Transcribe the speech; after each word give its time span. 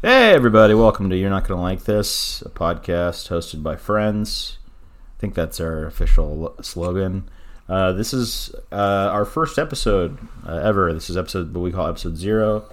Hey, 0.00 0.32
everybody, 0.32 0.74
welcome 0.74 1.10
to 1.10 1.16
You're 1.16 1.28
Not 1.28 1.48
Gonna 1.48 1.60
Like 1.60 1.82
This, 1.82 2.40
a 2.42 2.50
podcast 2.50 3.30
hosted 3.30 3.64
by 3.64 3.74
friends. 3.74 4.58
I 5.16 5.20
think 5.20 5.34
that's 5.34 5.58
our 5.58 5.86
official 5.86 6.54
slogan. 6.62 7.28
Uh, 7.68 7.94
this 7.94 8.14
is 8.14 8.54
uh, 8.70 8.76
our 9.10 9.24
first 9.24 9.58
episode 9.58 10.16
uh, 10.46 10.54
ever. 10.54 10.94
This 10.94 11.10
is 11.10 11.16
episode 11.16 11.52
what 11.52 11.62
we 11.62 11.72
call 11.72 11.88
episode 11.88 12.16
zero, 12.16 12.64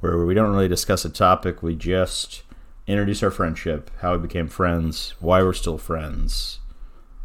where 0.00 0.22
we 0.22 0.34
don't 0.34 0.52
really 0.52 0.68
discuss 0.68 1.06
a 1.06 1.08
topic. 1.08 1.62
We 1.62 1.74
just 1.74 2.42
introduce 2.86 3.22
our 3.22 3.30
friendship, 3.30 3.90
how 4.02 4.12
we 4.12 4.18
became 4.18 4.46
friends, 4.46 5.14
why 5.18 5.42
we're 5.42 5.54
still 5.54 5.78
friends, 5.78 6.60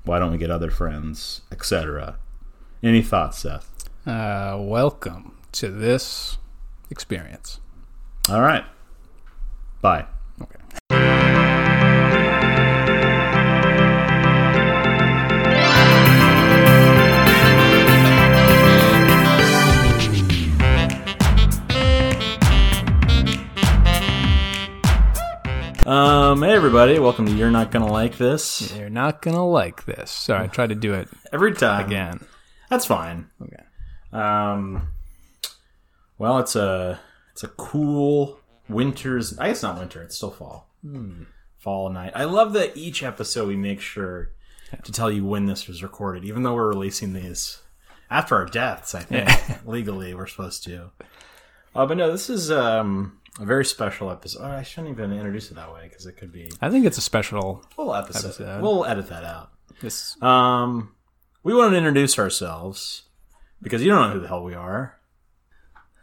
why 0.05 0.17
don't 0.19 0.31
we 0.31 0.37
get 0.37 0.49
other 0.49 0.71
friends, 0.71 1.41
etc. 1.51 2.15
Any 2.81 3.01
thoughts, 3.01 3.39
Seth? 3.39 3.69
Uh, 4.07 4.55
welcome 4.61 5.35
to 5.51 5.67
this 5.67 6.37
experience. 6.89 7.59
All 8.29 8.39
right. 8.39 8.63
Bye. 9.81 10.05
Okay. 10.41 11.61
Um, 25.85 26.43
hey, 26.43 26.53
everybody, 26.53 26.99
welcome 26.99 27.25
to 27.25 27.31
You're 27.33 27.49
Not 27.49 27.71
Gonna 27.71 27.91
Like 27.91 28.17
This. 28.17 28.71
You're 28.77 28.89
not 28.91 29.21
gonna 29.21 29.45
like 29.45 29.83
this. 29.85 30.11
Sorry, 30.11 30.43
I 30.43 30.47
tried 30.47 30.69
to 30.69 30.75
do 30.75 30.93
it 30.93 31.09
Every 31.33 31.53
time. 31.53 31.85
again. 31.85 32.19
That's 32.69 32.85
fine. 32.85 33.29
Okay. 33.41 33.63
Um, 34.13 34.87
well, 36.19 36.37
it's 36.37 36.55
a 36.55 36.99
it's 37.31 37.43
a 37.43 37.47
cool 37.47 38.39
winter's. 38.71 39.37
I 39.37 39.47
guess 39.47 39.63
not 39.63 39.77
winter. 39.77 40.01
It's 40.01 40.15
still 40.17 40.31
fall. 40.31 40.69
Fall 41.57 41.89
night. 41.89 42.13
I 42.15 42.23
love 42.23 42.53
that 42.53 42.75
each 42.75 43.03
episode 43.03 43.47
we 43.47 43.55
make 43.55 43.81
sure 43.81 44.31
to 44.83 44.91
tell 44.91 45.11
you 45.11 45.25
when 45.25 45.45
this 45.45 45.67
was 45.67 45.83
recorded, 45.83 46.25
even 46.25 46.43
though 46.43 46.55
we're 46.55 46.69
releasing 46.69 47.13
these 47.13 47.61
after 48.09 48.35
our 48.35 48.45
deaths. 48.45 48.95
I 48.95 49.01
think 49.01 49.29
legally 49.65 50.13
we're 50.13 50.27
supposed 50.27 50.63
to. 50.63 50.91
Uh, 51.75 51.85
but 51.85 51.97
no, 51.97 52.11
this 52.11 52.29
is 52.29 52.51
um, 52.51 53.19
a 53.39 53.45
very 53.45 53.63
special 53.63 54.09
episode. 54.09 54.41
Oh, 54.43 54.47
I 54.51 54.63
shouldn't 54.63 54.91
even 54.97 55.13
introduce 55.13 55.51
it 55.51 55.55
that 55.55 55.71
way 55.73 55.81
because 55.87 56.05
it 56.05 56.13
could 56.17 56.31
be 56.31 56.51
I 56.61 56.69
think 56.69 56.85
it's 56.85 56.97
a 56.97 57.01
special. 57.01 57.63
full 57.75 57.93
episode. 57.93 58.27
Episode. 58.29 58.61
We'll 58.61 58.85
edit 58.85 59.07
that 59.09 59.23
out. 59.23 59.51
Yes. 59.81 60.17
Um, 60.21 60.95
we 61.43 61.53
want 61.53 61.71
to 61.71 61.77
introduce 61.77 62.17
ourselves 62.19 63.03
because 63.61 63.81
you 63.83 63.89
don't 63.91 64.07
know 64.09 64.13
who 64.15 64.19
the 64.19 64.27
hell 64.27 64.43
we 64.43 64.53
are. 64.55 64.97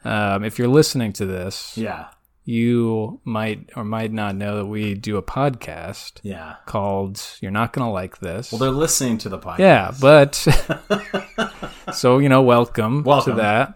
um, 0.05 0.45
if 0.45 0.59
you're 0.59 0.69
listening 0.69 1.13
to 1.15 1.27
this, 1.27 1.77
Yeah, 1.77 2.07
you 2.49 3.21
might 3.25 3.69
or 3.77 3.85
might 3.85 4.11
not 4.11 4.35
know 4.35 4.57
that 4.57 4.65
we 4.65 4.95
do 4.95 5.19
a 5.19 5.23
podcast 5.23 6.15
yeah. 6.23 6.57
called 6.65 7.23
"You're 7.43 7.51
Not 7.51 7.75
Gonna 7.75 7.93
Like 7.93 8.21
This." 8.21 8.51
Well, 8.51 8.59
they're 8.59 8.71
listening 8.71 9.19
to 9.19 9.29
the 9.29 9.39
podcast. 9.39 9.59
Yeah, 9.59 9.93
but 10.01 11.95
so 11.95 12.19
you 12.19 12.31
know, 12.31 12.41
welcome, 12.41 13.03
Welcome. 13.03 13.37
to 13.37 13.43
that. 13.43 13.75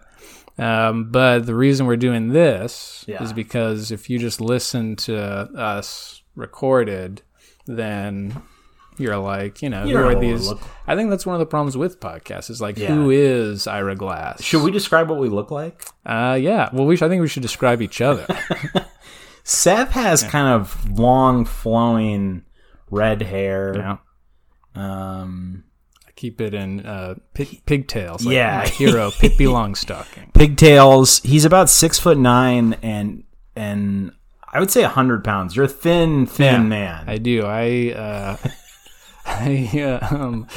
Um, 0.57 1.11
but 1.11 1.45
the 1.45 1.53
reason 1.55 1.85
we're 1.85 1.97
doing 1.97 2.29
this 2.29 3.05
Yeah. 3.07 3.23
is 3.23 3.31
because 3.31 3.91
if 3.91 4.09
you 4.09 4.17
just 4.17 4.41
listen 4.41 4.95
to 4.97 5.15
us 5.19 6.23
recorded, 6.35 7.21
then 7.67 8.41
you're 8.97 9.17
like, 9.17 9.61
you 9.61 9.69
know, 9.69 9.83
You 9.85 9.93
who 9.93 9.97
are 9.97 10.01
know 10.01 10.07
what 10.15 10.19
we 10.19 10.31
these? 10.31 10.47
look- 10.47 10.61
I 10.87 10.95
think 10.95 11.09
that's 11.09 11.25
one 11.25 11.35
of 11.35 11.39
the 11.39 11.45
problems 11.45 11.75
with 11.77 11.99
podcasts 11.99 12.49
is 12.49 12.61
like, 12.61 12.77
Yeah. 12.77 12.87
who 12.93 13.09
is 13.09 13.67
Ira 13.67 13.95
Glass? 13.95 14.41
Should 14.43 14.63
we 14.63 14.71
describe 14.71 15.09
what 15.09 15.19
we 15.19 15.29
look 15.29 15.49
like? 15.51 15.83
Uh, 16.05 16.37
yeah. 16.41 16.69
Well, 16.73 16.85
we. 16.85 16.95
Should, 16.95 17.05
I 17.05 17.09
think 17.09 17.21
we 17.21 17.27
should 17.27 17.41
describe 17.43 17.81
each 17.81 18.01
other. 18.01 18.25
Seth 19.43 19.91
has 19.91 20.23
kind 20.23 20.47
of 20.47 20.89
long, 20.97 21.45
flowing 21.45 22.43
red 22.89 23.21
hair. 23.21 23.73
yeah. 23.75 23.97
Um, 24.75 25.63
I 26.07 26.11
keep 26.15 26.41
it 26.41 26.53
in 26.53 26.85
uh, 26.85 27.15
pig, 27.33 27.61
pigtails. 27.65 28.25
Like 28.25 28.33
Yeah. 28.35 28.65
hero 28.67 29.11
Pippi 29.19 29.45
Longstocking. 29.45 30.33
pigtails. 30.33 31.19
He's 31.21 31.45
about 31.45 31.69
six 31.69 31.99
foot 31.99 32.17
nine, 32.17 32.77
and 32.81 33.23
and 33.55 34.11
I 34.51 34.59
would 34.59 34.71
say 34.71 34.81
hundred 34.83 35.23
pounds. 35.23 35.55
You're 35.55 35.65
a 35.65 35.69
thin, 35.69 36.25
thin 36.25 36.45
Yeah, 36.53 36.59
man. 36.63 37.03
I 37.07 37.17
do. 37.17 37.43
I 37.45 37.91
uh, 37.91 38.37
I 39.39 39.81
uh, 39.81 40.15
um, 40.15 40.47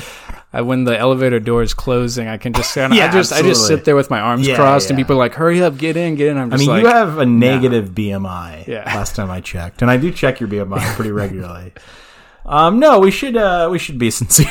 I, 0.52 0.60
when 0.62 0.84
the 0.84 0.96
elevator 0.98 1.40
door 1.40 1.62
is 1.62 1.74
closing, 1.74 2.28
I 2.28 2.36
can 2.36 2.52
just. 2.52 2.74
Yeah, 2.76 2.88
I 2.88 3.10
just 3.10 3.32
I 3.32 3.42
just 3.42 3.66
sit 3.66 3.84
there 3.84 3.96
with 3.96 4.10
my 4.10 4.20
arms 4.20 4.46
Yeah, 4.46 4.56
crossed, 4.56 4.90
and 4.90 4.96
people 4.96 5.16
are 5.16 5.18
like, 5.18 5.34
"Hurry 5.34 5.62
up, 5.62 5.76
get 5.76 5.96
in, 5.96 6.14
get 6.14 6.28
in." 6.28 6.38
I'm 6.38 6.52
I 6.52 6.56
mean, 6.56 6.68
like, 6.68 6.82
you 6.82 6.88
have 6.88 7.18
a 7.18 7.26
negative 7.26 7.90
BMI. 7.90 8.66
Yeah. 8.66 8.84
Last 8.84 9.14
time 9.16 9.30
I 9.30 9.40
checked, 9.40 9.82
and 9.82 9.90
I 9.90 9.96
do 9.96 10.10
check 10.10 10.40
your 10.40 10.48
BMI 10.48 10.94
pretty 10.94 11.12
regularly. 11.12 11.72
Um, 12.44 12.78
no, 12.78 13.00
we 13.00 13.10
should 13.10 13.36
uh, 13.36 13.68
we 13.70 13.78
should 13.78 13.98
be 13.98 14.10
sincere. 14.20 14.46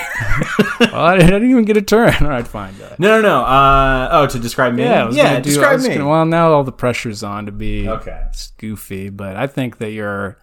well, 0.81 0.95
I, 0.95 1.17
didn't 1.17 1.49
even 1.49 1.63
get 1.63 1.77
a 1.77 1.81
turn. 1.81 2.13
All 2.21 2.27
right, 2.27 2.45
fine. 2.47 2.77
Go 2.77 2.85
ahead. 2.85 2.99
no, 2.99 3.21
no, 3.21 3.21
no. 3.21 3.45
Uh, 3.45 4.09
oh, 4.11 4.27
to 4.27 4.37
describe 4.39 4.73
me. 4.73 4.83
Yeah, 4.83 5.09
yeah. 5.11 5.37
do, 5.37 5.43
describe 5.43 5.79
me. 5.79 5.89
gonna- 5.95 6.07
well, 6.07 6.25
now 6.25 6.51
all 6.51 6.63
the 6.65 6.73
pressure's 6.73 7.23
on 7.23 7.45
to 7.45 7.51
be 7.53 7.87
Okay. 7.87 8.21
goofy, 8.57 9.09
but 9.09 9.37
I 9.37 9.47
think 9.47 9.77
that 9.77 9.91
you're. 9.91 10.37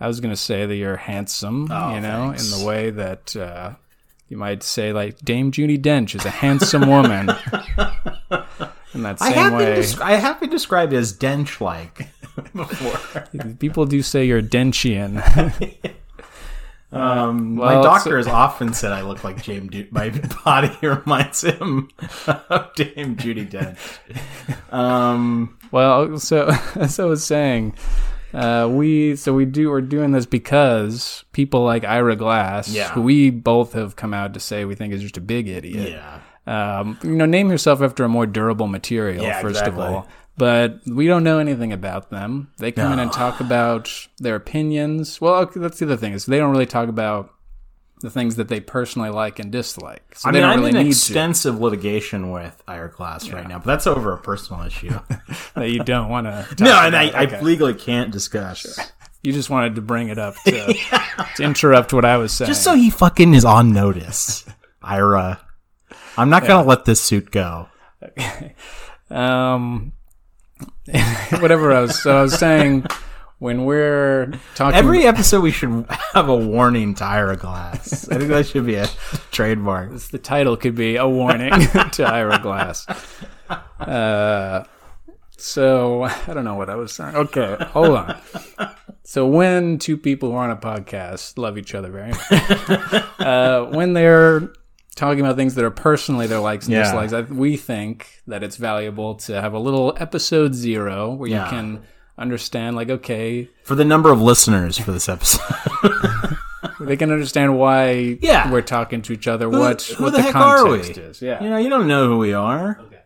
I 0.00 0.06
was 0.06 0.20
gonna 0.20 0.36
say 0.36 0.66
that 0.66 0.76
you're 0.76 0.96
handsome, 0.96 1.68
Oh, 1.70 1.94
you 1.94 2.00
know, 2.00 2.28
thanks. 2.28 2.52
in 2.52 2.58
the 2.60 2.66
way 2.66 2.90
that 2.90 3.34
uh, 3.36 3.74
you 4.28 4.36
might 4.36 4.62
say, 4.62 4.92
like 4.92 5.18
Dame 5.20 5.50
Judi 5.52 5.80
Dench 5.80 6.14
is 6.14 6.24
a 6.26 6.30
handsome 6.30 6.86
woman. 6.88 7.30
in 8.94 9.02
that 9.02 9.20
I 9.22 9.28
same 9.30 9.34
have, 9.34 9.52
way, 9.54 9.64
been 9.74 9.82
desc- 9.82 10.00
I 10.02 10.16
have 10.16 10.40
been 10.40 10.50
described 10.50 10.92
as 10.92 11.12
dench-like 11.16 12.08
before. 12.54 13.22
people 13.58 13.86
do 13.86 14.02
say 14.02 14.24
you're 14.26 14.42
Denchian. 14.42 15.22
Um, 16.92 17.56
Well, 17.56 17.76
my 17.76 17.82
doctor 17.82 18.16
has 18.16 18.26
often 18.28 18.72
said 18.72 18.92
I 18.92 19.02
look 19.02 19.24
like 19.24 19.42
James. 19.42 19.70
Du- 19.70 19.88
my 19.90 20.10
body 20.44 20.70
reminds 20.82 21.42
him 21.42 21.88
of 22.26 22.74
Dame 22.74 23.16
Judi 23.16 23.48
Dench. 23.48 24.72
Um, 24.72 25.58
Well, 25.72 26.18
so 26.18 26.50
as 26.76 27.00
I 27.00 27.04
was 27.04 27.24
saying, 27.24 27.74
uh, 28.36 28.68
we 28.70 29.16
so 29.16 29.32
we 29.34 29.44
do 29.46 29.70
we're 29.70 29.80
doing 29.80 30.12
this 30.12 30.26
because 30.26 31.24
people 31.32 31.64
like 31.64 31.84
Ira 31.84 32.16
Glass, 32.16 32.68
Yeah. 32.68 32.90
who 32.90 33.02
we 33.02 33.30
both 33.30 33.72
have 33.72 33.96
come 33.96 34.12
out 34.14 34.34
to 34.34 34.40
say 34.40 34.64
we 34.64 34.74
think 34.74 34.92
is 34.92 35.02
just 35.02 35.16
a 35.16 35.20
big 35.20 35.48
idiot. 35.48 35.90
yeah, 35.98 36.20
Um, 36.80 36.98
you 37.02 37.16
know, 37.16 37.26
name 37.26 37.50
yourself 37.50 37.80
after 37.82 38.04
a 38.04 38.08
more 38.08 38.26
durable 38.26 38.66
material, 38.66 39.24
Yeah, 39.24 39.40
first 39.40 39.58
exactly. 39.60 39.84
of 39.84 39.92
all. 39.94 40.06
But 40.38 40.80
we 40.86 41.06
don't 41.06 41.24
know 41.24 41.38
anything 41.38 41.72
about 41.72 42.10
them. 42.10 42.48
They 42.58 42.70
come 42.70 42.92
in 42.92 42.98
and 42.98 43.10
talk 43.10 43.40
about 43.40 43.90
their 44.18 44.34
opinions. 44.34 45.18
Well, 45.18 45.34
okay, 45.44 45.60
that's 45.60 45.78
the 45.78 45.86
other 45.86 45.96
thing 45.96 46.12
is 46.12 46.26
they 46.26 46.36
don't 46.38 46.50
really 46.52 46.66
talk 46.66 46.90
about 46.90 47.32
the 48.00 48.10
things 48.10 48.36
that 48.36 48.48
they 48.48 48.60
personally 48.60 49.08
like 49.08 49.38
and 49.38 49.50
dislike. 49.50 50.14
So 50.16 50.28
I 50.28 50.32
mean, 50.32 50.44
I'm 50.44 50.58
really 50.60 50.70
in 50.70 50.84
need 50.84 50.88
extensive 50.88 51.60
litigation 51.60 52.30
with 52.30 52.62
Ira 52.68 52.90
Glass 52.90 53.30
right 53.30 53.48
now, 53.48 53.58
but 53.58 53.66
that's 53.66 53.86
over 53.86 54.12
a 54.12 54.18
personal 54.18 54.62
issue. 54.64 54.98
That 55.54 55.70
you 55.70 55.82
don't 55.82 56.10
want 56.10 56.26
to. 56.58 56.64
no, 56.64 56.78
and 56.80 56.94
I, 56.94 57.08
I 57.08 57.40
legally 57.40 57.72
can't 57.72 58.10
discuss. 58.10 58.78
You 59.22 59.32
just 59.32 59.48
wanted 59.48 59.74
to 59.76 59.80
bring 59.80 60.08
it 60.08 60.18
up 60.18 60.34
to, 60.44 60.74
to 61.36 61.42
interrupt 61.42 61.94
what 61.94 62.04
I 62.04 62.18
was 62.18 62.32
saying. 62.32 62.48
Just 62.48 62.62
so 62.62 62.74
he 62.74 62.90
fucking 62.90 63.32
is 63.32 63.44
on 63.46 63.72
notice, 63.72 64.44
Ira. 64.82 65.40
I'm 66.18 66.28
not 66.28 66.46
gonna 66.46 66.68
let 66.68 66.84
this 66.84 67.00
suit 67.00 67.30
go. 67.30 67.68
Okay. 68.02 68.54
um, 69.10 69.92
whatever 71.40 71.72
I 71.72 71.80
was. 71.80 72.02
So 72.02 72.18
I 72.18 72.22
was 72.22 72.38
saying 72.38 72.86
when 73.46 73.64
we're 73.64 74.32
talking. 74.56 74.76
Every 74.76 75.04
episode, 75.06 75.40
we 75.40 75.52
should 75.52 75.86
have 76.14 76.28
a 76.28 76.36
warning 76.36 76.94
to 76.96 77.04
Ira 77.04 77.36
Glass. 77.36 78.08
I 78.08 78.18
think 78.18 78.28
that 78.30 78.46
should 78.46 78.66
be 78.66 78.74
a 78.74 78.88
trademark. 79.30 79.96
the 80.10 80.18
title 80.18 80.56
could 80.56 80.74
be 80.74 80.96
a 80.96 81.06
warning 81.08 81.52
to 81.92 82.02
Ira 82.04 82.40
Glass. 82.40 82.86
Uh, 83.78 84.64
so 85.36 86.02
I 86.02 86.34
don't 86.34 86.44
know 86.44 86.56
what 86.56 86.68
I 86.68 86.74
was 86.74 86.92
saying. 86.92 87.14
Okay, 87.14 87.56
hold 87.70 87.90
on. 87.96 88.20
So 89.04 89.26
when 89.28 89.78
two 89.78 89.96
people 89.96 90.30
who 90.32 90.36
are 90.36 90.42
on 90.44 90.50
a 90.50 90.56
podcast 90.56 91.38
love 91.38 91.56
each 91.56 91.72
other 91.74 91.90
very 91.92 92.10
much, 92.10 93.20
uh, 93.20 93.66
when 93.66 93.92
they're 93.92 94.50
talking 94.96 95.20
about 95.20 95.36
things 95.36 95.54
that 95.54 95.64
are 95.64 95.70
personally 95.70 96.26
their 96.26 96.40
likes 96.40 96.66
and 96.66 96.74
Yeah. 96.74 96.82
dislikes, 96.82 97.12
I, 97.12 97.20
we 97.20 97.56
think 97.56 98.08
that 98.26 98.42
it's 98.42 98.56
valuable 98.56 99.14
to 99.16 99.40
have 99.40 99.52
a 99.52 99.58
little 99.60 99.96
episode 100.00 100.54
zero 100.54 101.12
where 101.14 101.30
Yeah. 101.30 101.44
you 101.44 101.50
can 101.50 101.82
understand, 102.18 102.76
like, 102.76 102.90
okay, 102.90 103.48
For 103.64 103.74
the 103.74 103.84
number 103.84 104.10
of 104.10 104.20
listeners 104.20 104.78
for 104.78 104.92
this 104.92 105.08
episode. 105.08 105.42
they 106.80 106.96
can 106.96 107.10
understand 107.10 107.58
why 107.58 108.18
Yeah. 108.20 108.50
we're 108.50 108.62
talking 108.62 109.02
to 109.02 109.12
each 109.12 109.26
other, 109.28 109.48
what 109.48 109.82
who 109.82 110.04
what 110.04 110.10
the 110.10 110.18
the, 110.18 110.22
heck 110.22 110.34
are 110.36 110.64
we? 110.64 110.78
context 110.78 110.98
is. 110.98 111.22
Yeah. 111.22 111.42
You 111.42 111.50
know, 111.50 111.58
you 111.58 111.68
don't 111.68 111.86
know 111.86 112.08
who 112.08 112.18
we 112.18 112.32
are. 112.32 112.78
Okay. 112.86 112.96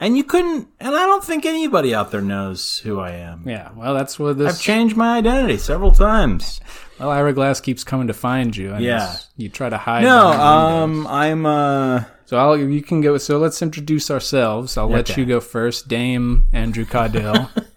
And 0.00 0.16
you 0.16 0.22
couldn't, 0.22 0.68
and 0.78 0.94
I 0.94 1.06
don't 1.06 1.24
think 1.24 1.44
anybody 1.44 1.92
out 1.92 2.12
there 2.12 2.20
knows 2.20 2.78
who 2.78 3.00
I 3.00 3.10
am. 3.12 3.42
Yeah, 3.44 3.70
well, 3.74 3.94
that's 3.94 4.16
what 4.16 4.38
this. 4.38 4.54
I've 4.54 4.60
changed 4.60 4.96
my 4.96 5.16
identity 5.18 5.56
several 5.58 5.90
times. 5.90 6.60
well, 7.00 7.10
Ira 7.10 7.32
Glass 7.32 7.60
keeps 7.60 7.82
coming 7.82 8.06
to 8.06 8.14
find 8.14 8.56
you, 8.56 8.74
and 8.74 8.84
Yeah. 8.84 9.16
you 9.36 9.48
try 9.48 9.68
to 9.68 9.76
hide. 9.76 10.04
No, 10.04 10.28
um, 10.28 10.90
windows. 10.98 11.06
I'm, 11.12 11.46
uh, 11.46 12.04
so 12.26 12.36
I'll 12.36 12.56
you 12.56 12.80
can 12.80 13.00
go. 13.00 13.18
So 13.18 13.38
let's 13.38 13.60
introduce 13.60 14.08
ourselves. 14.08 14.76
I'll 14.78 14.88
let 14.88 15.16
you 15.16 15.24
go 15.24 15.40
first, 15.40 15.88
Dame 15.88 16.44
Andrew 16.52 16.84
Caudill. 16.84 17.50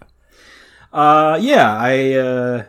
Uh, 0.93 1.37
yeah, 1.41 1.75
I, 1.77 2.13
uh, 2.13 2.63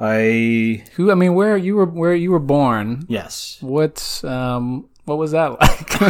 I, 0.00 0.84
Who? 0.94 1.10
I 1.10 1.14
mean, 1.14 1.34
where 1.34 1.56
you 1.56 1.76
were? 1.76 1.86
Where 1.86 2.14
you 2.14 2.30
were 2.30 2.38
born? 2.38 3.04
yes. 3.08 3.58
What? 3.60 4.20
Um, 4.24 4.88
what 5.04 5.18
was 5.18 5.32
that 5.32 5.48
like? 5.60 6.00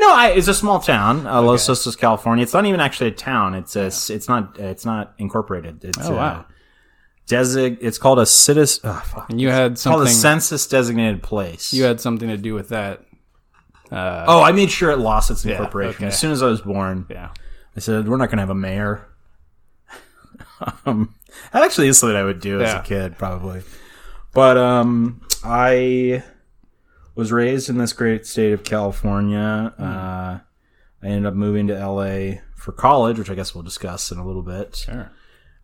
No, 0.00 0.14
I, 0.14 0.28
it's 0.36 0.46
a 0.46 0.54
small 0.54 0.78
town, 0.78 1.26
uh, 1.26 1.42
Los 1.42 1.66
Osos, 1.68 1.98
California. 1.98 2.42
It's 2.44 2.54
not 2.54 2.64
even 2.66 2.78
actually 2.78 3.08
a 3.08 3.12
town. 3.14 3.54
It's 3.56 3.74
a, 3.74 3.86
it's 3.86 4.28
not, 4.28 4.56
it's 4.58 4.84
not 4.86 5.12
incorporated. 5.18 5.84
It's 5.84 5.98
Oh, 6.08 6.14
wow. 6.14 6.46
a 6.48 7.32
desig, 7.32 7.78
it's 7.80 7.98
called 7.98 8.20
a 8.20 8.26
citizen, 8.26 8.82
oh, 8.84 9.02
fuck. 9.04 9.28
and 9.28 9.40
you 9.40 9.50
had 9.50 9.72
It's 9.72 9.82
called 9.82 10.02
a 10.02 10.06
something. 10.06 10.20
census 10.20 10.66
designated 10.68 11.22
place. 11.22 11.74
You 11.74 11.82
had 11.82 12.00
something 12.00 12.28
to 12.28 12.36
do 12.36 12.54
with 12.54 12.68
that. 12.68 13.00
Uh, 13.90 14.24
oh, 14.28 14.40
I 14.42 14.52
made 14.52 14.70
sure 14.70 14.92
it 14.92 14.98
lost 14.98 15.32
its 15.32 15.44
incorporation. 15.44 15.96
okay. 16.04 16.06
As 16.06 16.18
soon 16.18 16.30
as 16.30 16.42
I 16.44 16.46
was 16.46 16.60
born, 16.60 17.04
yeah. 17.10 17.30
I 17.78 17.80
said, 17.80 18.08
we're 18.08 18.16
not 18.16 18.26
going 18.26 18.38
to 18.38 18.42
have 18.42 18.50
a 18.50 18.56
mayor. 18.56 19.06
um, 20.84 21.14
that 21.52 21.62
actually 21.62 21.86
is 21.86 21.96
something 21.96 22.16
I 22.16 22.24
would 22.24 22.40
do 22.40 22.60
as 22.60 22.74
a 22.74 22.82
kid, 22.82 23.16
probably. 23.16 23.62
But 24.34 24.56
um, 24.58 25.20
I 25.44 26.24
was 27.14 27.30
raised 27.30 27.68
in 27.68 27.78
this 27.78 27.92
great 27.92 28.26
state 28.26 28.52
of 28.52 28.64
California. 28.64 29.72
Uh, 29.78 30.40
I 31.00 31.06
ended 31.06 31.26
up 31.26 31.34
moving 31.34 31.68
to 31.68 31.74
LA 31.74 32.40
for 32.56 32.72
college, 32.72 33.16
which 33.16 33.30
I 33.30 33.36
guess 33.36 33.54
we'll 33.54 33.62
discuss 33.62 34.10
in 34.10 34.18
a 34.18 34.26
little 34.26 34.42
bit. 34.42 34.74
Sure. 34.74 35.12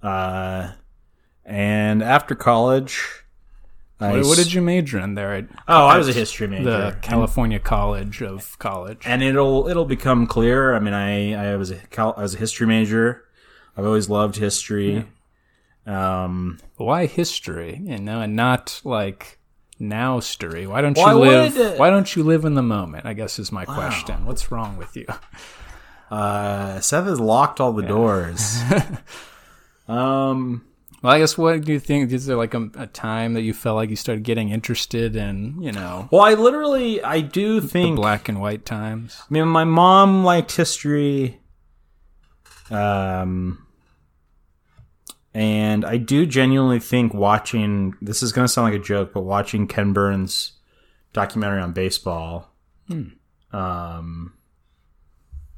Uh, 0.01 0.71
and 1.45 2.01
after 2.01 2.37
college, 2.37 3.24
I 4.01 4.13
What, 4.13 4.27
what 4.27 4.37
did 4.39 4.53
you 4.53 4.61
major 4.61 4.99
in 4.99 5.15
there 5.15 5.35
at 5.35 5.45
Oh, 5.69 5.87
I 5.87 5.97
was 5.99 6.09
a 6.09 6.13
history 6.13 6.47
major. 6.49 6.65
the 6.65 6.99
California 7.01 7.59
College 7.61 8.23
of 8.23 8.59
College? 8.59 9.03
and 9.07 9.23
it'll 9.23 9.69
it'll 9.69 9.85
become 9.85 10.27
clear. 10.27 10.75
I 10.75 10.81
mean, 10.81 10.95
I 10.95 11.53
I 11.53 11.57
was 11.57 11.71
a 11.71 11.77
cal- 11.91 12.15
I 12.17 12.23
was 12.23 12.35
a 12.35 12.39
history 12.39 12.67
major. 12.67 13.25
I've 13.77 13.85
always 13.87 14.09
loved 14.09 14.37
history. 14.37 15.07
Um, 15.87 16.59
Why 16.77 17.07
history? 17.07 17.81
You 17.85 17.99
know, 17.99 18.21
and 18.21 18.35
not 18.37 18.81
like 18.85 19.39
now 19.79 20.21
story. 20.21 20.67
Why 20.67 20.81
don't 20.81 20.97
Well, 20.97 21.19
you 21.19 21.31
live? 21.31 21.55
to- 21.55 21.77
Why 21.77 21.91
don't 21.91 22.15
you 22.17 22.23
live 22.25 22.45
in 22.45 22.55
the 22.55 22.63
moment? 22.63 23.07
I 23.07 23.13
guess 23.13 23.39
is 23.39 23.53
my 23.53 23.65
question. 23.65 24.25
What's 24.27 24.51
wrong 24.51 24.77
with 24.77 24.97
you? 24.97 25.07
uh, 26.11 26.81
Seth 26.81 27.05
has 27.07 27.21
locked 27.21 27.61
all 27.61 27.73
the 27.73 27.83
doors. 27.83 28.61
um, 29.89 30.65
Well, 31.05 31.13
I 31.13 31.19
guess 31.19 31.37
what 31.37 31.63
do 31.63 31.71
you 31.71 31.81
think? 31.81 32.11
Is 32.13 32.25
there 32.25 32.39
like 32.39 32.55
a, 32.55 32.71
a 32.79 32.87
time 32.87 33.35
that 33.35 33.43
you 33.43 33.53
felt 33.53 33.77
like 33.77 33.91
you 33.91 33.97
started 33.97 34.25
getting 34.25 34.49
interested 34.49 35.15
in, 35.15 35.61
you 35.61 35.71
know, 35.71 36.09
well, 36.11 36.23
I 36.23 36.33
literally 36.33 37.05
I 37.05 37.21
do 37.21 37.61
think. 37.61 37.97
black 37.97 38.27
and 38.27 38.41
white 38.41 38.65
times? 38.65 39.21
I 39.21 39.27
mean, 39.29 39.47
my 39.47 39.65
mom 39.65 40.25
liked 40.25 40.57
history. 40.57 41.41
Um, 42.71 43.67
and 45.35 45.85
I 45.85 45.99
do 45.99 46.25
genuinely 46.25 46.81
think 46.81 47.13
watching 47.13 47.93
this 48.01 48.23
is 48.23 48.33
going 48.33 48.47
to 48.47 48.49
sound 48.51 48.73
like 48.73 48.81
a 48.81 48.83
joke, 48.83 49.13
but 49.13 49.25
watching 49.25 49.67
Ken 49.67 49.93
Burns 49.93 50.53
documentary 51.13 51.61
on 51.61 51.73
baseball 51.75 52.51
um, 53.53 54.33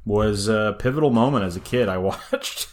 was 0.03 0.49
a 0.49 0.75
pivotal 0.77 1.11
moment 1.11 1.45
as 1.45 1.55
a 1.55 1.61
kid. 1.61 1.87
I 1.87 1.97
watched 2.31 2.67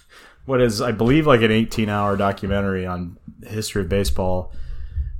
what 0.46 0.61
is, 0.61 0.81
I 0.81 0.93
believe, 0.93 1.26
like 1.26 1.43
an 1.43 1.50
18 1.50 1.88
hour 1.88 2.17
documentary 2.17 2.87
on 2.87 3.19
the 3.41 3.49
history 3.49 3.82
of 3.82 3.88
baseball 3.88 4.52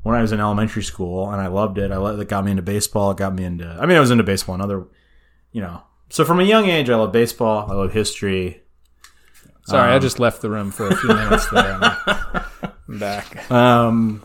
when 0.03 0.15
I 0.15 0.21
was 0.23 0.33
in 0.33 0.41
elementary 0.41 0.83
school, 0.83 1.31
and 1.31 1.41
I 1.41 1.47
loved 1.47 1.79
it. 1.79 1.91
I 1.91 1.97
loved, 1.97 2.21
it 2.21 2.29
got 2.29 2.45
me 2.45 2.51
into 2.51 2.63
baseball. 2.63 3.11
It 3.13 3.17
got 3.17 3.35
me 3.35 3.45
into, 3.45 3.67
I 3.67 3.87
mean, 3.87 3.97
I 3.97 4.01
was 4.01 4.11
into 4.11 4.25
baseball 4.25 4.55
and 4.55 4.63
other, 4.63 4.85
you 5.53 5.63
know. 5.63 5.83
So 6.11 6.25
from 6.25 6.41
a 6.41 6.45
young 6.45 6.67
age, 6.67 6.91
I 6.91 6.97
love 6.97 7.11
baseball. 7.13 7.71
I 7.71 7.75
love 7.75 7.93
history. 7.93 8.61
Sorry, 9.67 9.91
Um, 9.91 9.97
I 9.97 9.99
just 9.99 10.21
left 10.21 10.43
the 10.43 10.51
room 10.51 10.71
for 10.71 10.89
a 10.89 10.95
few 10.97 11.09
minutes 11.09 11.49
there. 11.49 11.79
I'm 12.89 12.99
back. 12.99 13.51
Um, 13.51 14.23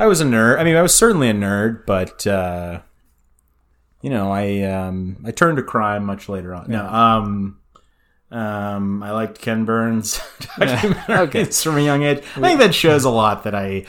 I 0.00 0.06
was 0.06 0.20
a 0.20 0.24
nerd. 0.24 0.58
I 0.58 0.64
mean, 0.64 0.74
I 0.74 0.82
was 0.82 0.92
certainly 0.92 1.28
a 1.30 1.32
nerd, 1.32 1.86
but 1.86 2.26
uh, 2.26 2.80
you 4.00 4.10
know, 4.10 4.32
I 4.32 4.62
um, 4.62 5.22
I 5.24 5.30
turned 5.30 5.58
to 5.58 5.62
crime 5.62 6.04
much 6.04 6.28
later 6.28 6.52
on. 6.52 6.68
No, 6.68 6.84
um, 6.84 7.60
um, 8.32 9.02
I 9.02 9.10
liked 9.12 9.40
Ken 9.40 9.64
Burns 9.64 10.18
documentaries 10.40 11.18
Okay. 11.28 11.44
from 11.44 11.76
a 11.76 11.80
young 11.80 12.02
age. 12.02 12.22
I 12.36 12.40
think 12.40 12.60
that 12.60 12.74
shows 12.74 13.04
a 13.04 13.10
lot 13.10 13.44
that 13.44 13.54
I 13.54 13.84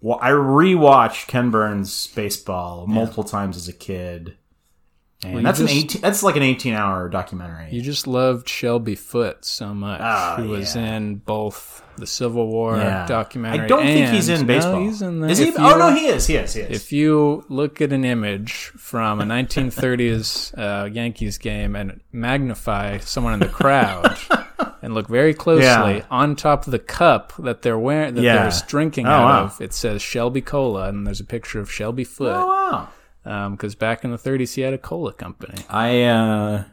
well, 0.00 0.18
I 0.22 0.30
rewatched 0.30 1.26
Ken 1.26 1.50
Burns 1.50 2.06
baseball 2.08 2.86
multiple 2.86 3.24
times 3.24 3.56
as 3.56 3.66
a 3.68 3.72
kid. 3.72 4.36
And 5.24 5.34
you 5.34 5.42
that's 5.42 5.58
an 5.58 5.66
just- 5.66 5.76
eighteen. 5.78 6.00
That's 6.00 6.22
like 6.22 6.36
an 6.36 6.42
eighteen-hour 6.44 7.08
documentary. 7.08 7.68
You 7.72 7.82
just 7.82 8.06
loved 8.06 8.48
Shelby 8.48 8.94
Foote 8.94 9.44
so 9.44 9.74
much. 9.74 10.00
Ah, 10.00 10.36
who 10.38 10.50
was 10.50 10.76
yeah. 10.76 10.94
in 10.96 11.16
both 11.16 11.82
the 11.96 12.06
Civil 12.06 12.46
War 12.46 12.76
Yeah. 12.76 13.04
documentary. 13.06 13.64
I 13.64 13.66
don't 13.66 13.82
think 13.82 14.10
he's 14.10 14.28
in 14.28 14.46
baseball. 14.46 14.74
No, 14.80 14.86
he's 14.86 15.02
in 15.02 15.18
there. 15.20 15.28
Is 15.30 15.38
he? 15.38 15.48
If 15.48 15.58
Oh 15.58 15.76
no, 15.76 15.92
he 15.92 16.06
is. 16.06 16.28
He 16.28 16.36
is. 16.36 16.54
He 16.54 16.60
is. 16.60 16.70
If 16.70 16.92
you 16.92 17.44
look 17.48 17.80
at 17.80 17.92
an 17.92 18.04
image 18.04 18.70
from 18.76 19.20
a 19.20 19.24
1930s 19.24 20.54
uh, 20.56 20.84
Yankees 20.86 21.38
game 21.38 21.74
and 21.74 22.00
magnify 22.12 22.98
someone 22.98 23.34
in 23.34 23.40
the 23.40 23.48
crowd 23.48 24.16
and 24.82 24.94
look 24.94 25.08
very 25.08 25.34
closely 25.34 25.64
Yeah. 25.64 26.04
on 26.10 26.36
top 26.36 26.66
of 26.66 26.70
the 26.70 26.78
cup 26.78 27.32
that 27.40 27.62
they're 27.62 27.78
wearing, 27.78 28.14
that 28.14 28.20
they're 28.22 28.52
drinking 28.68 29.06
Oh, 29.06 29.10
out 29.10 29.24
wow. 29.24 29.44
of, 29.46 29.60
it 29.60 29.72
says 29.72 30.00
Shelby 30.00 30.40
Cola, 30.42 30.88
and 30.88 31.06
there's 31.06 31.18
a 31.20 31.24
picture 31.24 31.58
of 31.58 31.70
Shelby 31.72 32.02
oh 32.04 32.06
Foote 32.06 32.46
wow. 32.46 32.88
Because 33.50 33.74
back 33.74 34.04
in 34.04 34.10
the 34.10 34.16
30s 34.16 34.54
he 34.54 34.62
had 34.62 34.72
a 34.72 34.78
cola 34.78 35.12
company. 35.12 35.58
I 35.68 36.02
uh 36.04 36.64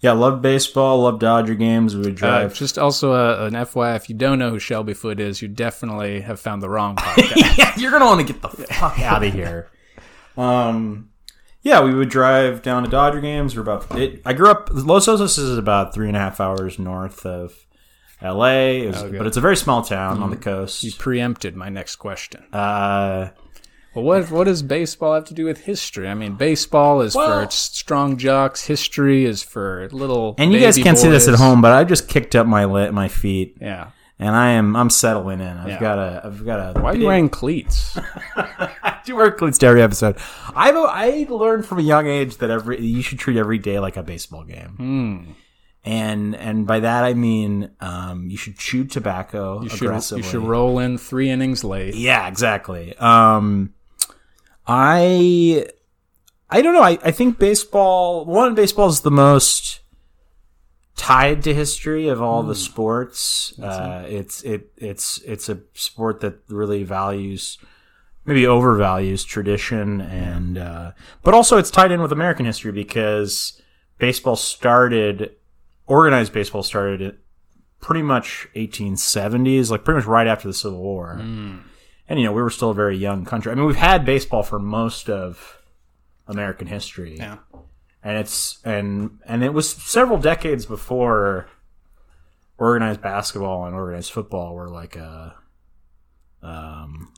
yeah, 0.00 0.12
loved 0.12 0.42
baseball, 0.42 1.00
loved 1.02 1.20
Dodger 1.20 1.54
games. 1.54 1.94
We 1.96 2.02
would 2.02 2.12
Uh, 2.22 2.40
drive. 2.42 2.54
just 2.54 2.76
also 2.78 3.12
uh, 3.12 3.46
an 3.46 3.54
FYI, 3.54 3.96
if 3.96 4.10
you 4.10 4.14
don't 4.14 4.38
know 4.38 4.50
who 4.50 4.58
Shelby 4.58 4.92
Foote 4.92 5.18
is, 5.20 5.40
you 5.40 5.48
definitely 5.48 6.20
have 6.20 6.38
found 6.40 6.62
the 6.62 6.68
wrong 6.68 6.96
podcast. 6.98 7.56
yeah, 7.56 7.72
you're 7.78 7.90
gonna 7.90 8.04
want 8.04 8.26
to 8.26 8.30
get 8.30 8.42
the 8.42 8.48
fuck 8.50 8.98
out 9.00 9.22
of 9.24 9.32
here. 9.32 9.70
Um, 10.36 11.08
yeah, 11.62 11.82
we 11.82 11.94
would 11.94 12.10
drive 12.10 12.60
down 12.60 12.82
to 12.82 12.90
Dodger 12.90 13.20
games. 13.22 13.56
We're 13.56 13.62
about. 13.62 13.98
It, 13.98 14.20
I 14.26 14.34
grew 14.34 14.50
up. 14.50 14.68
Los 14.72 15.06
Osos 15.06 15.38
is 15.38 15.56
about 15.56 15.94
three 15.94 16.08
and 16.08 16.16
a 16.16 16.20
half 16.20 16.38
hours 16.40 16.78
north 16.78 17.24
of 17.24 17.54
L.A. 18.20 18.82
It 18.82 18.86
was- 18.88 19.02
Okay. 19.04 19.16
but 19.16 19.26
it's 19.26 19.38
a 19.38 19.40
very 19.40 19.56
small 19.56 19.80
town 19.82 20.22
on 20.22 20.28
the 20.30 20.36
coast. 20.36 20.82
you 20.84 20.92
preempted 20.92 21.56
my 21.56 21.70
next 21.70 21.96
question. 21.96 22.44
Uh, 22.52 23.30
Well, 23.94 24.04
what 24.04 24.30
what 24.30 24.44
does 24.44 24.62
baseball 24.62 25.14
have 25.14 25.24
to 25.26 25.34
do 25.34 25.44
with 25.44 25.62
history? 25.64 26.08
I 26.08 26.14
mean, 26.14 26.34
baseball 26.34 27.00
is 27.00 27.14
Well- 27.14 27.38
for 27.38 27.42
its 27.44 27.54
strong 27.54 28.16
jocks. 28.16 28.66
History 28.66 29.24
is 29.24 29.42
for 29.42 29.88
little. 29.92 30.34
and 30.38 30.52
you 30.52 30.60
guys 30.60 30.76
can't 30.76 30.98
see 30.98 31.08
this 31.08 31.28
at 31.28 31.34
home, 31.36 31.60
but 31.62 31.72
I 31.72 31.84
just 31.84 32.08
kicked 32.08 32.34
up 32.34 32.46
my 32.46 32.64
lit, 32.64 32.92
my 32.92 33.08
feet, 33.08 33.56
Yeah. 33.60 33.88
and 34.18 34.34
I 34.34 34.50
am 34.50 34.74
I'm 34.74 34.90
settling 34.90 35.40
in. 35.40 35.46
I've 35.56 35.68
Yeah. 35.68 35.80
got 35.80 35.98
a 35.98 36.22
I've 36.24 36.44
got 36.44 36.76
a. 36.76 36.80
Why 36.80 36.90
are 36.92 36.96
you 36.96 37.06
wearing 37.06 37.28
cleats? 37.28 37.96
I 38.36 38.98
do 39.04 39.16
wear 39.16 39.30
cleats 39.30 39.58
to 39.58 39.66
every 39.66 39.82
episode. 39.82 40.16
I've 40.56 40.76
I 40.76 41.26
learned 41.30 41.64
from 41.66 41.78
a 41.78 41.82
young 41.82 42.06
age 42.08 42.38
that 42.38 42.50
every 42.50 42.80
you 42.84 43.00
should 43.02 43.18
treat 43.20 43.36
every 43.36 43.58
day 43.58 43.78
like 43.78 43.96
a 43.96 44.02
baseball 44.02 44.42
game, 44.44 44.74
Hmm. 44.76 45.32
and 45.84 46.34
and 46.34 46.66
by 46.66 46.80
that 46.80 47.04
I 47.04 47.14
mean 47.14 47.70
um, 47.80 48.28
you 48.28 48.36
should 48.36 48.58
chew 48.58 48.84
tobacco 48.84 49.62
You 49.62 49.68
should 49.68 49.82
aggressively. 49.82 50.24
you 50.24 50.28
should 50.28 50.42
roll 50.42 50.78
in 50.80 50.98
three 50.98 51.30
innings 51.30 51.62
late. 51.62 51.94
Yeah, 51.94 52.26
exactly. 52.26 52.94
Um, 52.98 53.70
I 54.66 55.66
I 56.50 56.62
don't 56.62 56.74
know. 56.74 56.82
I, 56.82 56.98
I 57.04 57.10
think 57.10 57.38
baseball 57.38 58.24
one 58.24 58.54
baseball 58.54 58.88
is 58.88 59.00
the 59.00 59.10
most 59.10 59.80
tied 60.96 61.42
to 61.42 61.54
history 61.54 62.08
of 62.08 62.22
all 62.22 62.42
the 62.42 62.54
sports. 62.54 63.58
Uh, 63.58 64.04
it's 64.06 64.42
it 64.42 64.72
it's 64.76 65.18
it's 65.18 65.48
a 65.48 65.58
sport 65.74 66.20
that 66.20 66.38
really 66.48 66.82
values 66.84 67.58
maybe 68.24 68.42
overvalues 68.42 69.26
tradition 69.26 70.00
and 70.00 70.56
uh, 70.56 70.92
but 71.22 71.34
also 71.34 71.58
it's 71.58 71.70
tied 71.70 71.92
in 71.92 72.00
with 72.00 72.12
American 72.12 72.46
history 72.46 72.72
because 72.72 73.60
baseball 73.98 74.36
started 74.36 75.34
organized 75.86 76.32
baseball 76.32 76.62
started 76.62 77.02
at 77.02 77.16
pretty 77.80 78.00
much 78.02 78.48
1870s 78.56 79.70
like 79.70 79.84
pretty 79.84 79.98
much 79.98 80.06
right 80.06 80.26
after 80.26 80.48
the 80.48 80.54
Civil 80.54 80.80
War 80.80 81.20
and 82.08 82.18
you 82.18 82.24
know 82.26 82.32
we 82.32 82.42
were 82.42 82.50
still 82.50 82.70
a 82.70 82.74
very 82.74 82.96
young 82.96 83.24
country. 83.24 83.50
I 83.52 83.54
mean, 83.54 83.66
we've 83.66 83.76
had 83.76 84.04
baseball 84.04 84.42
for 84.42 84.58
most 84.58 85.08
of 85.10 85.58
American 86.26 86.66
history, 86.66 87.16
Yeah. 87.18 87.38
and 88.02 88.16
it's 88.18 88.58
and 88.64 89.18
and 89.26 89.42
it 89.44 89.52
was 89.52 89.68
several 89.70 90.18
decades 90.18 90.66
before 90.66 91.48
organized 92.58 93.00
basketball 93.02 93.66
and 93.66 93.74
organized 93.74 94.12
football 94.12 94.54
were 94.54 94.68
like 94.70 94.96
a 94.96 95.34
um 96.42 97.12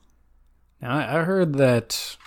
Now, 0.81 0.95
I 0.97 1.23
heard 1.23 1.55
that 1.55 2.17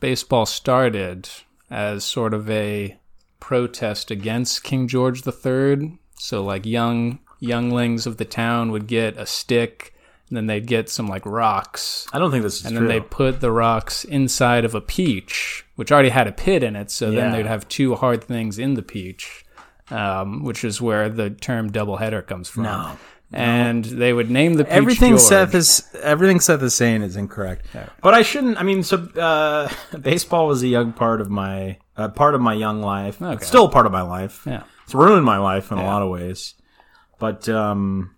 baseball 0.00 0.46
started 0.46 1.28
as 1.70 2.04
sort 2.04 2.32
of 2.34 2.48
a 2.50 2.98
protest 3.40 4.10
against 4.10 4.64
King 4.64 4.88
George 4.88 5.22
III. 5.26 5.98
So, 6.14 6.42
like 6.42 6.66
young 6.66 7.20
younglings 7.40 8.06
of 8.06 8.16
the 8.16 8.24
town 8.24 8.72
would 8.72 8.86
get 8.88 9.16
a 9.16 9.26
stick, 9.26 9.94
and 10.28 10.36
then 10.36 10.46
they'd 10.46 10.66
get 10.66 10.88
some 10.90 11.06
like 11.08 11.24
rocks, 11.26 12.06
I 12.12 12.18
don't 12.18 12.30
think 12.30 12.42
this 12.42 12.60
is 12.60 12.66
and 12.66 12.76
true. 12.76 12.86
then 12.86 12.96
they'd 12.96 13.10
put 13.10 13.40
the 13.40 13.50
rocks 13.50 14.04
inside 14.04 14.64
of 14.64 14.74
a 14.74 14.80
peach, 14.80 15.64
which 15.76 15.90
already 15.92 16.10
had 16.10 16.26
a 16.26 16.32
pit 16.32 16.62
in 16.62 16.76
it. 16.76 16.90
So 16.90 17.06
then 17.10 17.30
Yeah. 17.30 17.36
they'd 17.36 17.46
have 17.46 17.68
two 17.68 17.94
hard 17.96 18.22
things 18.24 18.58
in 18.58 18.74
the 18.74 18.82
peach, 18.82 19.44
um, 19.90 20.42
which 20.44 20.64
is 20.64 20.80
where 20.80 21.08
the 21.08 21.30
term 21.30 21.70
doubleheader 21.70 22.26
comes 22.26 22.48
from. 22.48 22.64
No. 22.64 22.98
And 23.30 23.84
they 23.84 24.14
would 24.14 24.30
name 24.30 24.54
the 24.54 24.64
Peach 24.64 24.72
everything 24.72 25.10
George. 25.10 25.20
Seth 25.20 25.54
is 25.54 25.86
everything 26.02 26.40
Seth 26.40 26.62
is 26.62 26.72
saying 26.74 27.02
is 27.02 27.14
incorrect. 27.14 27.66
But 28.00 28.14
I 28.14 28.22
shouldn't. 28.22 28.56
I 28.58 28.62
mean, 28.62 28.82
so 28.82 28.96
uh, 28.96 29.68
baseball 30.00 30.46
was 30.46 30.62
a 30.62 30.66
young 30.66 30.94
part 30.94 31.20
of 31.20 31.28
my 31.28 31.76
uh, 31.94 32.08
part 32.08 32.34
of 32.34 32.40
my 32.40 32.54
young 32.54 32.80
life. 32.80 33.20
Okay. 33.20 33.34
It's 33.34 33.46
still 33.46 33.66
a 33.66 33.70
part 33.70 33.84
of 33.84 33.92
my 33.92 34.00
life. 34.00 34.44
Yeah. 34.46 34.62
It's 34.84 34.94
ruined 34.94 35.26
my 35.26 35.36
life 35.36 35.70
in 35.70 35.76
a 35.76 35.84
lot 35.84 36.00
of 36.00 36.08
ways. 36.08 36.54
But 37.18 37.46
um, 37.50 38.14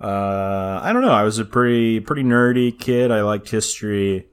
uh, 0.00 0.80
I 0.82 0.92
don't 0.92 1.02
know. 1.02 1.12
I 1.12 1.22
was 1.22 1.38
a 1.38 1.44
pretty 1.44 2.00
pretty 2.00 2.22
nerdy 2.22 2.78
kid. 2.78 3.10
I 3.10 3.22
liked 3.22 3.48
history. 3.48 4.26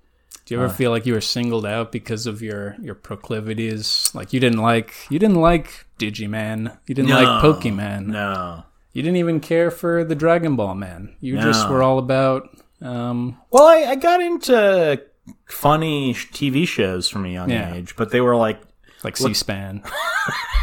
Do 0.45 0.53
you 0.55 0.61
ever 0.61 0.73
feel 0.73 0.91
like 0.91 1.05
you 1.05 1.13
were 1.13 1.21
singled 1.21 1.65
out 1.65 1.91
because 1.93 2.27
of 2.27 2.41
your 2.41 2.75
your 2.81 2.95
proclivities? 2.95 4.11
Like 4.13 4.33
you 4.33 4.39
didn't 4.41 4.61
like 4.61 4.93
you 5.09 5.17
didn't 5.19 5.39
like 5.39 5.85
Digimon. 5.99 6.77
you 6.85 6.93
didn't 6.95 7.11
like 7.11 7.41
Pokemon, 7.41 8.07
No. 8.07 8.63
you 8.91 9.01
didn't 9.01 9.15
even 9.17 9.39
care 9.39 9.71
for 9.71 10.03
the 10.03 10.15
Dragon 10.15 10.57
Ball 10.57 10.75
Man. 10.75 11.15
You 11.21 11.37
just 11.39 11.69
were 11.69 11.81
all 11.81 11.97
about 11.97 12.49
um, 12.81 13.37
Well, 13.51 13.63
I, 13.65 13.91
I 13.91 13.95
got 13.95 14.19
into 14.21 15.01
funny 15.45 16.13
TV 16.13 16.67
shows 16.67 17.07
from 17.07 17.23
a 17.25 17.29
young 17.29 17.49
Yeah. 17.49 17.73
age, 17.75 17.95
but 17.95 18.11
they 18.11 18.19
were 18.19 18.35
like 18.35 18.59
like 19.05 19.15
C-SPAN. 19.15 19.81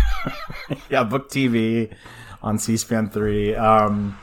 yeah, 0.90 1.04
book 1.04 1.30
TV 1.30 1.90
on 2.42 2.58
C-SPAN 2.58 3.08
three. 3.10 3.54
Um, 3.54 4.18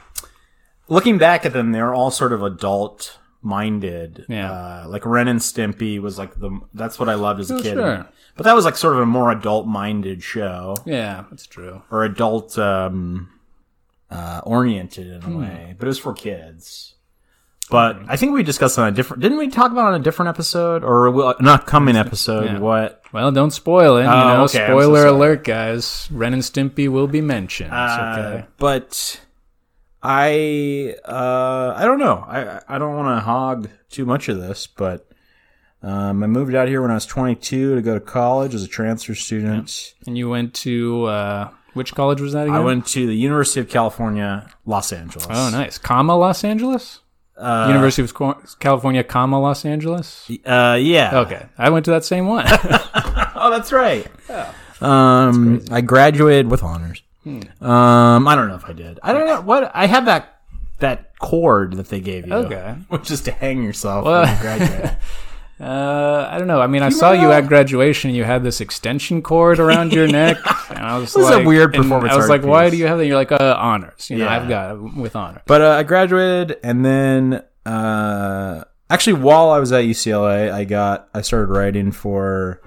looking 0.89 1.17
back 1.17 1.45
at 1.45 1.53
them, 1.53 1.71
they're 1.71 1.93
all 1.93 2.11
sort 2.11 2.33
of 2.33 2.43
adult 2.43 3.17
minded. 3.41 4.25
Yeah. 4.27 4.51
uh, 4.51 4.85
like 4.87 5.05
Ren 5.05 5.27
and 5.27 5.39
Stimpy 5.39 5.99
was 6.01 6.17
like 6.17 6.35
the 6.39 6.59
that's 6.73 6.99
what 6.99 7.07
I 7.09 7.13
loved 7.15 7.39
as 7.39 7.51
a 7.51 7.55
Oh, 7.55 7.61
kid. 7.61 7.73
sure. 7.73 8.07
But 8.35 8.43
that 8.43 8.53
was 8.55 8.65
like 8.65 8.75
sort 8.77 8.93
of 8.95 8.99
a 9.01 9.05
more 9.05 9.31
adult 9.31 9.65
minded 9.67 10.21
show 10.21 10.75
Yeah, 10.85 11.23
that's 11.29 11.47
true. 11.47 11.81
or 11.89 12.03
adult 12.03 12.57
um, 12.59 13.29
uh, 14.11 14.41
oriented 14.43 15.07
in 15.07 15.21
a 15.21 15.25
Hmm. 15.25 15.39
way, 15.39 15.75
but 15.77 15.85
it 15.85 15.87
was 15.89 15.99
for 15.99 16.13
kids. 16.13 16.93
But 17.69 17.99
I 18.07 18.15
think 18.15 18.31
we 18.33 18.43
discussed 18.43 18.79
on 18.79 18.87
a 18.87 18.91
different. 18.91 19.21
Didn't 19.21 19.39
we 19.39 19.49
talk 19.49 19.71
about 19.73 19.87
it 19.91 19.95
on 19.95 19.99
a 20.01 20.03
different 20.03 20.29
episode 20.29 20.83
or 20.85 21.11
will- 21.11 21.35
an 21.37 21.47
upcoming 21.49 21.97
episode? 21.97 22.45
Yeah. 22.45 22.59
What? 22.59 23.01
Well, 23.11 23.29
don't 23.31 23.51
spoil 23.51 23.97
it. 23.97 24.03
You 24.03 24.07
Oh, 24.09 24.13
know, 24.13 24.43
okay, 24.45 24.63
I'm 24.63 24.67
so 24.69 24.73
spoiler 24.79 25.05
alert, 25.07 25.43
guys. 25.43 26.07
Ren 26.09 26.33
and 26.33 26.41
Stimpy 26.43 26.87
will 26.87 27.07
be 27.07 27.19
mentioned. 27.19 27.73
Uh, 27.73 28.15
okay. 28.17 28.45
But 28.57 29.19
I 30.01 30.95
uh, 31.05 31.73
I 31.75 31.85
don't 31.85 31.99
know. 31.99 32.23
I 32.27 32.61
I 32.67 32.77
don't 32.77 32.95
want 32.95 33.15
to 33.17 33.21
hog 33.21 33.69
too 33.89 34.05
much 34.05 34.29
of 34.29 34.37
this, 34.39 34.67
but 34.67 35.07
um, 35.81 36.23
I 36.23 36.27
moved 36.27 36.55
out 36.55 36.67
here 36.67 36.81
when 36.81 36.91
I 36.91 36.95
was 36.95 37.05
22 37.05 37.75
to 37.75 37.81
go 37.81 37.93
to 37.93 37.99
college 37.99 38.53
as 38.55 38.63
a 38.63 38.67
transfer 38.67 39.15
student. 39.15 39.93
And 40.05 40.17
you 40.17 40.29
went 40.29 40.53
to 40.55 41.05
uh, 41.05 41.49
which 41.73 41.93
college 41.95 42.21
was 42.21 42.33
that 42.33 42.43
again? 42.47 42.55
I 42.55 42.59
went 42.59 42.85
to 42.87 43.05
the 43.07 43.15
University 43.15 43.59
of 43.59 43.69
California, 43.69 44.49
Los 44.65 44.91
Angeles. 44.91 45.27
Oh, 45.29 45.49
nice. 45.51 45.77
Comma 45.77 46.15
Los 46.17 46.43
Angeles. 46.43 47.01
Uh, 47.37 47.65
University 47.67 48.01
of 48.01 48.57
California, 48.59 49.03
comma 49.03 49.39
Los 49.39 49.63
Angeles. 49.63 50.27
Uh, 50.43 50.75
yeah. 50.81 51.19
Okay, 51.19 51.45
I 51.55 51.69
went 51.69 51.85
to 51.85 51.91
that 51.91 52.03
same 52.05 52.27
one. 52.27 52.45
Oh, 53.39 53.51
that's 53.51 53.71
right. 53.71 54.07
Um, 54.81 55.63
I 55.69 55.81
graduated 55.81 56.49
with 56.49 56.63
honors. 56.63 57.03
Hmm. 57.59 57.65
Um, 57.65 58.27
I 58.27 58.35
don't 58.35 58.47
know 58.47 58.55
if 58.55 58.65
I 58.65 58.73
did. 58.73 58.99
I 59.03 59.13
don't 59.13 59.25
know 59.27 59.41
what 59.41 59.71
I 59.73 59.85
have 59.87 60.05
that 60.05 60.41
that 60.79 61.17
cord 61.19 61.73
that 61.77 61.89
they 61.89 61.99
gave 61.99 62.27
you. 62.27 62.33
Okay. 62.33 62.75
which 62.89 63.09
is 63.11 63.21
to 63.21 63.31
hang 63.31 63.63
yourself 63.63 64.05
Well- 64.05 64.23
when 64.23 64.35
you 64.35 64.41
graduate. 64.41 64.91
Uh, 65.59 66.29
I 66.29 66.37
don't 66.37 66.45
know. 66.45 66.61
I 66.61 66.67
mean, 66.67 66.83
I 66.83 66.89
saw 66.89 67.13
you 67.13 67.31
at 67.31 67.47
graduation. 67.47 68.11
You 68.11 68.25
had 68.25 68.43
this 68.43 68.61
extension 68.61 69.23
cord 69.23 69.57
around 69.57 69.91
your 69.91 70.05
neck, 70.21 70.37
and 70.69 70.77
I 70.77 70.99
was 70.99 71.15
This 71.15 71.23
is 71.23 71.29
a 71.31 71.37
like, 71.37 71.47
weird 71.47 71.73
performance 71.73 72.13
I 72.13 72.15
was 72.15 72.29
like, 72.29 72.43
"Why 72.43 72.69
do 72.69 72.77
you 72.77 72.85
have 72.85 72.99
that?" 72.99 73.07
You're 73.07 73.15
like, 73.15 73.31
uh, 73.31 73.55
"Honors." 73.57 74.07
You 74.11 74.19
know, 74.19 74.25
Yeah. 74.25 74.35
I've 74.39 74.47
got 74.47 74.75
it 74.75 74.93
with 74.95 75.15
honor. 75.15 75.41
But 75.47 75.61
uh, 75.61 75.69
I 75.71 75.81
graduated, 75.81 76.59
and 76.63 76.85
then 76.85 77.41
uh, 77.65 78.65
actually, 78.91 79.13
while 79.13 79.49
I 79.49 79.57
was 79.57 79.71
at 79.71 79.83
UCLA, 79.85 80.51
I 80.51 80.63
got 80.63 81.09
I 81.15 81.21
started 81.21 81.47
writing 81.51 81.91
for 81.91 82.61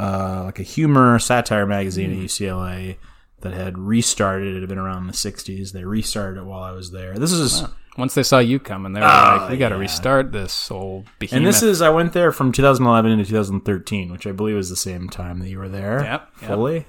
uh, 0.00 0.42
like 0.46 0.58
a 0.58 0.64
humor 0.64 1.20
satire 1.20 1.64
magazine 1.64 2.10
Hmm. 2.12 2.22
at 2.22 2.26
UCLA 2.26 2.96
that 3.40 3.52
had 3.52 3.78
restarted. 3.78 4.56
It 4.56 4.60
had 4.60 4.68
been 4.68 4.78
around 4.78 5.02
in 5.02 5.06
the 5.06 5.12
'60s. 5.12 5.72
They 5.72 5.84
restarted 5.84 6.38
it 6.38 6.46
while 6.46 6.62
I 6.62 6.72
was 6.72 6.90
there. 6.90 7.14
This 7.14 7.32
is 7.32 7.64
Once 7.96 8.14
they 8.14 8.22
saw 8.22 8.38
you 8.38 8.58
coming, 8.58 8.92
they 8.92 9.00
were 9.00 9.06
like, 9.06 9.50
"We 9.50 9.56
got 9.56 9.70
to 9.70 9.76
restart 9.76 10.32
this 10.32 10.70
old 10.70 11.06
behemoth." 11.18 11.32
Oh, 11.32 11.36
and 11.36 11.46
this 11.46 11.62
is 11.62 11.80
I 11.80 11.90
went 11.90 12.12
there 12.12 12.32
from 12.32 12.52
2011 12.52 13.10
into 13.10 13.24
2013, 13.24 14.12
which 14.12 14.26
I 14.26 14.32
believe 14.32 14.56
was 14.56 14.70
the 14.70 14.76
same 14.76 15.08
time 15.08 15.38
that 15.38 15.48
you 15.48 15.58
were 15.58 15.68
there. 15.68 16.02
Yep, 16.02 16.28
yep. 16.40 16.50
fully. 16.50 16.86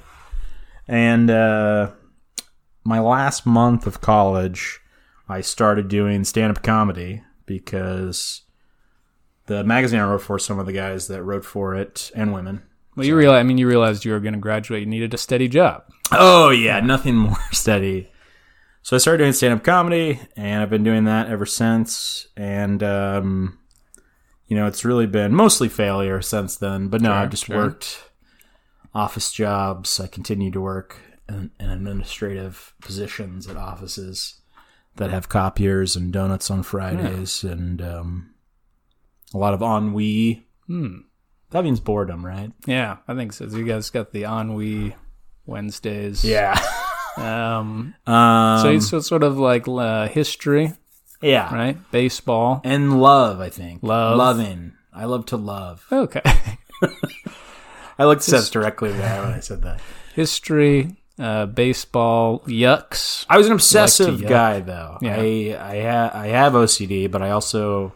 And 0.88 1.30
uh, 1.30 1.92
my 2.84 3.00
last 3.00 3.46
month 3.46 3.88
of 3.88 4.01
college, 4.01 4.80
I 5.27 5.42
started 5.42 5.89
doing 5.89 6.24
stand-up 6.24 6.63
comedy 6.63 7.24
because 7.46 8.44
the 9.48 9.63
magazine 9.63 10.00
I 10.00 10.10
wrote 10.10 10.22
for, 10.22 10.39
some 10.39 10.60
of 10.60 10.66
the 10.66 10.74
guys 10.74 11.08
that 11.08 11.24
wrote 11.24 11.46
for 11.46 11.75
it, 11.75 12.12
and 12.16 12.34
women. 12.34 12.63
well, 12.96 13.06
you 13.06 13.16
realize. 13.16 13.39
I 13.39 13.44
mean, 13.44 13.58
you 13.58 13.68
realized 13.68 14.06
you 14.06 14.12
were 14.12 14.20
going 14.20 14.34
to 14.34 14.39
graduate. 14.39 14.82
You 14.82 14.88
needed 14.88 15.13
a 15.13 15.18
steady 15.18 15.48
job. 15.48 15.84
Oh 16.12 16.50
yeah, 16.50 16.80
nothing 16.80 17.16
more 17.28 17.38
steady. 17.52 18.12
So 18.82 18.96
I 18.96 19.00
started 19.00 19.18
doing 19.18 19.34
stand-up 19.34 19.64
comedy, 19.64 20.20
and 20.38 20.62
I've 20.62 20.70
been 20.70 20.84
doing 20.84 21.04
that 21.06 21.28
ever 21.28 21.46
since. 21.46 22.28
And 22.38 22.82
um, 22.82 23.60
you 24.48 24.56
know, 24.56 24.66
it's 24.66 24.86
really 24.86 25.08
been 25.08 25.34
mostly 25.34 25.68
failure 25.68 26.22
since 26.22 26.56
then. 26.56 26.88
But 26.88 27.02
no, 27.02 27.12
I've 27.12 27.30
just 27.30 27.46
sure. 27.46 27.58
worked 27.58 28.10
office 28.94 29.32
jobs. 29.32 30.00
I 30.00 30.08
continue 30.08 30.52
to 30.52 30.62
work 30.62 30.98
in, 31.28 31.52
in 31.60 31.70
administrative 31.70 32.74
positions 32.82 33.48
at 33.48 33.58
offices 33.58 34.40
that 34.96 35.12
have 35.12 35.30
copiers 35.30 35.96
and 35.96 36.12
donuts 36.12 36.50
on 36.50 36.64
Fridays, 36.64 37.44
and 37.44 37.82
um, 37.82 38.34
a 39.34 39.38
lot 39.38 39.54
of 39.54 39.62
ennui. 39.62 40.48
Hmm. 40.68 41.00
That 41.52 41.64
means 41.64 41.80
boredom, 41.80 42.26
right? 42.26 42.52
Yeah, 42.66 42.98
I 43.08 43.16
think 43.16 43.34
so. 43.34 43.46
You 43.46 43.64
guys 43.66 43.90
got 43.90 44.12
the 44.12 44.24
ennui 44.24 44.96
Wednesdays. 45.48 46.24
Yeah. 46.24 46.60
Um. 47.18 47.96
um, 48.06 48.60
So 48.62 48.70
it's 48.70 48.89
so 48.89 48.98
it's 48.98 49.08
sort 49.08 49.24
of 49.24 49.39
like 49.39 49.68
uh, 49.68 50.08
history, 50.10 50.74
yeah. 51.22 51.54
right? 51.54 51.77
Baseball. 51.92 52.62
and 52.63 53.01
love. 53.01 53.39
I 53.39 53.50
think 53.50 53.82
Love. 53.82 54.18
loving. 54.18 54.74
I 54.94 55.06
love 55.06 55.25
to 55.27 55.38
love. 55.38 55.86
Okay. 55.92 56.22
I 58.00 58.06
looked 58.06 58.22
Seth 58.24 58.51
directly 58.51 58.92
there 58.92 59.24
when 59.24 59.34
I 59.34 59.39
said 59.39 59.63
that. 59.63 59.82
history, 60.13 60.98
uh, 61.20 61.48
baseball, 61.48 62.42
yucks. 62.46 63.25
I 63.30 63.38
was 63.38 63.48
an 63.48 63.54
obsessive 63.54 64.20
yuck. 64.20 64.30
guy, 64.30 64.60
though. 64.60 64.98
Yeah. 65.01 65.16
I 65.18 65.58
I, 65.60 65.82
ha- 65.82 66.12
I 66.13 66.27
have 66.27 66.54
OCD, 66.54 67.10
but 67.10 67.22
I 67.24 67.32
also 67.32 67.94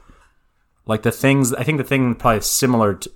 like 0.88 1.03
the 1.03 1.12
things. 1.12 1.53
I 1.53 1.63
think 1.63 1.77
the 1.77 1.84
thing 1.84 2.15
probably 2.15 2.41
similar 2.41 2.96
to 2.96 3.12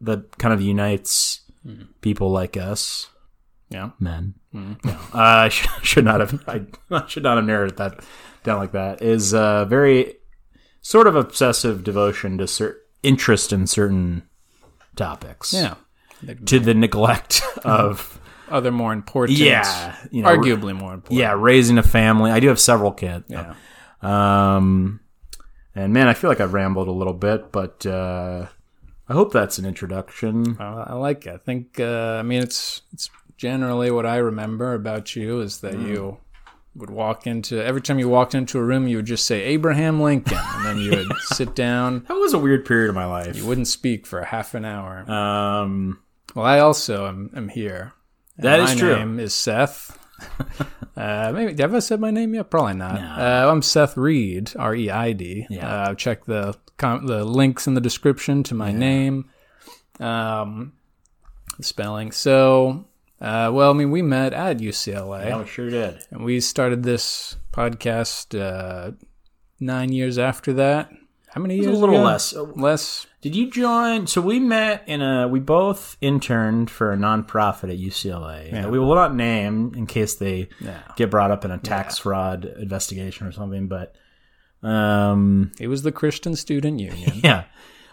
that 0.00 0.38
kind 0.38 0.54
of 0.54 0.60
unites 0.62 1.40
people 2.00 2.30
like 2.30 2.56
us, 2.56 3.08
Yeah. 3.74 3.90
men. 3.98 4.34
No, 4.52 4.76
uh, 4.86 4.96
I 5.14 5.48
should, 5.48 5.70
should 5.82 6.04
not 6.04 6.20
have. 6.20 6.42
I, 6.48 6.62
I 6.90 7.06
should 7.08 7.24
not 7.24 7.36
have 7.36 7.44
narrowed 7.44 7.76
that 7.78 8.04
down 8.44 8.58
like 8.60 8.72
that. 8.72 9.02
Is 9.02 9.34
uh, 9.34 9.64
very 9.64 10.14
sort 10.80 11.06
of 11.06 11.16
obsessive 11.16 11.82
devotion 11.82 12.38
to 12.38 12.46
cer- 12.46 12.78
interest 13.02 13.52
in 13.52 13.66
certain 13.66 14.22
topics. 14.96 15.52
Yeah. 15.52 15.74
to 16.46 16.60
the 16.60 16.74
neglect 16.74 17.42
of 17.64 18.20
Other 18.48 18.70
more 18.70 18.92
important. 18.92 19.38
yeah, 19.38 19.96
you 20.10 20.22
know, 20.22 20.28
Arguably 20.28 20.74
more 20.78 20.92
important. 20.94 21.18
yeah, 21.18 21.34
raising 21.36 21.78
a 21.78 21.82
family. 21.82 22.30
I 22.30 22.38
do 22.40 22.48
have 22.48 22.60
several 22.60 22.92
kids. 22.92 23.24
Yeah. 23.28 23.54
Um, 24.02 25.00
and 25.74 25.92
man, 25.92 26.08
I 26.08 26.14
feel 26.14 26.28
like 26.30 26.40
I've 26.40 26.52
rambled 26.54 26.86
a 26.86 26.92
little 26.92 27.14
bit, 27.14 27.50
but 27.50 27.84
uh, 27.86 28.46
I 29.08 29.12
hope 29.12 29.32
that's 29.32 29.58
an 29.58 29.64
introduction. 29.64 30.56
I, 30.60 30.84
I 30.88 30.92
like 30.92 31.26
it. 31.26 31.34
I 31.34 31.38
think. 31.38 31.80
Uh, 31.80 32.18
I 32.20 32.22
mean, 32.22 32.42
it's 32.42 32.82
it's 32.92 33.08
generally 33.36 33.90
what 33.90 34.06
I 34.06 34.16
remember 34.16 34.74
about 34.74 35.14
you 35.16 35.40
is 35.40 35.60
that 35.60 35.74
Mm. 35.74 35.88
you 35.88 36.16
would 36.76 36.90
walk 36.90 37.26
into 37.26 37.62
every 37.64 37.80
time 37.80 37.98
you 38.00 38.08
walked 38.08 38.34
into 38.34 38.58
a 38.58 38.62
room, 38.62 38.88
you 38.88 38.96
would 38.96 39.06
just 39.06 39.26
say 39.26 39.42
Abraham 39.42 40.00
Lincoln, 40.00 40.38
and 40.38 40.64
then 40.66 40.78
you 40.78 40.90
would 40.90 41.06
sit 41.22 41.54
down. 41.54 42.04
That 42.08 42.14
was 42.14 42.32
a 42.34 42.38
weird 42.38 42.64
period 42.64 42.88
of 42.88 42.94
my 42.96 43.04
life. 43.06 43.36
You 43.36 43.46
wouldn't 43.46 43.68
speak 43.68 44.06
for 44.06 44.18
a 44.18 44.24
half 44.26 44.54
an 44.54 44.64
hour. 44.64 45.08
Um, 45.10 46.00
Well, 46.34 46.44
I 46.44 46.58
also 46.58 47.06
am, 47.06 47.30
am 47.36 47.48
here. 47.48 47.92
That 48.38 48.58
is 48.60 48.70
That 48.70 48.74
my 48.74 48.80
true. 48.80 48.96
name 48.96 49.20
is 49.20 49.32
Seth. 49.34 49.96
uh, 50.96 51.30
maybe 51.32 51.60
have 51.62 51.74
I 51.74 51.78
said 51.78 52.00
my 52.00 52.10
name 52.10 52.34
yet? 52.34 52.50
Probably 52.50 52.74
not. 52.74 52.98
Uh, 53.00 53.48
I'm 53.50 53.62
Seth 53.62 53.96
Reid, 53.96 54.52
R 54.58 54.74
E 54.74 54.90
I 54.90 55.12
D. 55.12 55.46
Yeah. 55.50 55.68
Uh, 55.68 55.94
check 55.94 56.24
the 56.24 56.56
com- 56.76 57.06
the 57.06 57.24
links 57.24 57.68
in 57.68 57.74
the 57.74 57.80
description 57.80 58.42
to 58.44 58.54
my 58.56 58.72
name, 58.72 59.30
um, 60.00 60.72
the 61.56 61.62
spelling. 61.62 62.10
So, 62.10 62.86
uh, 63.24 63.50
well, 63.52 63.70
I 63.70 63.72
mean, 63.72 63.90
we 63.90 64.02
met 64.02 64.32
at 64.32 64.58
UCLA, 64.58 65.26
yeah, 65.26 65.38
we 65.40 65.46
sure 65.46 65.70
did. 65.70 65.98
and 66.10 66.24
we 66.24 66.40
started 66.40 66.82
this 66.82 67.36
podcast 67.52 68.38
uh, 68.38 68.92
nine 69.60 69.92
years 69.92 70.18
after 70.18 70.52
that. 70.54 70.90
how 71.28 71.40
many 71.40 71.56
years? 71.56 71.66
a 71.66 71.70
little 71.70 71.94
ago? 71.96 72.04
less. 72.04 72.32
Less. 72.34 73.06
Did 73.22 73.34
you 73.34 73.50
join? 73.50 74.06
So 74.06 74.20
we 74.20 74.38
met 74.38 74.84
in 74.86 75.00
a. 75.00 75.26
We 75.26 75.40
both 75.40 75.96
interned 76.02 76.70
for 76.70 76.92
a 76.92 76.96
nonprofit 76.96 77.70
at 77.72 77.78
UCLA. 77.78 78.52
Yeah. 78.52 78.66
We 78.68 78.78
will 78.78 78.94
not 78.94 79.14
name 79.14 79.72
in 79.74 79.86
case 79.86 80.16
they 80.16 80.48
Yeah. 80.60 80.82
get 80.96 81.10
brought 81.10 81.30
up 81.30 81.44
in 81.46 81.50
a 81.50 81.56
tax 81.58 81.96
fraud 81.98 82.44
investigation 82.44 83.26
or 83.26 83.32
something. 83.32 83.66
But 83.68 83.94
um, 84.62 85.52
It 85.58 85.68
was 85.68 85.82
the 85.82 85.92
Christian 85.92 86.36
Student 86.36 86.80
Union. 86.80 87.12
yeah, 87.24 87.44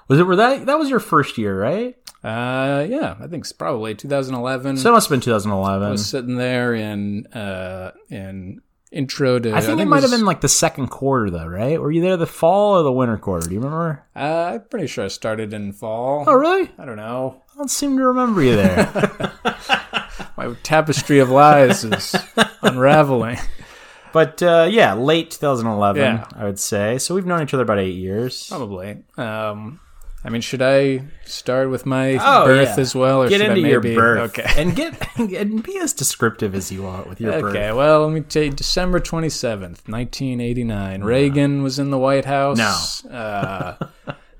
was 0.07 0.19
it? 0.19 0.23
Were 0.23 0.35
that 0.35 0.65
that 0.65 0.77
was 0.79 0.89
your 0.89 0.99
first 0.99 1.37
year, 1.37 1.57
right? 1.59 1.95
Uh, 2.23 2.85
yeah, 2.89 3.15
I 3.19 3.27
think 3.27 3.43
it's 3.43 3.51
probably 3.51 3.95
2011. 3.95 4.77
So 4.77 4.89
it 4.89 4.93
must 4.93 5.07
have 5.07 5.15
been 5.15 5.21
2011. 5.21 5.87
I 5.87 5.91
was 5.91 6.05
sitting 6.07 6.35
there 6.35 6.73
in 6.75 7.27
uh 7.27 7.91
in 8.09 8.61
intro 8.91 9.39
to. 9.39 9.53
I 9.55 9.61
think 9.61 9.79
it 9.79 9.85
might 9.85 10.01
was- 10.01 10.11
have 10.11 10.19
been 10.19 10.25
like 10.25 10.41
the 10.41 10.49
second 10.49 10.87
quarter, 10.87 11.29
though, 11.31 11.47
right? 11.47 11.79
Were 11.81 11.91
you 11.91 12.01
there 12.01 12.17
the 12.17 12.27
fall 12.27 12.77
or 12.79 12.83
the 12.83 12.91
winter 12.91 13.17
quarter? 13.17 13.47
Do 13.47 13.53
you 13.55 13.59
remember? 13.61 14.03
Uh, 14.15 14.51
I'm 14.55 14.61
pretty 14.69 14.87
sure 14.87 15.05
I 15.05 15.07
started 15.07 15.53
in 15.53 15.71
fall. 15.73 16.25
Oh, 16.27 16.33
really? 16.33 16.69
I 16.77 16.85
don't 16.85 16.97
know. 16.97 17.41
I 17.53 17.57
don't 17.57 17.71
seem 17.71 17.97
to 17.97 18.05
remember 18.05 18.41
you 18.43 18.55
there. 18.55 19.31
My 20.37 20.53
tapestry 20.63 21.19
of 21.19 21.29
lies 21.29 21.83
is 21.83 22.15
unraveling. 22.61 23.37
but 24.13 24.41
uh, 24.43 24.67
yeah, 24.69 24.93
late 24.93 25.31
2011, 25.31 26.01
Yeah. 26.01 26.25
I 26.35 26.45
would 26.45 26.59
say. 26.59 26.97
So 26.97 27.15
we've 27.15 27.25
known 27.25 27.43
each 27.43 27.53
other 27.53 27.63
about 27.63 27.79
eight 27.79 27.95
years. 27.95 28.47
Probably. 28.47 29.03
Um, 29.17 29.79
I 30.23 30.29
mean, 30.29 30.41
should 30.41 30.61
I 30.61 31.01
start 31.25 31.69
with 31.71 31.85
my 31.87 32.17
Oh, 32.21 32.45
birth 32.45 32.77
yeah. 32.77 32.81
as 32.81 32.93
well, 32.93 33.23
or 33.23 33.27
Get 33.29 33.41
should 33.41 33.49
into 33.57 33.65
I 33.67 33.69
your 33.71 33.81
maybe? 33.81 33.95
birth, 33.95 34.37
Okay. 34.37 34.45
and 34.61 34.75
get 34.75 35.17
and 35.17 35.63
be 35.63 35.77
as 35.79 35.93
descriptive 35.93 36.53
as 36.53 36.71
you 36.71 36.83
want 36.83 37.07
with 37.09 37.19
your 37.19 37.31
birth. 37.41 37.55
Okay, 37.55 37.71
well, 37.71 38.05
let 38.05 38.13
me 38.13 38.21
tell 38.21 38.43
you, 38.43 38.51
December 38.51 38.99
27th, 38.99 39.87
1989. 39.89 41.03
Reagan 41.03 41.63
was 41.63 41.79
in 41.79 41.89
the 41.89 41.97
White 41.97 42.25
House. 42.25 43.03
No. 43.03 43.09
Uh, 43.09 43.77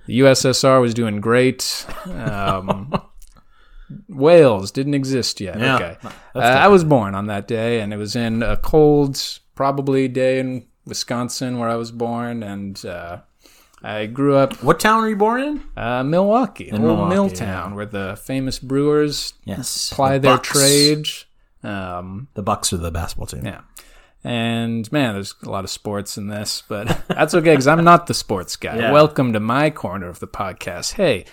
the 0.06 0.20
USSR 0.20 0.80
was 0.82 0.94
doing 0.94 1.20
great. 1.20 1.86
Um, 2.06 2.94
Wales 4.08 4.72
didn't 4.72 4.94
exist 4.94 5.42
yet. 5.42 5.60
Yeah, 5.60 5.76
okay. 5.76 5.98
Uh, 6.36 6.40
I 6.40 6.68
was 6.68 6.84
born 6.84 7.16
on 7.16 7.28
that 7.28 7.48
day, 7.48 7.80
and 7.82 7.94
it 7.94 7.98
was 7.98 8.16
in 8.16 8.42
a 8.44 8.56
cold, 8.58 9.20
probably 9.56 10.08
day 10.08 10.40
in 10.40 10.66
Wisconsin 10.86 11.60
where 11.60 11.70
I 11.70 11.76
was 11.76 11.92
born, 11.92 12.42
and 12.44 12.84
uh, 12.86 13.22
I 13.84 14.06
grew 14.06 14.36
up 14.36 14.64
What 14.64 14.80
town 14.80 15.02
were 15.02 15.10
you 15.10 15.16
born 15.16 15.42
in? 15.42 15.64
uh, 15.76 16.04
Milwaukee, 16.04 16.72
old 16.72 16.82
Milwaukee, 16.82 17.10
Milltown, 17.16 17.76
where 17.76 17.86
the 17.86 18.16
famous 18.24 18.60
Brewers 18.60 19.34
Yes, 19.46 19.92
ply 19.92 20.18
the 20.18 20.28
their 20.28 20.38
Bucks. 20.38 20.50
trade. 20.50 21.08
Um, 21.64 22.28
The 22.36 22.44
Bucks 22.44 22.74
are 22.74 22.78
the 22.78 22.92
basketball 22.92 23.28
team. 23.28 23.46
yeah. 23.46 23.62
And 24.24 24.92
man, 24.92 25.16
there's 25.16 25.34
a 25.44 25.50
lot 25.50 25.64
of 25.64 25.72
sports 25.72 26.16
in 26.18 26.28
this, 26.28 26.62
but 26.68 26.88
that's 27.08 27.34
okay 27.34 27.52
because 27.54 27.66
I'm 27.68 27.84
not 27.84 28.06
the 28.06 28.14
sports 28.14 28.56
guy. 28.56 28.78
Yeah. 28.78 28.92
Welcome 28.92 29.34
to 29.34 29.40
my 29.40 29.72
corner 29.72 30.08
of 30.10 30.20
the 30.20 30.28
podcast. 30.28 30.94
Hey, 30.94 31.26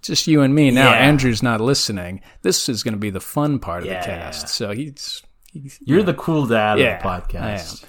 just 0.00 0.26
you 0.26 0.40
and 0.40 0.54
me 0.54 0.70
now. 0.70 0.90
Yeah. 0.90 0.96
Andrew's 1.00 1.42
not 1.42 1.60
listening. 1.60 2.22
This 2.40 2.70
is 2.70 2.82
going 2.82 2.94
to 2.94 2.98
be 3.00 3.10
the 3.10 3.20
fun 3.20 3.58
part 3.58 3.82
of 3.82 3.88
Yeah, 3.90 4.00
the 4.00 4.06
cast. 4.06 4.42
yeah. 4.44 4.46
So 4.48 4.70
he's, 4.72 5.22
he's 5.52 5.78
You're 5.82 6.02
the 6.02 6.14
cool 6.14 6.46
dad 6.46 6.78
Yeah, 6.78 6.96
of 6.96 7.02
the 7.02 7.08
podcast. 7.38 7.84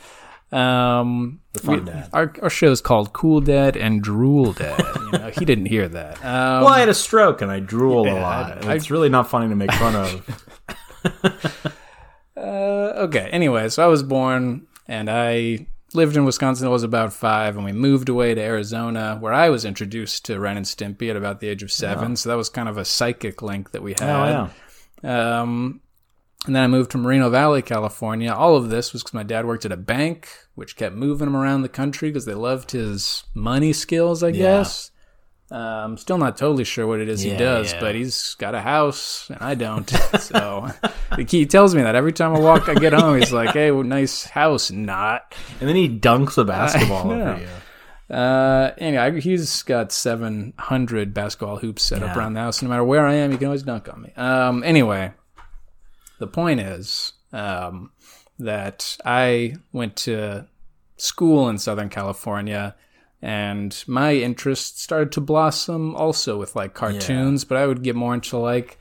Um, 0.55 1.39
fun 1.57 1.79
we- 1.79 1.85
dad. 1.91 2.09
Our, 2.13 2.33
our 2.41 2.49
show 2.49 2.71
is 2.71 2.81
called 2.81 3.13
Cool 3.13 3.41
Dad 3.41 3.75
and 3.77 4.01
Drool 4.01 4.53
Dad. 4.53 4.79
you 5.11 5.19
know, 5.19 5.29
he 5.37 5.45
didn't 5.51 5.65
hear 5.67 5.87
that. 5.87 6.17
Um, 6.23 6.63
Well, 6.63 6.67
I 6.69 6.79
had 6.79 6.89
a 6.89 6.93
stroke 6.93 7.41
and 7.41 7.51
I 7.51 7.59
drool 7.59 8.05
Yeah, 8.05 8.13
a 8.13 8.21
lot. 8.21 8.65
I- 8.65 8.73
it's 8.75 8.89
really 8.91 9.09
not 9.09 9.29
funny 9.29 9.49
to 9.49 9.55
make 9.55 9.71
fun 9.73 9.95
of. 9.95 11.71
Uh, 12.37 12.91
okay. 13.07 13.29
Anyway, 13.31 13.69
so 13.69 13.81
I 13.83 13.87
was 13.87 14.03
born 14.03 14.67
and 14.87 15.09
I 15.09 15.67
lived 15.93 16.17
in 16.17 16.25
Wisconsin. 16.25 16.67
I 16.67 16.69
was 16.69 16.83
about 16.83 17.13
five, 17.13 17.55
and 17.55 17.63
we 17.63 17.71
moved 17.71 18.09
away 18.09 18.35
to 18.35 18.41
Arizona, 18.41 19.17
where 19.21 19.31
I 19.33 19.49
was 19.49 19.63
introduced 19.63 20.25
to 20.25 20.37
Ren 20.39 20.57
and 20.57 20.65
Stimpy 20.65 21.09
at 21.09 21.15
about 21.15 21.39
the 21.39 21.47
age 21.47 21.63
of 21.63 21.71
seven. 21.71 22.17
So 22.17 22.27
that 22.29 22.35
was 22.35 22.49
kind 22.49 22.67
of 22.67 22.77
a 22.77 22.83
psychic 22.83 23.41
link 23.41 23.71
that 23.71 23.81
we 23.81 23.91
had. 23.93 24.01
Oh 24.03 24.49
yeah. 25.01 25.39
Um, 25.41 25.79
and 26.45 26.55
then 26.55 26.63
I 26.63 26.67
moved 26.67 26.91
to 26.91 26.97
Moreno 26.97 27.29
Valley, 27.29 27.61
California. 27.61 28.33
All 28.33 28.57
of 28.57 28.69
this 28.69 28.91
was 28.91 29.01
because 29.01 29.13
my 29.13 29.23
dad 29.23 29.45
worked 29.45 29.65
at 29.65 29.71
a 29.71 29.77
bank, 29.77 30.27
which 30.55 30.75
kept 30.75 30.95
moving 30.95 31.27
him 31.27 31.35
around 31.35 31.61
the 31.61 31.69
country 31.69 32.09
because 32.09 32.25
they 32.25 32.33
loved 32.33 32.71
his 32.71 33.23
money 33.33 33.73
skills, 33.73 34.23
I 34.23 34.31
guess. 34.31 34.91
Um, 35.51 35.95
still 35.97 36.17
not 36.17 36.37
totally 36.37 36.63
sure 36.63 36.87
what 36.87 36.99
it 36.99 37.07
is 37.07 37.23
Yeah, 37.23 37.33
he 37.33 37.37
does, 37.37 37.71
yeah. 37.71 37.79
but 37.79 37.93
he's 37.93 38.33
got 38.35 38.55
a 38.55 38.61
house 38.61 39.29
and 39.29 39.39
I 39.41 39.53
don't. 39.53 39.87
so 40.19 40.71
he 41.27 41.45
tells 41.45 41.75
me 41.75 41.83
that 41.83 41.93
every 41.93 42.13
time 42.13 42.35
I 42.35 42.39
walk, 42.39 42.67
I 42.67 42.73
get 42.73 42.93
home, 42.93 43.19
he's 43.19 43.31
like, 43.31 43.51
"Hey, 43.51 43.69
well, 43.69 43.83
nice 43.83 44.23
house." 44.23 44.71
Not. 44.71 45.35
And 45.59 45.69
then 45.69 45.75
he 45.75 45.87
dunks 45.87 46.37
a 46.39 46.43
basketball 46.45 47.11
I 47.11 47.21
over 47.21 47.41
you. 47.41 48.15
Uh, 48.15 48.71
anyway, 48.77 49.19
he's 49.21 49.61
got 49.63 49.91
700 49.91 51.13
basketball 51.13 51.57
hoops 51.57 51.83
set 51.83 52.03
up 52.03 52.15
around 52.15 52.33
the 52.33 52.39
house. 52.39 52.61
No 52.61 52.69
matter 52.69 52.83
where 52.83 53.05
I 53.05 53.13
am, 53.15 53.31
he 53.31 53.37
can 53.37 53.47
always 53.47 53.63
dunk 53.63 53.91
on 53.91 54.01
me. 54.01 54.13
Um, 54.15 54.63
anyway, 54.63 55.11
the 56.19 56.27
point 56.27 56.59
is 56.59 57.13
um, 57.33 57.91
that 58.39 58.97
I 59.05 59.55
went 59.71 59.95
to 59.97 60.47
school 60.97 61.49
in 61.49 61.57
Southern 61.57 61.89
California, 61.89 62.75
and 63.21 63.83
my 63.87 64.13
interest 64.13 64.79
started 64.81 65.11
to 65.13 65.21
blossom 65.21 65.95
also 65.95 66.37
with 66.37 66.55
like 66.55 66.73
cartoons. 66.73 67.43
But 67.45 67.57
I 67.57 67.65
would 67.67 67.83
get 67.83 67.95
more 67.95 68.13
into 68.13 68.37
like 68.37 68.77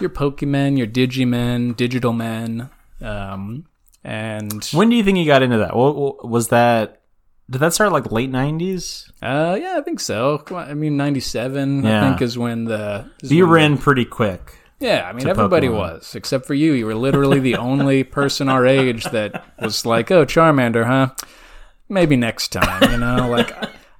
your 0.00 0.10
Pokemon, 0.10 0.76
your 0.78 0.86
Digimon, 0.86 1.76
Digital 1.76 2.12
Men, 2.12 2.70
um, 3.00 3.66
and 4.02 4.64
When 4.72 4.90
do 4.90 4.96
you 4.96 5.02
think 5.04 5.18
you 5.18 5.26
got 5.26 5.42
into 5.42 5.58
that? 5.58 5.74
What, 5.76 6.28
was 6.28 6.48
that? 6.48 7.00
Did 7.48 7.58
that 7.58 7.74
start 7.74 7.92
like 7.92 8.10
late 8.10 8.30
'90s? 8.30 9.10
Uh, 9.22 9.56
yeah, 9.60 9.76
I 9.78 9.82
think 9.82 10.00
so. 10.00 10.42
I 10.54 10.74
mean, 10.74 10.96
'97, 10.96 11.86
I 11.86 12.08
think, 12.08 12.22
is 12.22 12.38
when 12.38 12.64
the. 12.64 13.10
is 13.22 13.30
You 13.32 13.46
ran 13.46 13.76
pretty 13.78 14.04
quick. 14.06 14.58
yeah, 14.80 15.06
I 15.08 15.12
mean, 15.12 15.28
everybody 15.28 15.68
Pokemon. 15.68 15.76
was 15.78 16.14
except 16.14 16.46
for 16.46 16.54
you. 16.54 16.72
You 16.72 16.86
were 16.86 16.94
literally 16.94 17.40
the 17.40 17.56
only 17.56 18.02
person 18.18 18.48
our 18.48 18.66
age 18.66 19.04
that 19.06 19.44
was 19.60 19.84
like, 19.84 20.10
"Oh, 20.10 20.24
Charmander, 20.24 20.86
huh? 20.86 21.10
Maybe 21.88 22.16
next 22.16 22.48
time." 22.48 22.90
You 22.92 22.98
know, 22.98 23.28
like 23.30 23.52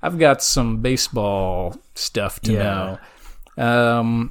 I've 0.02 0.18
got 0.18 0.42
some 0.42 0.78
baseball 0.78 1.76
stuff 1.94 2.40
to 2.40 2.52
Yeah. 2.52 2.98
know. 3.56 3.64
Um, 3.64 4.30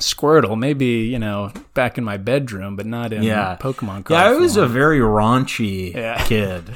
Squirtle, 0.00 0.58
maybe 0.58 0.86
you 0.86 1.18
know, 1.20 1.52
back 1.74 1.98
in 1.98 2.04
my 2.04 2.16
bedroom, 2.16 2.74
but 2.76 2.84
not 2.86 3.12
in 3.12 3.22
Yeah. 3.22 3.56
Pokemon. 3.60 4.08
Yeah, 4.10 4.24
I 4.24 4.32
was 4.34 4.54
form. 4.56 4.64
a 4.64 4.68
very 4.68 4.98
raunchy 4.98 5.94
Yeah. 5.94 6.24
kid. 6.24 6.74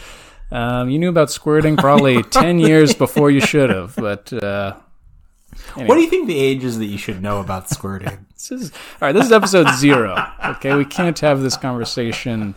Um, 0.52 0.88
you 0.88 0.98
knew 0.98 1.08
about 1.10 1.30
squirting 1.30 1.76
probably 1.76 2.22
ten 2.40 2.58
years 2.60 2.94
before 2.94 3.30
you 3.30 3.40
should 3.40 3.70
have, 3.70 3.94
but. 3.96 4.32
Uh, 4.32 4.74
What 5.74 5.96
do 5.96 6.00
you 6.00 6.08
think 6.08 6.28
the 6.28 6.38
age 6.38 6.62
is 6.62 6.78
that 6.78 6.86
you 6.86 6.96
should 6.98 7.20
know 7.20 7.40
about 7.40 7.68
squirting? 7.68 8.26
This 8.38 8.52
is 8.52 8.70
all 8.70 9.08
right. 9.08 9.12
This 9.12 9.26
is 9.26 9.32
episode 9.32 9.68
zero. 9.74 10.14
Okay, 10.52 10.76
we 10.76 10.84
can't 10.84 11.18
have 11.18 11.42
this 11.42 11.56
conversation. 11.56 12.54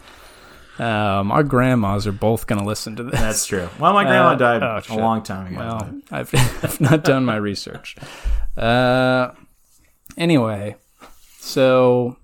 Um, 0.82 1.32
our 1.32 1.44
grandmas 1.44 2.08
are 2.08 2.12
both 2.12 2.48
going 2.48 2.60
to 2.60 2.66
listen 2.66 2.96
to 2.96 3.04
this. 3.04 3.20
That's 3.20 3.46
true. 3.46 3.70
Well, 3.80 3.94
my 3.94 4.04
grandma 4.04 4.30
Uh, 4.32 4.36
died 4.36 4.64
oh, 4.64 4.78
a 4.78 4.82
shit. 4.82 4.98
long 4.98 5.22
time 5.22 5.48
ago. 5.54 5.58
well, 5.60 6.02
I've, 6.12 6.34
I've 6.64 6.82
not 6.82 7.04
done 7.04 7.24
my 7.24 7.36
research. 7.36 7.96
Uh, 8.58 9.32
anyway, 10.18 10.76
so 11.40 12.18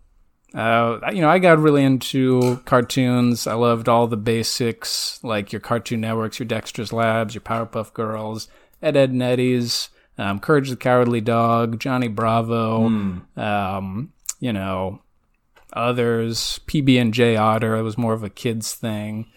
uh, 0.56 1.00
you 1.14 1.22
know, 1.22 1.30
I 1.30 1.38
got 1.40 1.60
really 1.60 1.84
into 1.84 2.58
cartoons. 2.66 3.46
I 3.46 3.54
loved 3.54 3.88
all 3.88 4.08
the 4.08 4.18
basics, 4.18 5.20
like 5.24 5.52
your 5.54 5.60
Cartoon 5.60 6.02
Networks, 6.02 6.40
your 6.40 6.48
Dexter's 6.48 6.92
Labs, 6.92 7.36
your 7.36 7.42
Powerpuff 7.42 7.94
Girls, 7.94 8.48
Ed, 8.82 8.98
Edd 8.98 9.12
and 9.12 9.22
Eddy's, 9.22 9.90
um, 10.18 10.40
Courage 10.40 10.70
the 10.70 10.76
Cowardly 10.76 11.22
Dog, 11.22 11.80
Johnny 11.80 12.08
Bravo, 12.08 12.86
um, 13.36 14.14
you 14.40 14.52
know, 14.54 15.02
others, 15.74 16.60
PB 16.68 17.00
and 17.00 17.14
J 17.14 17.36
Otter. 17.36 17.76
It 17.76 17.84
was 17.84 17.98
more 17.98 18.14
of 18.14 18.24
a 18.24 18.30
kids 18.30 18.74
thing. 18.74 19.28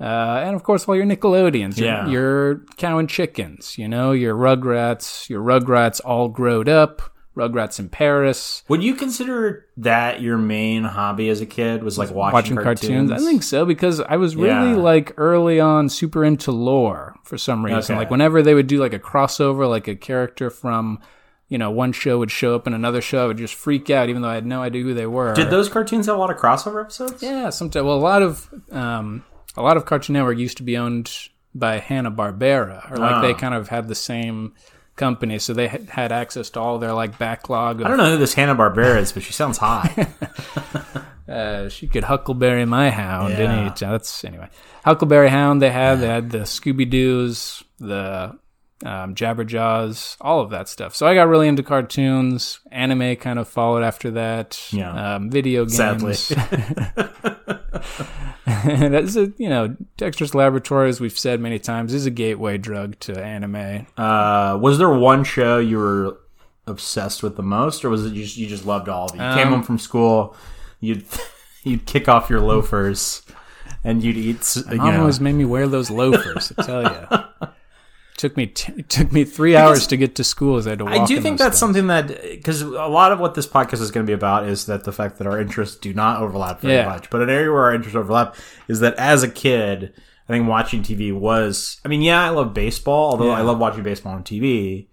Uh, 0.00 0.42
and 0.44 0.56
of 0.56 0.64
course, 0.64 0.88
all 0.88 0.96
your 0.96 1.06
Nickelodeons, 1.06 1.78
your, 1.78 1.86
Yeah. 1.88 2.08
your 2.08 2.56
Cow 2.76 2.98
and 2.98 3.08
Chickens, 3.08 3.78
you 3.78 3.86
know, 3.88 4.10
your 4.12 4.34
Rugrats, 4.34 5.28
your 5.28 5.42
Rugrats 5.42 6.00
all 6.04 6.28
growed 6.28 6.68
up, 6.68 7.02
Rugrats 7.36 7.78
in 7.78 7.88
Paris, 7.88 8.62
Would 8.68 8.82
you 8.82 8.94
consider 8.94 9.64
that 9.78 10.20
your 10.20 10.36
main 10.36 10.84
hobby 10.84 11.28
as 11.28 11.40
a 11.40 11.46
kid? 11.46 11.82
Was 11.84 11.96
like 11.98 12.10
watching, 12.10 12.34
watching 12.34 12.56
cartoons. 12.56 13.10
I 13.12 13.18
think 13.18 13.42
so 13.42 13.64
because 13.64 14.00
I 14.00 14.16
was 14.16 14.34
really 14.36 14.70
Yeah. 14.72 14.76
like 14.76 15.14
early 15.16 15.58
on 15.60 15.88
super 15.88 16.24
into 16.24 16.50
lore 16.52 17.14
for 17.24 17.38
some 17.38 17.64
reason. 17.64 17.94
Okay. 17.94 18.00
Like 18.00 18.10
whenever 18.10 18.42
they 18.42 18.54
would 18.54 18.66
do 18.66 18.78
like 18.80 18.92
a 18.92 18.98
crossover, 18.98 19.68
like 19.68 19.88
a 19.88 19.94
character 19.96 20.50
from 20.50 20.98
you 21.52 21.58
know 21.58 21.70
one 21.70 21.92
show 21.92 22.18
would 22.18 22.30
show 22.30 22.54
up 22.54 22.66
in 22.66 22.72
another 22.72 23.02
show, 23.02 23.24
I 23.24 23.26
would 23.26 23.36
just 23.36 23.54
freak 23.54 23.90
out 23.90 24.08
even 24.08 24.22
though 24.22 24.28
I 24.30 24.34
had 24.34 24.46
no 24.46 24.62
idea 24.62 24.82
who 24.82 24.94
they 24.94 25.06
were. 25.06 25.34
Did 25.34 25.50
those 25.50 25.68
cartoons 25.68 26.06
have 26.06 26.16
a 26.16 26.18
lot 26.18 26.30
of 26.30 26.38
crossover 26.38 26.80
episodes? 26.80 27.22
Yeah, 27.22 27.50
sometimes. 27.50 27.84
Well, 27.84 27.96
a 27.96 28.06
lot 28.12 28.22
of 28.22 28.48
um, 28.70 29.22
a 29.56 29.62
lot 29.62 29.76
of 29.76 29.84
Cartoon 29.84 30.14
Network 30.14 30.38
used 30.38 30.56
to 30.56 30.62
be 30.62 30.76
owned 30.78 31.12
by 31.54 31.78
Hanna 31.78 32.10
Barbera, 32.10 32.90
or 32.90 32.96
like 32.96 33.16
Ah. 33.16 33.20
they 33.20 33.34
kind 33.34 33.52
of 33.54 33.68
had 33.68 33.86
the 33.86 33.94
same 33.94 34.54
company, 34.96 35.38
so 35.38 35.52
they 35.52 35.68
had- 35.68 35.90
had 35.90 36.10
access 36.12 36.48
to 36.50 36.60
all 36.60 36.78
their 36.78 36.94
like 36.94 37.18
backlog. 37.18 37.80
Of, 37.80 37.86
I 37.86 37.88
don't 37.90 37.98
know 37.98 38.10
who 38.12 38.16
this 38.18 38.32
Hanna 38.34 38.54
Barbera 38.54 38.96
is, 38.98 39.12
but 39.12 39.22
she 39.22 39.32
sounds 39.34 39.58
hot. 39.58 39.92
Uh, 41.28 41.68
she 41.68 41.86
could 41.86 42.04
Huckleberry 42.04 42.66
my 42.66 42.90
hound. 42.90 43.32
Yeah. 43.32 43.38
Any, 43.52 43.70
that's 43.78 44.24
anyway. 44.24 44.48
Huckleberry 44.84 45.28
Hound. 45.30 45.62
They 45.62 45.70
had 45.70 46.00
they 46.00 46.08
had 46.08 46.30
the 46.30 46.38
Scooby 46.40 46.88
Doo's, 46.90 47.62
the 47.78 48.36
um, 48.84 49.14
Jabberjaws, 49.14 50.16
all 50.20 50.40
of 50.40 50.50
that 50.50 50.68
stuff. 50.68 50.94
So 50.94 51.06
I 51.06 51.14
got 51.14 51.28
really 51.28 51.48
into 51.48 51.62
cartoons. 51.62 52.60
Anime 52.70 53.16
kind 53.16 53.38
of 53.38 53.48
followed 53.48 53.82
after 53.82 54.10
that. 54.12 54.60
Yeah. 54.72 55.14
Um, 55.16 55.30
video 55.30 55.64
games. 55.64 55.76
Sadly. 55.76 56.14
That's 58.64 59.16
a, 59.16 59.32
you 59.38 59.48
know, 59.48 59.76
Dexter's 59.96 60.34
Laboratory, 60.34 60.88
as 60.88 61.00
we've 61.00 61.18
said 61.18 61.40
many 61.40 61.58
times, 61.58 61.94
is 61.94 62.06
a 62.06 62.10
gateway 62.10 62.58
drug 62.58 62.98
to 63.00 63.22
anime. 63.22 63.86
Uh, 63.96 64.58
was 64.60 64.78
there 64.78 64.90
one 64.92 65.24
show 65.24 65.58
you 65.58 65.78
were 65.78 66.18
obsessed 66.66 67.22
with 67.22 67.36
the 67.36 67.42
most, 67.42 67.84
or 67.84 67.90
was 67.90 68.04
it 68.06 68.14
just 68.14 68.36
you 68.36 68.46
just 68.48 68.66
loved 68.66 68.88
all 68.88 69.06
of 69.06 69.14
it? 69.14 69.18
You 69.18 69.34
came 69.34 69.48
Um, 69.48 69.52
home 69.54 69.62
from 69.62 69.78
school, 69.78 70.36
you'd 70.80 71.04
you'd 71.64 71.86
kick 71.86 72.08
off 72.08 72.28
your 72.30 72.40
loafers, 72.40 73.22
and 73.84 74.02
you'd 74.02 74.16
eat. 74.16 74.56
You 74.70 74.76
Mom 74.76 75.00
always 75.00 75.20
made 75.20 75.34
me 75.34 75.44
wear 75.44 75.66
those 75.68 75.90
loafers. 75.90 76.52
I 76.58 76.62
tell 76.62 76.82
you, 76.82 77.21
took 78.22 78.36
me 78.36 78.46
t- 78.46 78.72
it 78.78 78.88
took 78.96 79.12
me 79.12 79.24
three 79.24 79.54
hours 79.56 79.86
to 79.88 79.96
get 79.98 80.14
to 80.14 80.24
school 80.24 80.56
as 80.56 80.66
I 80.66 80.70
had 80.70 80.78
to 80.78 80.84
walk. 80.86 80.94
I 80.94 81.04
do 81.04 81.20
think 81.20 81.38
that's 81.38 81.50
things. 81.54 81.58
something 81.60 81.86
that 81.88 82.06
because 82.22 82.62
a 82.62 82.68
lot 82.86 83.12
of 83.12 83.20
what 83.20 83.34
this 83.34 83.46
podcast 83.46 83.80
is 83.82 83.90
going 83.90 84.06
to 84.06 84.10
be 84.10 84.14
about 84.14 84.48
is 84.48 84.66
that 84.66 84.84
the 84.84 84.92
fact 84.92 85.18
that 85.18 85.26
our 85.26 85.38
interests 85.40 85.76
do 85.76 85.92
not 85.92 86.22
overlap 86.22 86.60
very 86.62 86.74
Yeah. 86.74 86.86
much. 86.88 87.10
But 87.10 87.20
an 87.22 87.28
area 87.30 87.50
where 87.52 87.64
our 87.64 87.74
interests 87.74 87.96
overlap 87.96 88.34
is 88.68 88.80
that 88.80 88.94
as 88.94 89.22
a 89.22 89.28
kid, 89.28 89.92
I 90.28 90.32
think 90.32 90.48
watching 90.48 90.82
TV 90.82 91.12
was. 91.12 91.80
I 91.84 91.88
mean, 91.88 92.00
yeah, 92.00 92.24
I 92.24 92.30
love 92.30 92.54
baseball, 92.54 93.10
although 93.10 93.26
Yeah. 93.26 93.38
I 93.38 93.42
love 93.42 93.58
watching 93.58 93.82
baseball 93.82 94.14
on 94.14 94.22
TV 94.24 94.88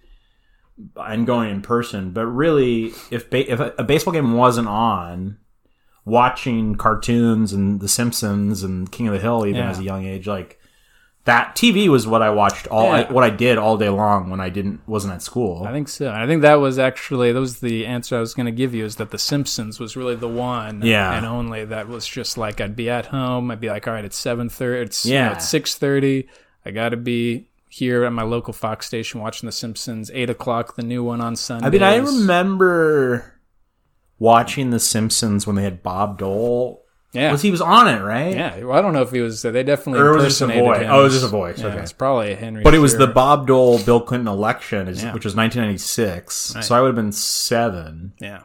and 0.98 1.26
going 1.28 1.50
in 1.52 1.62
person. 1.62 2.12
But 2.12 2.26
really, 2.28 2.92
if 3.12 3.30
ba- 3.30 3.50
if 3.52 3.60
a, 3.60 3.74
a 3.78 3.84
baseball 3.84 4.13
game 4.13 4.34
wasn't 4.34 4.68
on, 4.68 5.38
watching 6.06 6.76
cartoons 6.76 7.54
and 7.54 7.80
The 7.80 7.88
Simpsons 7.88 8.63
and 8.63 8.92
King 8.92 9.08
of 9.08 9.13
the 9.13 9.20
Hill, 9.20 9.46
even 9.46 9.62
Yeah. 9.62 9.70
as 9.70 9.80
a 9.80 9.84
young 9.84 10.06
age, 10.06 10.28
like. 10.28 10.59
That 11.25 11.55
TV 11.55 11.89
was 11.89 12.08
what 12.08 12.21
I 12.23 12.29
watched 12.32 12.65
all 12.67 12.86
Yeah. 12.86 13.05
I, 13.08 13.12
what 13.12 13.23
I 13.23 13.29
did 13.29 13.58
all 13.58 13.77
day 13.77 13.89
long 13.89 14.29
when 14.32 14.39
I 14.39 14.49
didn't 14.49 14.82
wasn't 14.88 15.13
at 15.13 15.21
school. 15.21 15.63
I 15.63 15.71
think 15.71 15.88
so. 15.89 16.10
I 16.12 16.25
think 16.25 16.41
that 16.41 16.55
was 16.55 16.79
actually 16.79 17.32
that 17.34 17.39
was 17.39 17.60
the 17.60 17.86
answer 17.86 18.17
I 18.17 18.19
was 18.19 18.34
going 18.34 18.45
to 18.47 18.51
give 18.51 18.73
you 18.73 18.84
is 18.86 18.95
that 18.95 19.12
The 19.12 19.19
Simpsons 19.19 19.79
was 19.79 19.95
really 19.95 20.15
the 20.15 20.29
one, 20.29 20.82
Yeah. 20.82 21.13
and 21.15 21.25
only 21.25 21.65
that 21.65 21.88
was 21.88 22.08
just 22.08 22.38
like 22.38 22.60
I'd 22.62 22.75
be 22.75 22.89
at 22.89 23.08
home. 23.08 23.51
I'd 23.51 23.60
be 23.60 23.69
like, 23.69 23.88
all 23.88 23.93
right, 23.93 24.05
it's 24.05 24.17
seven 24.17 24.49
thirty. 24.49 24.82
It's 24.86 25.05
yeah, 25.05 25.27
Yeah. 25.27 25.34
it's 25.36 25.47
six 25.49 25.75
thirty. 25.75 26.27
I 26.65 26.71
got 26.71 26.89
to 26.89 26.97
be 26.97 27.49
here 27.67 28.03
at 28.05 28.13
my 28.13 28.23
local 28.23 28.53
Fox 28.53 28.88
station 28.88 29.19
watching 29.21 29.45
The 29.45 29.51
Simpsons. 29.53 30.10
Eight 30.13 30.29
o'clock, 30.29 30.75
the 30.75 30.84
new 30.84 31.03
one 31.03 31.21
on 31.21 31.36
Sunday. 31.36 31.67
I 31.67 31.69
mean, 31.69 31.84
I 31.84 31.97
remember 31.97 33.36
watching 34.17 34.69
The 34.71 34.79
Simpsons 34.79 35.45
when 35.45 35.55
they 35.55 35.63
had 35.63 35.84
Bob 35.84 36.17
Dole. 36.17 36.84
Yeah, 37.12 37.32
Was 37.32 37.41
he 37.41 37.50
was 37.50 37.62
on 37.62 37.88
it, 37.88 38.02
right? 38.04 38.36
yeah. 38.36 38.63
Well, 38.63 38.78
I 38.78 38.82
don't 38.84 38.93
know 38.93 39.02
if 39.02 39.10
he 39.12 39.19
was. 39.19 39.43
Uh, 39.43 39.50
they 39.52 39.63
definitely 39.63 40.00
Or 40.02 40.13
was 40.13 40.26
just 40.26 40.41
a 40.41 40.43
impersonated 40.45 40.65
voice? 40.76 40.82
him. 40.86 40.91
Oh, 40.91 41.00
it 41.00 41.04
was 41.04 41.13
just 41.13 41.26
a 41.26 41.30
voice, 41.30 41.60
Yeah, 41.60 41.67
okay. 41.69 41.80
it's 41.82 41.91
probably 41.93 42.32
a 42.34 42.36
Henry. 42.36 42.62
But 42.63 42.76
it 42.76 42.80
was 42.80 42.98
the 42.98 43.08
Bob 43.08 43.48
Dole 43.48 43.80
Bill 43.84 44.00
Clinton 44.00 44.28
election, 44.28 44.88
is, 44.88 45.02
Yeah. 45.02 45.13
which 45.13 45.26
was 45.26 45.36
1996. 45.36 46.54
Right. 46.56 46.63
So 46.63 46.76
I 46.76 46.82
would 46.82 46.88
have 46.89 46.95
been 46.95 47.12
seven, 47.12 48.13
yeah. 48.19 48.41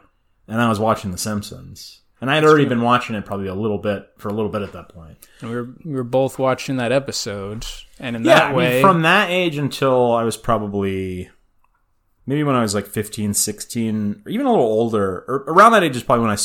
and 0.47 0.59
I 0.61 0.67
was 0.69 0.79
watching 0.79 1.11
The 1.11 1.17
Simpsons, 1.19 2.01
and 2.21 2.31
I 2.31 2.35
had 2.35 2.43
already 2.43 2.65
been 2.65 2.81
watching 2.81 3.15
it 3.15 3.23
probably 3.25 3.47
a 3.47 3.53
little 3.53 3.77
bit 3.77 4.07
for 4.17 4.29
a 4.29 4.33
little 4.33 4.49
bit 4.49 4.63
at 4.63 4.73
that 4.73 4.89
point. 4.89 5.17
And 5.41 5.49
we 5.51 5.55
were 5.57 5.69
we 5.85 5.93
were 5.93 6.03
both 6.03 6.39
watching 6.39 6.77
that 6.77 6.91
episode, 6.91 7.67
and 7.99 8.15
in 8.15 8.23
Yeah, 8.25 8.33
that 8.35 8.51
I 8.51 8.53
way, 8.55 8.69
mean, 8.73 8.81
from 8.81 9.03
that 9.03 9.29
age 9.29 9.57
until 9.57 10.11
I 10.13 10.23
was 10.23 10.37
probably 10.37 11.29
maybe 12.25 12.43
when 12.43 12.55
I 12.55 12.61
was 12.63 12.73
like 12.73 12.87
15, 12.87 13.35
16, 13.35 14.23
or 14.25 14.31
even 14.31 14.47
a 14.47 14.49
little 14.49 14.65
older, 14.65 15.23
or 15.27 15.43
around 15.47 15.73
that 15.73 15.83
age 15.83 15.95
is 15.95 16.01
probably 16.01 16.23
when 16.23 16.31
I 16.31 16.37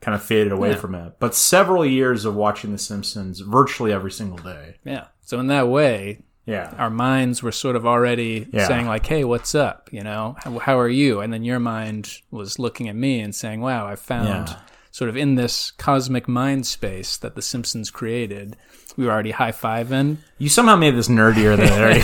kind 0.00 0.14
of 0.14 0.22
faded 0.22 0.52
away 0.52 0.70
Yeah. 0.70 0.76
from 0.76 0.94
it. 0.94 1.14
But 1.18 1.34
several 1.34 1.84
years 1.84 2.24
of 2.24 2.34
watching 2.36 2.72
The 2.72 2.78
Simpsons 2.78 3.40
virtually 3.40 3.92
every 3.92 4.10
single 4.12 4.38
day. 4.38 4.76
yeah. 4.84 5.06
So 5.22 5.38
in 5.40 5.48
that 5.48 5.68
way, 5.68 6.20
Yeah. 6.46 6.72
our 6.78 6.88
minds 6.90 7.42
were 7.42 7.52
sort 7.52 7.76
of 7.76 7.84
already 7.86 8.46
Yeah. 8.52 8.66
saying 8.68 8.86
like 8.86 9.04
hey 9.06 9.22
what's 9.24 9.54
up 9.54 9.88
you 9.92 10.02
know 10.02 10.34
how, 10.42 10.58
how 10.60 10.78
are 10.78 10.88
you 10.88 11.20
and 11.20 11.30
then 11.32 11.44
your 11.44 11.58
mind 11.60 12.10
was 12.30 12.58
looking 12.58 12.88
at 12.88 12.96
me 12.96 13.20
and 13.20 13.34
saying 13.34 13.60
wow 13.60 13.86
i 13.86 13.96
found 13.96 14.48
Yeah. 14.48 14.56
sort 14.90 15.10
of 15.10 15.16
in 15.18 15.34
this 15.34 15.70
cosmic 15.72 16.26
mind 16.26 16.66
space 16.66 17.18
that 17.18 17.34
the 17.34 17.42
simpsons 17.42 17.90
created 17.90 18.56
we 18.96 19.04
were 19.04 19.12
already 19.12 19.32
high-fiving 19.32 20.16
You 20.38 20.48
somehow 20.48 20.76
made 20.76 20.94
this 20.96 21.08
nerdier 21.08 21.54
than 21.56 21.66
it 21.66 21.72
already 21.72 22.02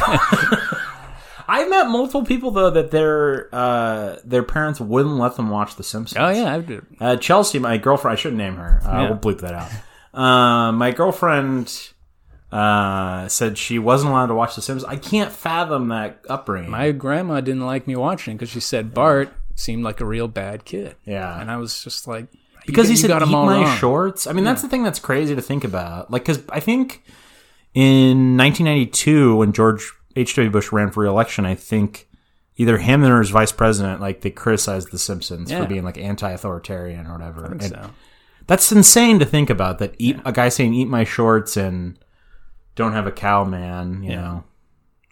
I 1.46 1.66
met 1.68 1.88
multiple 1.88 2.24
people 2.24 2.50
though 2.50 2.70
that 2.70 2.90
their 2.90 3.48
uh, 3.54 4.16
their 4.24 4.42
parents 4.42 4.80
wouldn't 4.80 5.16
let 5.16 5.36
them 5.36 5.50
watch 5.50 5.76
The 5.76 5.82
Simpsons. 5.82 6.18
oh 6.20 6.30
yeah 6.30 6.54
I 6.54 6.60
did. 6.60 6.86
Uh, 7.00 7.16
Chelsea, 7.16 7.58
my 7.58 7.76
girlfriend, 7.78 8.16
I 8.16 8.20
shouldn't 8.20 8.38
name 8.38 8.56
her. 8.56 8.80
Uh, 8.84 8.88
Yeah. 9.02 9.10
We'll 9.10 9.18
bleep 9.18 9.40
that 9.40 9.54
out. 9.54 9.70
Uh, 10.18 10.72
my 10.72 10.90
girlfriend 10.92 11.90
uh, 12.52 13.26
said 13.28 13.58
she 13.58 13.78
wasn't 13.78 14.10
allowed 14.12 14.26
to 14.26 14.34
watch 14.34 14.54
The 14.54 14.62
Simpsons. 14.62 14.88
I 14.90 14.96
can't 14.96 15.32
fathom 15.32 15.88
that 15.88 16.20
upbringing. 16.28 16.70
my 16.70 16.92
grandma 16.92 17.40
didn't 17.40 17.66
like 17.66 17.86
me 17.86 17.96
watching 17.96 18.36
because 18.36 18.48
she 18.50 18.60
said 18.60 18.94
bart 18.94 19.32
seemed 19.56 19.82
like 19.84 20.00
a 20.00 20.04
real 20.04 20.26
bad 20.28 20.64
kid 20.64 20.96
yeah, 21.04 21.40
and 21.40 21.48
i 21.50 21.56
was 21.56 21.82
just 21.84 22.08
like 22.08 22.26
because 22.66 22.88
he 22.88 22.96
said 22.96 23.08
got 23.08 23.22
eat 23.22 23.30
my 23.30 23.62
wrong." 23.62 23.76
shorts. 23.76 24.26
I 24.26 24.32
mean, 24.32 24.44
that's 24.44 24.62
the 24.62 24.68
thing 24.68 24.82
that's 24.82 24.98
crazy 24.98 25.34
to 25.34 25.42
think 25.42 25.64
about. 25.64 26.10
Like, 26.10 26.22
because 26.24 26.42
I 26.48 26.60
think 26.60 27.04
in 27.74 28.38
1992 28.38 29.36
when 29.36 29.52
George 29.52 29.92
H.W. 30.16 30.50
Bush 30.50 30.70
ran 30.72 30.90
for 30.90 31.02
re-election, 31.02 31.44
I 31.46 31.54
think 31.54 32.08
either 32.56 32.78
him 32.78 33.04
or 33.04 33.18
his 33.20 33.30
vice 33.30 33.50
president, 33.52 34.00
like 34.00 34.20
they 34.20 34.30
criticized 34.30 34.90
The 34.92 34.98
Simpsons 34.98 35.50
Yeah. 35.50 35.62
for 35.62 35.66
being 35.66 35.82
like 35.84 35.98
anti-authoritarian 35.98 37.06
or 37.06 37.12
whatever. 37.12 37.46
And 37.46 37.62
so 37.62 37.90
That's 38.46 38.70
insane 38.70 39.18
to 39.18 39.24
think 39.24 39.50
about. 39.50 39.78
That 39.78 39.94
eat 39.98 40.18
a 40.24 40.30
guy 40.32 40.50
saying 40.50 40.74
"eat 40.74 40.88
my 40.88 41.04
shorts" 41.04 41.56
and 41.56 41.98
don't 42.76 42.92
have 42.92 43.06
a 43.06 43.12
cow, 43.12 43.44
man. 43.44 44.02
You 44.02 44.10
Yeah. 44.10 44.16
know 44.20 44.44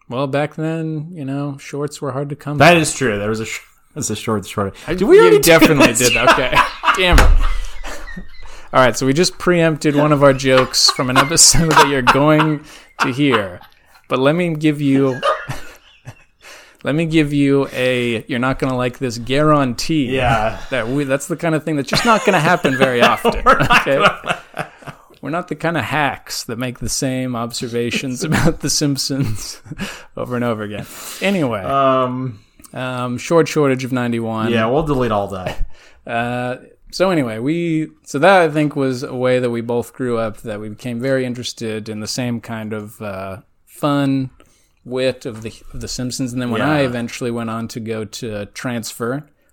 well 0.09 0.27
back 0.27 0.57
then 0.57 1.09
you 1.12 1.25
know 1.25 1.57
shorts 1.59 2.03
were 2.03 2.12
hard 2.12 2.29
to 2.29 2.37
come 2.37 2.59
by 2.59 2.67
that 2.75 2.77
is 2.77 2.93
true. 2.95 3.19
There 3.19 3.31
was 3.31 3.41
a 3.41 3.47
sh- 3.47 3.61
there's 3.95 4.11
a 4.11 4.17
short 4.17 4.47
short. 4.47 4.77
Did 4.87 5.03
we 5.03 5.19
already 5.19 5.38
definitely 5.38 5.95
did. 5.95 6.17
Okay. 6.17 6.55
Damn 6.97 7.19
it. 7.19 7.47
All 8.75 8.81
right, 8.81 8.97
so 8.97 9.05
we 9.07 9.12
just 9.12 9.37
preempted 9.38 9.95
one 9.97 10.12
of 10.12 10.23
our 10.23 10.33
jokes 10.33 10.88
from 10.91 11.11
an 11.11 11.19
episode 11.19 11.71
that 11.73 11.88
you're 11.88 12.01
going 12.01 12.65
to 13.01 13.09
hear. 13.12 13.61
But 14.12 14.18
let 14.20 14.35
me 14.35 14.55
give 14.55 14.83
you 14.83 15.18
let 16.85 16.94
me 16.94 17.07
give 17.07 17.33
you 17.33 17.66
a 17.72 18.22
you're 18.29 18.38
not 18.38 18.59
going 18.59 18.70
to 18.70 18.77
like 18.77 18.98
this 18.98 19.16
guarantee. 19.16 20.14
Yeah. 20.14 20.61
That 20.68 20.87
we 20.87 21.05
that's 21.05 21.29
the 21.29 21.37
kind 21.37 21.55
of 21.55 21.64
thing 21.64 21.77
that's 21.77 21.88
just 21.88 22.05
not 22.05 22.20
going 22.27 22.35
to 22.35 22.38
happen 22.38 22.77
very 22.77 23.01
often. 23.12 23.38
okay? 23.48 24.05
We're 25.22 25.31
not 25.31 25.48
the 25.48 25.55
kind 25.55 25.79
of 25.79 25.85
hacks 25.85 26.44
that 26.44 26.59
make 26.59 26.81
the 26.81 26.90
same 26.90 27.35
observations 27.35 28.22
about 28.29 28.61
the 28.61 28.68
Simpsons 28.68 29.62
over 30.18 30.35
and 30.37 30.44
over 30.44 30.62
again. 30.62 30.85
Anyway, 31.22 31.62
Um. 31.62 32.40
um, 32.75 33.16
short 33.16 33.48
shortage 33.48 33.83
of 33.83 33.92
91. 33.92 34.51
Yeah, 34.53 34.66
we'll 34.66 34.83
delete 34.83 35.11
all 35.11 35.29
that. 35.29 35.70
Uh, 36.07 36.57
so 36.90 37.09
anyway, 37.09 37.38
we 37.38 37.88
so 38.03 38.18
that 38.18 38.42
I 38.42 38.51
think 38.51 38.77
was 38.77 39.05
a 39.05 39.14
way 39.16 39.38
that 39.38 39.48
we 39.48 39.62
both 39.62 39.94
grew 39.94 40.18
up. 40.18 40.37
That 40.42 40.61
we 40.61 40.68
became 40.68 41.01
very 41.01 41.25
interested 41.25 41.88
in 41.88 42.01
the 42.01 42.07
same 42.07 42.42
kind 42.42 42.75
of 42.75 43.01
uh, 43.01 43.38
fun 43.83 44.31
wit 44.85 45.27
of 45.27 45.42
the 45.42 45.53
of 45.75 45.81
the 45.81 45.88
Simpsons. 45.88 46.33
And 46.33 46.40
then 46.40 46.51
when 46.51 46.61
Yeah. 46.61 46.79
I 46.79 46.81
eventually 46.90 47.31
went 47.31 47.51
on 47.51 47.68
to 47.68 47.81
go 47.81 48.05
to 48.21 48.47
transfer 48.47 49.11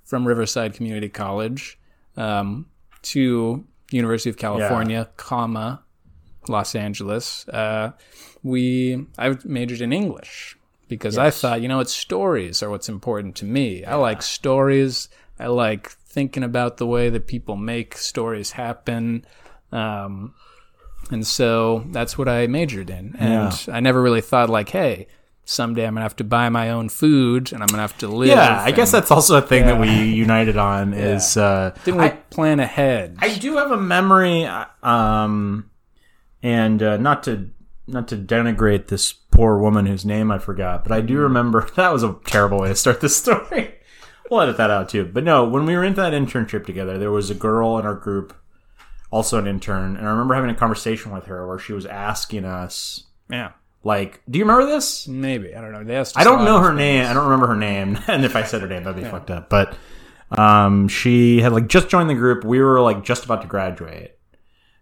from 0.10 0.28
Riverside 0.28 0.72
Community 0.78 1.10
College 1.10 1.78
um, 2.18 2.66
to 3.14 3.66
University 3.92 4.30
of 4.30 4.38
California, 4.38 5.10
comma 5.18 5.84
Los 6.48 6.76
Angeles, 6.76 7.48
uh, 7.50 7.92
we 8.44 9.06
I 9.18 9.36
majored 9.44 9.82
in 9.82 9.92
English 9.94 10.58
because 10.88 11.18
I 11.18 11.30
thought, 11.30 11.62
you 11.62 11.68
know, 11.68 11.80
it's 11.80 11.94
stories 11.94 12.64
are 12.64 12.70
what's 12.70 12.90
important 12.90 13.36
to 13.38 13.46
me. 13.46 13.84
I 13.86 13.96
like 13.96 14.22
stories. 14.22 15.10
I 15.40 15.48
like 15.48 15.90
thinking 16.16 16.44
about 16.44 16.78
the 16.78 16.88
way 16.88 17.10
that 17.10 17.28
people 17.28 17.56
make 17.56 17.96
stories 17.98 18.52
happen. 18.52 19.26
Um, 19.72 20.34
and 21.12 21.26
so 21.26 21.86
that's 21.92 22.18
what 22.18 22.28
I 22.28 22.48
majored 22.48 22.90
in. 22.90 23.16
And 23.18 23.54
I 23.72 23.80
never 23.80 24.02
really 24.02 24.22
thought 24.22 24.50
like, 24.50 24.70
hey, 24.70 25.08
someday 25.50 25.88
I'm 25.88 25.96
gonna 25.96 26.04
have 26.04 26.16
to 26.18 26.24
buy 26.24 26.50
my 26.50 26.70
own 26.70 26.90
food 26.90 27.52
and 27.52 27.64
I'm 27.64 27.68
gonna 27.68 27.82
have 27.82 27.98
to 28.00 28.08
live. 28.08 28.30
Yeah, 28.30 28.62
I 28.62 28.72
guess 28.72 28.92
that's 28.92 29.10
also 29.10 29.38
a 29.38 29.42
thing 29.42 29.66
that 29.66 29.80
we 29.80 29.90
united 29.90 30.58
on 30.58 30.94
is 30.96 31.36
uh, 31.38 31.76
didn't 31.84 32.02
we 32.02 32.10
plan 32.30 32.60
ahead? 32.60 33.18
I 33.20 33.36
do 33.36 33.58
have 33.58 33.72
a 33.72 33.78
memory, 33.78 34.46
um, 34.84 35.70
and 36.44 36.82
uh, 36.84 36.98
not 36.98 37.24
to 37.24 37.50
not 37.88 38.08
to 38.10 38.16
denigrate 38.16 38.88
this 38.88 39.12
poor 39.12 39.58
woman 39.58 39.88
whose 39.88 40.06
name 40.06 40.32
I 40.32 40.38
forgot, 40.38 40.84
but 40.84 40.92
I 40.92 41.02
do 41.02 41.18
remember 41.18 41.68
that 41.76 41.92
was 41.92 42.04
a 42.04 42.16
terrible 42.26 42.60
way 42.60 42.70
to 42.70 42.76
start 42.76 43.02
this 43.02 43.18
story. 43.24 43.76
we'll 44.30 44.42
edit 44.42 44.58
that 44.58 44.70
out 44.70 44.90
too. 44.90 45.06
But 45.06 45.24
no, 45.24 45.44
when 45.48 45.66
we 45.66 45.76
were 45.76 45.84
into 45.84 46.02
that 46.02 46.14
internship 46.14 46.66
together, 46.66 47.00
there 47.00 47.12
was 47.12 47.32
a 47.32 47.36
girl 47.36 47.80
in 47.80 47.86
our 47.88 47.96
group, 47.96 48.36
also 49.12 49.40
an 49.40 49.48
intern, 49.48 49.98
and 49.98 50.08
I 50.08 50.12
remember 50.12 50.36
having 50.36 50.50
a 50.50 50.56
conversation 50.56 51.12
with 51.12 51.26
her 51.26 51.48
where 51.48 51.60
she 51.60 51.74
was 51.74 51.86
asking 51.86 52.46
us, 52.46 53.06
yeah, 53.30 53.52
like, 53.84 54.22
"Do 54.30 54.40
you 54.40 54.46
remember 54.46 54.72
this?" 54.72 55.08
maybe 55.08 55.56
I 55.56 55.62
don't 55.62 55.72
know. 55.72 55.84
They 55.84 55.96
asked 55.96 56.18
I 56.18 56.24
don't 56.24 56.46
know 56.46 56.60
her 56.60 56.74
name. 56.74 57.06
I 57.06 57.14
don't 57.14 57.26
remember 57.26 57.48
her 57.48 57.56
name. 57.56 57.98
And 58.08 58.26
if 58.26 58.36
I 58.36 58.44
said 58.44 58.62
her 58.62 58.68
name, 58.68 58.84
that'd 58.84 59.02
be 59.02 59.10
fucked 59.10 59.32
up. 59.32 59.50
But 59.50 59.76
um, 60.38 60.88
she 60.88 61.42
had 61.42 61.54
like 61.54 61.68
just 61.68 61.90
joined 61.90 62.10
the 62.10 62.16
group. 62.16 62.44
We 62.44 62.60
were 62.60 62.82
like 62.82 63.04
just 63.04 63.26
about 63.26 63.42
to 63.42 63.48
graduate. 63.48 64.16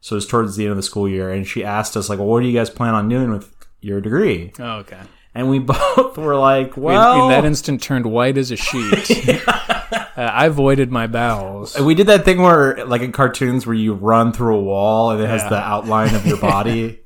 So 0.02 0.13
it 0.13 0.18
was 0.18 0.28
towards 0.28 0.56
the 0.56 0.63
end 0.63 0.72
of 0.72 0.78
the 0.78 0.84
school 0.84 1.10
year. 1.10 1.32
And 1.32 1.46
she 1.46 1.63
asked 1.63 1.98
us, 1.98 2.08
like, 2.08 2.20
well, 2.20 2.28
what 2.28 2.42
do 2.42 2.48
you 2.48 2.58
guys 2.58 2.70
plan 2.70 2.94
on 2.94 3.10
doing 3.10 3.32
with 3.32 3.54
your 3.82 4.00
degree? 4.00 4.54
Oh, 4.60 4.78
okay. 4.78 5.00
And 5.36 5.50
we 5.50 5.60
both 5.74 6.18
were 6.18 6.36
like, 6.36 6.76
well, 6.78 7.24
in 7.24 7.30
that 7.30 7.46
instant, 7.46 7.82
turned 7.82 8.06
white 8.06 8.38
as 8.38 8.52
a 8.52 8.56
sheet. 8.56 9.48
uh, 9.48 10.04
I 10.18 10.50
voided 10.50 10.92
my 10.92 11.08
bowels. 11.08 11.80
we 11.80 11.94
did 11.96 12.08
that 12.08 12.26
thing 12.26 12.42
where, 12.42 12.86
like 12.86 13.02
in 13.02 13.12
cartoons, 13.12 13.66
where 13.68 13.76
you 13.76 13.94
run 13.94 14.34
through 14.34 14.56
a 14.58 14.62
wall 14.62 15.12
and 15.12 15.22
it 15.22 15.28
has 15.28 15.44
the 15.44 15.58
outline 15.58 16.16
of 16.16 16.26
your 16.26 16.38
body. 16.42 17.00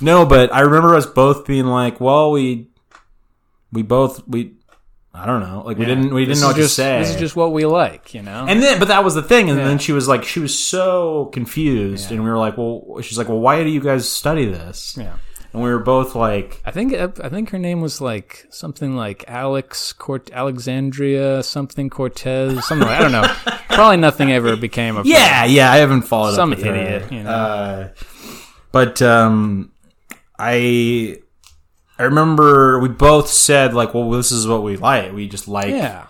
no, 0.00 0.24
but 0.26 0.52
I 0.54 0.60
remember 0.60 0.94
us 0.94 1.06
both 1.06 1.46
being 1.46 1.66
like, 1.66 2.00
well, 2.00 2.30
we, 2.30 2.68
we 3.72 3.82
both 3.82 4.26
we, 4.28 4.54
I 5.12 5.24
don't 5.26 5.40
know, 5.40 5.62
like 5.64 5.78
we 5.78 5.86
didn't 5.86 6.12
we 6.14 6.24
This 6.26 6.38
didn't 6.38 6.42
know 6.42 6.46
what 6.48 6.56
just, 6.56 6.76
to 6.76 6.82
say. 6.82 6.98
This 7.00 7.10
is 7.10 7.16
just 7.16 7.34
what 7.36 7.52
we 7.52 7.64
like, 7.66 8.12
you 8.14 8.22
know. 8.22 8.44
And 8.46 8.62
then, 8.62 8.78
but 8.78 8.88
that 8.88 9.02
was 9.02 9.14
the 9.14 9.22
thing. 9.22 9.48
And 9.50 9.58
Yeah. 9.58 9.66
then 9.66 9.78
she 9.78 9.92
was 9.92 10.06
like, 10.06 10.24
she 10.24 10.40
was 10.40 10.56
so 10.56 11.26
confused, 11.32 12.10
Yeah. 12.10 12.16
and 12.16 12.24
we 12.24 12.30
were 12.30 12.36
like, 12.38 12.56
well, 12.58 13.00
she's 13.02 13.16
like, 13.18 13.28
well, 13.28 13.40
why 13.40 13.64
do 13.64 13.70
you 13.70 13.80
guys 13.80 14.08
study 14.08 14.44
this? 14.44 14.94
yeah. 14.98 15.16
And 15.56 15.64
we 15.64 15.70
were 15.70 15.78
both 15.78 16.14
like, 16.14 16.60
I 16.66 16.70
think 16.70 16.92
I 16.92 17.28
think 17.30 17.48
her 17.48 17.58
name 17.58 17.80
was 17.80 18.02
like 18.02 18.44
something 18.50 18.94
like 18.94 19.24
Alex 19.26 19.94
Cort 19.94 20.30
Alexandria 20.30 21.42
something 21.42 21.88
Cortez 21.88 22.62
something 22.66 22.86
like 22.86 23.00
I 23.00 23.02
don't 23.02 23.12
know. 23.12 23.24
Probably 23.70 23.96
nothing 23.96 24.30
ever 24.32 24.54
became 24.54 24.98
of 24.98 25.06
her. 25.06 25.10
yeah, 25.10 25.46
yeah, 25.46 25.72
I 25.72 25.76
haven't 25.78 26.02
followed 26.02 26.34
Some 26.34 26.52
up 26.52 26.58
with 26.58 26.66
her. 26.66 26.74
idiot, 26.74 27.10
you 27.10 27.22
know. 27.22 27.30
Uh, 27.30 27.88
but 28.70 29.00
um, 29.00 29.72
I 30.38 31.18
I 31.98 32.02
remember 32.02 32.78
we 32.78 32.88
both 32.88 33.28
said 33.30 33.72
like, 33.72 33.94
well, 33.94 34.10
this 34.10 34.30
is 34.32 34.46
what 34.46 34.62
we 34.62 34.76
like. 34.76 35.14
We 35.14 35.26
just 35.26 35.48
like 35.48 35.70
Yeah. 35.70 36.06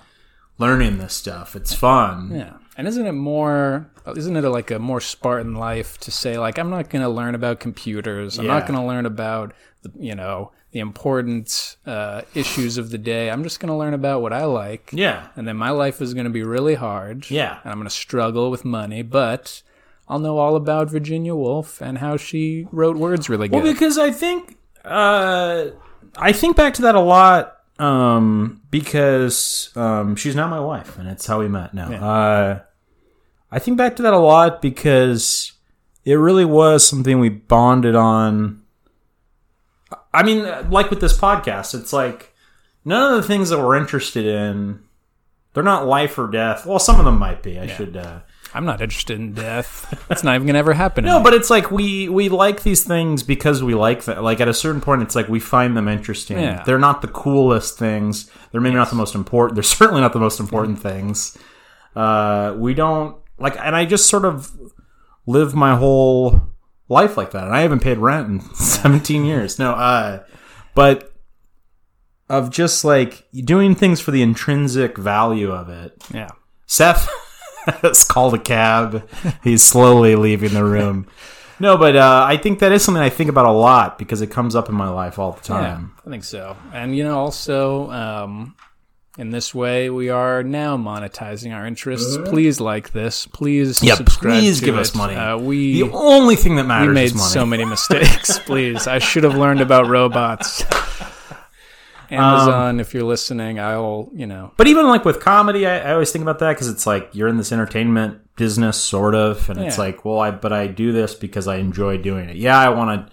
learning 0.59 0.99
this 0.99 1.15
stuff. 1.15 1.55
It's 1.55 1.73
fun. 1.73 2.33
Yeah. 2.35 2.55
And 2.77 2.89
isn't 2.89 3.07
it 3.07 3.13
more 3.13 3.89
isn't 4.15 4.37
it 4.37 4.43
like 4.43 4.71
a 4.71 4.79
more 4.79 5.01
Spartan 5.01 5.55
life 5.55 5.99
to 5.99 6.11
say 6.11 6.39
like 6.39 6.59
I'm 6.59 6.71
not 6.71 6.91
going 6.91 7.03
to 7.03 7.09
learn 7.09 7.35
about 7.35 7.61
computers. 7.61 8.39
I'm 8.39 8.47
not 8.47 8.67
going 8.67 8.79
to 8.79 8.87
learn 8.87 9.07
about 9.07 9.55
the, 9.83 9.93
you 9.99 10.15
know, 10.15 10.53
the 10.73 10.81
important 10.81 11.77
uh, 11.87 12.23
issues 12.35 12.79
of 12.79 12.91
the 12.91 12.99
day. 12.99 13.31
I'm 13.31 13.43
just 13.43 13.61
going 13.61 13.69
to 13.69 13.77
learn 13.77 13.95
about 13.95 14.23
what 14.23 14.33
I 14.33 14.45
like. 14.45 14.91
Yeah. 14.93 15.29
And 15.37 15.47
then 15.49 15.57
my 15.57 15.71
life 15.71 16.01
is 16.01 16.15
going 16.15 16.25
to 16.25 16.31
be 16.31 16.43
really 16.43 16.75
hard. 16.75 17.31
Yeah. 17.31 17.59
And 17.63 17.73
I'm 17.73 17.79
going 17.79 17.89
to 17.89 17.95
struggle 17.95 18.51
with 18.51 18.65
money, 18.65 19.03
but 19.03 19.63
I'll 20.09 20.19
know 20.19 20.39
all 20.39 20.57
about 20.57 20.91
Virginia 20.91 21.35
Woolf 21.35 21.81
and 21.81 21.99
how 21.99 22.17
she 22.17 22.67
wrote 22.71 22.97
words 22.97 23.29
really 23.29 23.49
good. 23.49 23.63
Well, 23.63 23.73
because 23.73 23.99
I 23.99 24.11
think 24.11 24.57
uh, 24.85 25.67
I 26.17 26.33
think 26.33 26.57
back 26.57 26.75
to 26.75 26.83
that 26.83 26.95
a 26.95 27.01
lot 27.01 27.57
um, 27.79 28.63
because 28.71 29.71
um, 29.77 30.17
she's 30.17 30.35
not 30.35 30.51
my 30.51 30.61
wife, 30.61 30.99
and 30.99 31.09
it's 31.09 31.27
how 31.27 31.41
we 31.41 31.49
met. 31.49 31.75
Now, 31.75 31.93
uh, 31.93 32.61
I 33.51 33.59
think 33.59 33.77
back 33.79 33.97
to 33.97 34.03
that 34.03 34.13
a 34.13 34.19
lot 34.19 34.61
because 34.61 35.53
it 36.05 36.15
really 36.15 36.45
was 36.45 36.87
something 36.87 37.19
we 37.21 37.29
bonded 37.29 37.95
on. 37.95 38.63
I 40.13 40.23
mean, 40.23 40.45
like 40.71 40.91
with 40.91 41.01
this 41.01 41.17
podcast, 41.17 41.79
it's 41.79 41.93
like 41.93 42.35
none 42.85 43.15
of 43.15 43.23
the 43.23 43.27
things 43.29 43.51
that 43.51 43.59
we're 43.59 43.77
interested 43.77 44.27
in. 44.27 44.81
They're 45.53 45.63
not 45.63 45.87
life 45.87 46.19
or 46.19 46.29
death. 46.29 46.67
Well, 46.67 46.79
some 46.79 46.99
of 46.99 47.05
them 47.05 47.19
might 47.19 47.43
be. 47.43 47.59
I 47.59 47.67
should. 47.67 47.97
Uh, 47.97 48.21
I'm 48.53 48.65
not 48.65 48.81
interested 48.81 49.19
in 49.19 49.33
death. 49.33 49.93
It's 50.11 50.23
not 50.23 50.35
even 50.35 50.47
going 50.47 50.55
to 50.55 50.59
ever 50.59 50.73
happen. 50.75 51.05
no, 51.05 51.23
but 51.23 51.35
it's 51.35 51.51
like 51.51 51.71
we 51.71 52.09
we 52.09 52.29
like 52.29 52.63
these 52.63 52.85
things 52.85 53.23
because 53.23 53.63
we 53.63 53.75
like 53.75 54.05
them. 54.05 54.23
Like 54.23 54.41
at 54.41 54.49
a 54.49 54.55
certain 54.55 54.81
point, 54.81 55.03
it's 55.03 55.15
like 55.15 55.29
we 55.29 55.41
find 55.41 55.77
them 55.77 55.89
interesting. 55.89 56.39
Yeah. 56.39 56.63
They're 56.65 56.79
not 56.79 57.03
the 57.03 57.09
coolest 57.09 57.79
things. 57.79 58.31
They're 58.53 58.61
maybe 58.61 58.77
not 58.77 58.91
the 58.91 58.97
most 58.97 59.15
important. 59.15 59.57
They're 59.57 59.63
certainly 59.63 60.01
not 60.01 60.13
the 60.13 60.21
most 60.21 60.41
important 60.41 60.79
things. 60.81 61.37
Uh, 61.95 62.55
we 62.57 62.75
don't 62.75 63.17
like, 63.39 63.57
and 63.59 63.75
I 63.77 63.85
just 63.85 64.09
sort 64.09 64.25
of 64.25 64.51
live 65.27 65.55
my 65.55 65.77
whole 65.77 66.43
life 66.89 67.17
like 67.17 67.33
that. 67.33 67.45
And 67.45 67.55
I 67.55 67.61
haven't 67.61 67.81
paid 67.81 67.99
rent 67.99 68.29
in 68.29 68.41
17 68.55 69.25
years. 69.25 69.59
No, 69.59 69.73
uh, 69.73 70.23
but 70.75 71.13
of 72.29 72.51
just 72.51 72.85
like 72.85 73.27
doing 73.45 73.75
things 73.75 74.01
for 74.01 74.11
the 74.11 74.23
intrinsic 74.23 74.99
value 74.99 75.51
of 75.53 75.69
it. 75.69 76.03
yeah. 76.13 76.31
Seth 76.67 77.09
has 77.67 78.05
called 78.05 78.35
a 78.35 78.39
cab. 78.39 79.09
He's 79.45 79.63
slowly 79.63 80.17
leaving 80.17 80.55
the 80.55 80.65
room. 80.65 81.07
No, 81.61 81.77
but 81.79 81.97
uh, 81.97 82.25
I 82.29 82.37
think 82.37 82.59
that 82.59 82.73
is 82.73 82.85
something 82.85 83.03
I 83.03 83.09
think 83.09 83.31
about 83.31 83.47
a 83.47 83.53
lot 83.53 83.97
because 83.99 84.21
it 84.21 84.27
comes 84.31 84.55
up 84.55 84.69
in 84.69 84.75
my 84.75 84.89
life 84.91 85.19
all 85.19 85.33
the 85.33 85.41
Yeah, 85.55 85.61
time. 85.61 85.93
I 86.07 86.11
think 86.11 86.25
so. 86.25 86.57
And 86.73 86.95
you 86.97 87.03
know, 87.05 87.19
also 87.19 87.91
um, 87.91 88.57
in 89.19 89.31
this 89.31 89.55
way, 89.55 89.89
we 89.91 90.11
are 90.11 90.43
now 90.43 90.77
monetizing 90.77 91.55
our 91.55 91.67
interests. 91.67 92.19
Please 92.27 92.61
like 92.61 92.93
this. 92.93 93.27
Please, 93.27 93.83
Yeah, 93.83 93.95
subscribe 93.95 94.41
please 94.41 94.61
to 94.61 94.65
give 94.67 94.77
it. 94.77 94.81
us 94.81 94.95
money. 94.95 95.15
Uh, 95.15 95.39
we 95.39 95.81
The 95.83 95.91
only 95.93 96.37
thing 96.37 96.57
that 96.57 96.65
matters 96.67 96.89
we 96.89 96.95
made 96.95 97.05
is 97.05 97.15
money. 97.15 97.29
so 97.31 97.47
many 97.47 97.65
mistakes. 97.77 98.39
please, 98.41 98.87
I 98.87 98.99
should 98.99 99.25
have 99.25 99.37
learned 99.37 99.61
about 99.61 99.89
robots. 99.89 100.63
Amazon, 102.09 102.79
if 102.79 102.95
you're 102.95 103.03
listening, 103.03 103.59
I'll 103.59 104.11
you 104.15 104.27
know. 104.29 104.53
but 104.57 104.69
even 104.69 104.87
like 104.87 105.05
with 105.05 105.19
comedy, 105.19 105.67
I, 105.67 105.79
I 105.91 105.93
always 105.93 106.13
think 106.13 106.23
about 106.23 106.39
that 106.39 106.51
because 106.53 106.69
it's 106.69 106.87
like 106.87 107.09
you're 107.13 107.27
in 107.27 107.37
this 107.37 107.51
entertainment 107.51 108.21
business, 108.37 108.77
sort 108.81 109.17
of, 109.17 109.51
and 109.51 109.59
it's 109.61 109.77
like, 109.77 110.05
well, 110.05 110.21
I 110.21 110.31
but 110.31 110.53
I 110.53 110.69
do 110.69 110.93
this 110.93 111.15
because 111.17 111.49
I 111.49 111.57
enjoy 111.57 111.97
doing 111.99 112.29
it. 112.29 112.37
Yeah, 112.37 112.59
I 112.61 112.69
want 112.69 113.09
to 113.09 113.13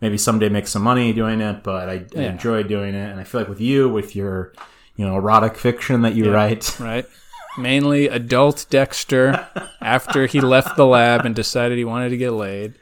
maybe 0.00 0.16
someday 0.16 0.48
make 0.48 0.68
some 0.68 0.80
money 0.80 1.12
doing 1.12 1.42
it, 1.42 1.62
but 1.62 1.90
I, 1.90 2.06
I 2.16 2.22
enjoy 2.22 2.62
doing 2.62 2.94
it, 2.94 3.10
and 3.10 3.20
I 3.20 3.24
feel 3.24 3.42
like 3.42 3.48
with 3.50 3.60
you, 3.60 3.90
with 3.90 4.16
your 4.16 4.54
you 5.00 5.06
know 5.06 5.16
erotic 5.16 5.56
fiction 5.56 6.02
that 6.02 6.14
you 6.14 6.30
write, 6.30 6.76
right? 6.80 7.06
Mainly 7.56 8.06
adult 8.08 8.66
Dexter 8.68 9.48
after 9.80 10.26
he 10.26 10.40
left 10.42 10.76
the 10.76 10.84
lab 10.86 11.24
and 11.24 11.34
decided 11.34 11.78
he 11.78 11.84
wanted 11.84 12.10
to 12.10 12.18
get 12.18 12.32
laid. 12.32 12.74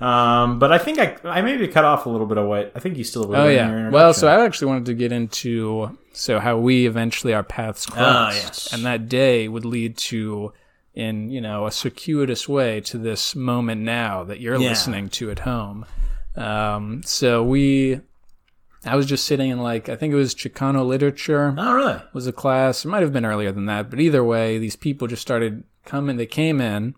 Um, 0.00 0.58
but 0.58 0.72
I 0.72 0.78
think 0.78 0.98
I 0.98 1.16
I 1.24 1.42
maybe 1.42 1.68
cut 1.68 1.84
off 1.84 2.06
a 2.06 2.08
little 2.08 2.26
bit 2.26 2.38
of 2.38 2.46
what 2.48 2.72
I 2.74 2.80
think 2.80 2.96
you 2.96 3.04
still. 3.04 3.36
Oh 3.36 3.46
yeah. 3.48 3.90
Well, 3.90 4.14
so 4.14 4.26
I 4.26 4.42
actually 4.42 4.68
wanted 4.68 4.86
to 4.86 4.94
get 4.94 5.12
into 5.12 5.98
so 6.14 6.38
how 6.40 6.56
we 6.56 6.86
eventually 6.86 7.34
our 7.34 7.42
paths 7.42 7.84
crossed, 7.84 8.42
yes. 8.42 8.72
and 8.72 8.84
that 8.86 9.08
day 9.10 9.46
would 9.46 9.66
lead 9.66 9.98
to, 9.98 10.54
in 10.94 11.30
you 11.30 11.42
know 11.42 11.66
a 11.66 11.70
circuitous 11.70 12.48
way, 12.48 12.80
to 12.80 12.96
this 12.96 13.36
moment 13.36 13.82
now 13.82 14.24
that 14.24 14.40
you're 14.40 14.58
Yeah. 14.58 14.70
listening 14.70 15.10
to 15.10 15.30
at 15.30 15.40
home. 15.40 15.84
Um, 16.36 17.02
so 17.04 17.42
we, 17.42 18.00
I 18.84 18.96
was 18.96 19.06
just 19.06 19.26
sitting 19.26 19.50
in 19.50 19.60
like 19.60 19.88
I 19.88 19.96
think 19.96 20.12
it 20.12 20.16
was 20.16 20.34
Chicano 20.34 20.86
literature 20.86 21.54
oh 21.56 21.74
really? 21.74 22.00
was 22.12 22.26
a 22.26 22.32
class. 22.32 22.84
It 22.84 22.88
might 22.88 23.02
have 23.02 23.12
been 23.12 23.26
earlier 23.26 23.52
than 23.52 23.66
that, 23.66 23.90
but 23.90 24.00
either 24.00 24.24
way, 24.24 24.58
these 24.58 24.76
people 24.76 25.06
just 25.06 25.22
started 25.22 25.64
coming. 25.84 26.16
They 26.16 26.26
came 26.26 26.60
in, 26.60 26.94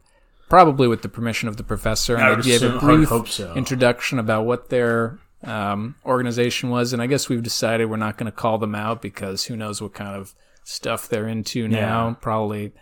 probably 0.49 0.87
with 0.87 1.03
the 1.03 1.09
permission 1.09 1.49
of 1.49 1.57
the 1.57 1.65
professor, 1.65 2.15
and 2.15 2.25
I 2.25 2.35
they 2.37 2.43
gave 2.43 2.63
a 2.63 2.67
assume- 2.67 2.71
I 2.89 2.93
would 2.93 3.09
brief 3.09 3.33
so. 3.33 3.55
introduction 3.55 4.19
about 4.19 4.47
what 4.47 4.69
their 4.69 5.19
um, 5.45 5.97
organization 6.05 6.71
was. 6.71 6.93
And 6.93 7.03
I 7.03 7.07
guess 7.07 7.29
we've 7.29 7.43
decided 7.43 7.87
we're 7.91 7.97
not 7.97 8.17
going 8.17 8.31
to 8.31 8.37
call 8.37 8.59
them 8.59 8.75
out 8.75 9.03
because 9.03 9.45
who 9.45 9.57
knows 9.57 9.83
what 9.83 9.95
kind 9.95 10.15
of 10.15 10.35
stuff 10.65 11.09
they're 11.09 11.27
into 11.27 11.67
now. 11.69 12.09
Yeah. 12.09 12.15
Probably, 12.21 12.73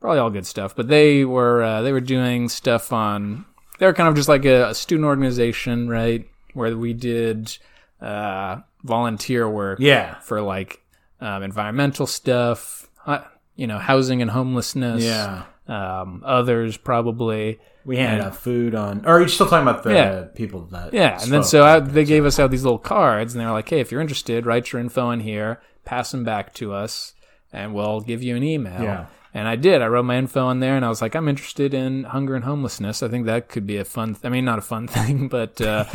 probably 0.00 0.18
all 0.20 0.30
good 0.30 0.46
stuff. 0.46 0.76
But 0.76 0.88
they 0.88 1.24
were 1.24 1.62
uh, 1.62 1.82
they 1.82 1.92
were 1.92 2.00
doing 2.00 2.48
stuff 2.48 2.92
on. 2.92 3.44
They 3.78 3.86
were 3.86 3.92
kind 3.92 4.08
of 4.08 4.14
just 4.14 4.28
like 4.28 4.44
a, 4.44 4.68
a 4.70 4.74
student 4.74 5.06
organization, 5.06 5.88
right? 5.88 6.28
Where 6.54 6.76
we 6.76 6.94
did 6.94 7.58
uh, 8.00 8.56
volunteer 8.84 9.48
work 9.48 9.78
Yeah. 9.80 10.18
for 10.20 10.40
like 10.40 10.82
um, 11.20 11.42
environmental 11.42 12.06
stuff, 12.06 12.88
uh, 13.06 13.20
you 13.54 13.66
know, 13.66 13.78
housing 13.78 14.20
and 14.22 14.30
homelessness. 14.30 15.02
Yeah. 15.02 15.44
Um, 15.68 16.22
others 16.24 16.76
probably. 16.76 17.58
We 17.84 17.96
handed 17.96 18.24
out 18.24 18.36
food 18.36 18.74
on. 18.74 19.04
Or 19.06 19.18
are 19.18 19.22
you 19.22 19.28
still 19.28 19.46
talking 19.46 19.66
about 19.66 19.82
the 19.84 19.92
Yeah. 19.92 20.24
people 20.34 20.66
that? 20.72 20.92
Yeah, 20.92 21.20
and 21.22 21.32
then 21.32 21.44
so 21.44 21.64
I, 21.64 21.78
they 21.80 22.04
gave 22.04 22.24
us 22.24 22.38
out 22.40 22.50
these 22.50 22.64
little 22.64 22.78
cards, 22.80 23.32
and 23.34 23.40
they 23.40 23.46
were 23.46 23.52
like, 23.52 23.68
"Hey, 23.68 23.78
if 23.80 23.90
you're 23.92 24.00
interested, 24.00 24.44
write 24.44 24.72
your 24.72 24.80
info 24.80 25.10
in 25.10 25.20
here, 25.20 25.60
pass 25.84 26.10
them 26.10 26.24
back 26.24 26.52
to 26.54 26.72
us, 26.72 27.14
and 27.52 27.74
we'll 27.74 28.00
give 28.00 28.22
you 28.24 28.34
an 28.36 28.42
email." 28.42 28.82
Yeah. 28.82 29.06
And 29.36 29.46
I 29.46 29.54
did. 29.54 29.82
I 29.82 29.86
wrote 29.88 30.06
my 30.06 30.16
info 30.16 30.48
in 30.48 30.60
there, 30.60 30.76
and 30.76 30.84
I 30.84 30.88
was 30.88 31.02
like, 31.02 31.14
"I'm 31.14 31.28
interested 31.28 31.74
in 31.74 32.04
hunger 32.04 32.34
and 32.36 32.44
homelessness. 32.44 33.02
I 33.02 33.08
think 33.08 33.26
that 33.26 33.50
could 33.50 33.66
be 33.66 33.76
a 33.76 33.84
fun. 33.84 34.14
Th- 34.14 34.24
I 34.24 34.30
mean, 34.30 34.46
not 34.46 34.58
a 34.58 34.62
fun 34.62 34.88
thing, 34.96 35.28
but 35.28 35.60
uh, 35.60 35.84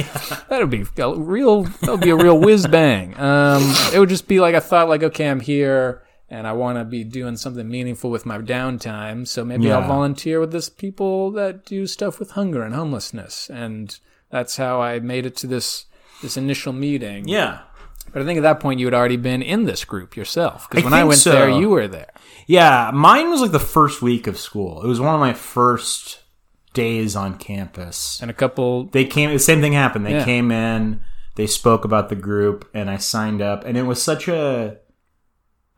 that 0.48 0.60
would 0.60 0.70
be 0.70 0.86
a 1.02 1.16
real. 1.16 1.64
That 1.64 1.90
would 1.90 2.02
be 2.02 2.12
a 2.12 2.16
real 2.16 2.38
whiz 2.38 2.68
bang. 2.68 3.20
Um, 3.20 3.64
it 3.92 3.98
would 3.98 4.10
just 4.10 4.28
be 4.28 4.40
like 4.40 4.54
I 4.54 4.60
thought, 4.60 4.90
like, 4.90 5.02
okay, 5.02 5.28
I'm 5.28 5.40
here." 5.40 6.04
And 6.30 6.48
I 6.48 6.54
want 6.54 6.78
to 6.78 6.86
be 6.86 7.04
doing 7.04 7.36
something 7.36 7.68
meaningful 7.68 8.10
with 8.10 8.26
my 8.26 8.38
downtime, 8.38 9.28
so 9.28 9.44
maybe 9.44 9.70
I'll 9.70 9.86
volunteer 9.86 10.40
with 10.40 10.54
this 10.54 10.70
people 10.70 11.30
that 11.32 11.66
do 11.66 11.86
stuff 11.86 12.20
with 12.20 12.32
hunger 12.32 12.64
and 12.64 12.74
homelessness, 12.74 13.50
and 13.50 14.00
that's 14.30 14.56
how 14.56 14.82
I 14.82 15.00
made 15.00 15.26
it 15.26 15.36
to 15.38 15.48
this 15.48 15.88
this 16.22 16.38
initial 16.38 16.72
meeting. 16.72 17.28
Yeah. 17.28 17.64
But 18.12 18.22
I 18.22 18.26
think 18.26 18.38
at 18.38 18.44
that 18.44 18.60
point 18.60 18.80
you 18.80 18.86
had 18.88 18.94
already 18.94 19.18
been 19.18 19.42
in 19.42 19.66
this 19.66 19.86
group 19.86 20.16
yourself 20.16 20.70
because 20.70 20.84
when 20.84 20.94
I 20.94 21.04
went 21.04 21.20
so. 21.20 21.32
there, 21.32 21.50
you 21.50 21.70
were 21.70 21.88
there. 21.88 22.12
Yeah. 22.48 22.92
Mine 22.94 23.30
was 23.30 23.42
like 23.42 23.52
the 23.52 23.60
first 23.60 24.02
week 24.02 24.28
of 24.28 24.38
school. 24.38 24.82
It 24.84 24.88
was 24.88 25.00
one 25.00 25.14
of 25.14 25.20
my 25.20 25.34
first 25.34 26.20
days 26.74 27.16
on 27.16 27.38
campus. 27.38 28.22
And 28.22 28.30
a 28.32 28.34
couple, 28.34 28.86
They 28.86 29.06
came, 29.06 29.30
the 29.32 29.40
same 29.40 29.62
thing 29.62 29.74
happened. 29.74 30.06
They 30.06 30.12
Yeah. 30.14 30.26
came 30.26 30.52
in, 30.52 31.02
they 31.36 31.48
spoke 31.48 31.86
about 31.86 32.10
the 32.10 32.16
group, 32.16 32.70
and 32.74 32.90
I 32.90 32.98
signed 32.98 33.42
up. 33.42 33.66
And 33.66 33.78
it 33.78 33.84
was 33.84 34.02
such 34.02 34.28
a 34.28 34.78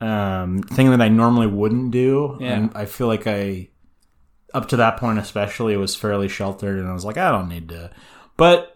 um, 0.02 0.62
thing 0.64 0.90
that 0.92 1.02
I 1.02 1.10
normally 1.10 1.48
wouldn't 1.48 1.92
do. 1.92 2.38
Yeah. 2.40 2.54
And 2.54 2.72
I 2.76 2.86
feel 2.86 3.08
like 3.08 3.26
I, 3.28 3.70
up 4.54 4.68
to 4.70 4.78
that 4.78 4.98
point 4.98 5.20
especially, 5.20 5.74
it 5.74 5.78
was 5.78 5.96
fairly 5.96 6.28
sheltered. 6.28 6.78
And 6.78 6.88
I 6.88 6.94
was 6.94 7.06
like, 7.06 7.18
I 7.18 7.32
don't 7.32 7.50
need 7.50 7.70
to. 7.70 7.92
But 8.38 8.73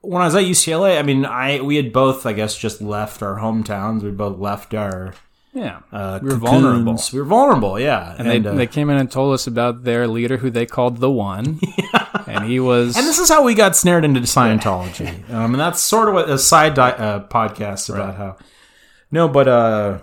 when 0.00 0.22
I 0.22 0.26
was 0.26 0.34
at 0.34 0.44
UCLA, 0.44 0.98
I 0.98 1.02
mean, 1.02 1.24
I 1.24 1.60
we 1.60 1.76
had 1.76 1.92
both, 1.92 2.24
I 2.26 2.32
guess, 2.32 2.56
just 2.56 2.80
left 2.80 3.22
our 3.22 3.38
hometowns. 3.38 4.02
We 4.02 4.10
both 4.10 4.38
left 4.38 4.74
our 4.74 5.14
Yeah, 5.52 5.80
uh, 5.92 6.18
we 6.22 6.28
were 6.28 6.34
cocoons. 6.38 6.50
vulnerable. 6.50 7.00
We 7.12 7.18
were 7.18 7.24
vulnerable, 7.24 7.80
yeah. 7.80 8.14
And, 8.18 8.28
they, 8.30 8.48
uh, 8.48 8.54
they 8.54 8.66
came 8.66 8.90
in 8.90 8.96
and 8.96 9.10
told 9.10 9.34
us 9.34 9.46
about 9.46 9.84
their 9.84 10.06
leader, 10.06 10.36
who 10.36 10.50
they 10.50 10.66
called 10.66 10.98
the 10.98 11.10
One, 11.10 11.58
and 12.26 12.44
he 12.44 12.60
was. 12.60 12.96
And 12.96 13.06
this 13.06 13.18
is 13.18 13.28
how 13.28 13.42
we 13.42 13.54
got 13.54 13.74
snared 13.76 14.04
into 14.04 14.20
Scientology. 14.20 15.28
um, 15.30 15.54
and 15.54 15.60
that's 15.60 15.80
sort 15.80 16.08
of 16.08 16.14
what 16.14 16.30
a 16.30 16.38
side 16.38 16.74
di- 16.74 16.90
uh, 16.92 17.20
podcast 17.26 17.88
about 17.92 18.08
Right. 18.08 18.16
how. 18.16 18.36
No, 19.10 19.26
but 19.28 19.48
uh, 19.48 19.98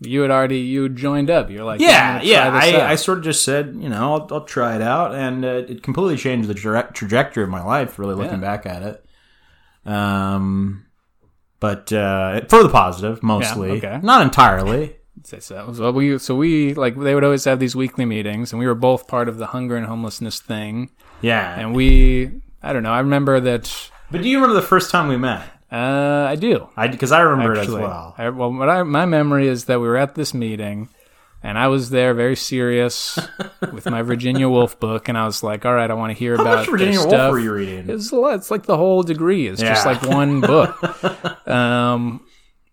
you 0.00 0.20
had 0.22 0.30
already 0.30 0.58
you 0.58 0.84
had 0.84 0.96
joined 0.96 1.30
up. 1.30 1.50
You're 1.50 1.64
like, 1.64 1.80
yeah, 1.80 2.20
yeah. 2.22 2.50
I. 2.52 2.90
I 2.92 2.94
sort 2.96 3.18
of 3.18 3.24
just 3.24 3.44
said, 3.44 3.76
you 3.78 3.88
know, 3.88 4.12
I'll, 4.14 4.28
I'll 4.30 4.44
try 4.44 4.76
it 4.76 4.82
out, 4.82 5.14
and 5.14 5.44
uh, 5.44 5.62
it 5.68 5.82
completely 5.82 6.16
changed 6.16 6.48
the 6.48 6.54
tra- 6.54 6.90
trajectory 6.92 7.42
of 7.44 7.48
my 7.50 7.62
life. 7.64 7.98
Really 7.98 8.14
looking 8.14 8.40
Yeah. 8.42 8.56
back 8.56 8.66
at 8.66 8.82
it. 8.82 9.04
Um, 9.90 10.86
but 11.60 11.92
uh, 11.92 12.42
for 12.48 12.62
the 12.62 12.68
positive, 12.68 13.22
mostly, 13.22 13.70
okay. 13.72 14.00
not 14.02 14.22
entirely. 14.22 14.96
So 15.24 15.90
we, 15.92 16.18
so 16.18 16.36
we 16.36 16.74
like 16.74 16.94
they 16.94 17.14
would 17.14 17.24
always 17.24 17.44
have 17.46 17.58
these 17.58 17.74
weekly 17.74 18.04
meetings, 18.04 18.52
and 18.52 18.60
we 18.60 18.66
were 18.66 18.74
both 18.76 19.08
part 19.08 19.28
of 19.30 19.38
the 19.38 19.46
hunger 19.46 19.74
and 19.74 19.86
homelessness 19.86 20.40
thing. 20.40 20.90
Yeah. 21.22 21.58
And 21.58 21.74
we, 21.74 22.30
I 22.62 22.72
don't 22.74 22.82
know. 22.84 22.92
I 22.92 23.00
remember 23.00 23.40
that. 23.40 23.90
but 24.10 24.22
do 24.22 24.28
you 24.28 24.36
remember 24.36 24.54
the 24.54 24.66
first 24.66 24.90
time 24.90 25.08
we 25.08 25.16
met? 25.16 25.42
Uh, 25.76 26.26
I 26.30 26.36
do 26.36 26.68
I 26.76 26.88
because 26.88 27.12
I 27.12 27.20
remember 27.20 27.56
actually. 27.58 27.82
it 27.82 27.84
as 27.84 27.88
well. 27.90 28.14
I, 28.16 28.28
well, 28.30 28.52
what 28.52 28.68
I, 28.68 28.82
my 28.82 29.04
memory 29.04 29.46
is 29.48 29.66
that 29.66 29.78
we 29.80 29.86
were 29.86 29.96
at 29.98 30.14
this 30.14 30.32
meeting, 30.32 30.88
and 31.42 31.58
I 31.58 31.68
was 31.68 31.90
there 31.90 32.14
very 32.14 32.36
serious 32.36 33.18
with 33.72 33.84
my 33.86 34.00
Virginia 34.02 34.48
Woolf 34.48 34.80
book, 34.80 35.08
and 35.08 35.18
I 35.18 35.26
was 35.26 35.42
like, 35.42 35.66
"All 35.66 35.74
right, 35.74 35.90
I 35.90 35.94
want 35.94 36.12
to 36.12 36.18
hear 36.18 36.36
How 36.36 36.42
about 36.42 36.56
much 36.60 36.68
Virginia 36.70 36.98
Woolf 37.00 37.10
stuff." 37.10 37.30
were 37.30 37.38
you 37.40 37.52
reading? 37.52 37.90
It 37.90 37.92
was 37.92 38.10
a 38.10 38.16
lot. 38.16 38.36
It's 38.36 38.50
like 38.50 38.64
the 38.64 38.76
whole 38.76 39.02
degree 39.02 39.46
is 39.48 39.58
just 39.60 39.84
like 39.84 40.02
one 40.02 40.40
book. 40.40 41.46
um. 41.48 42.22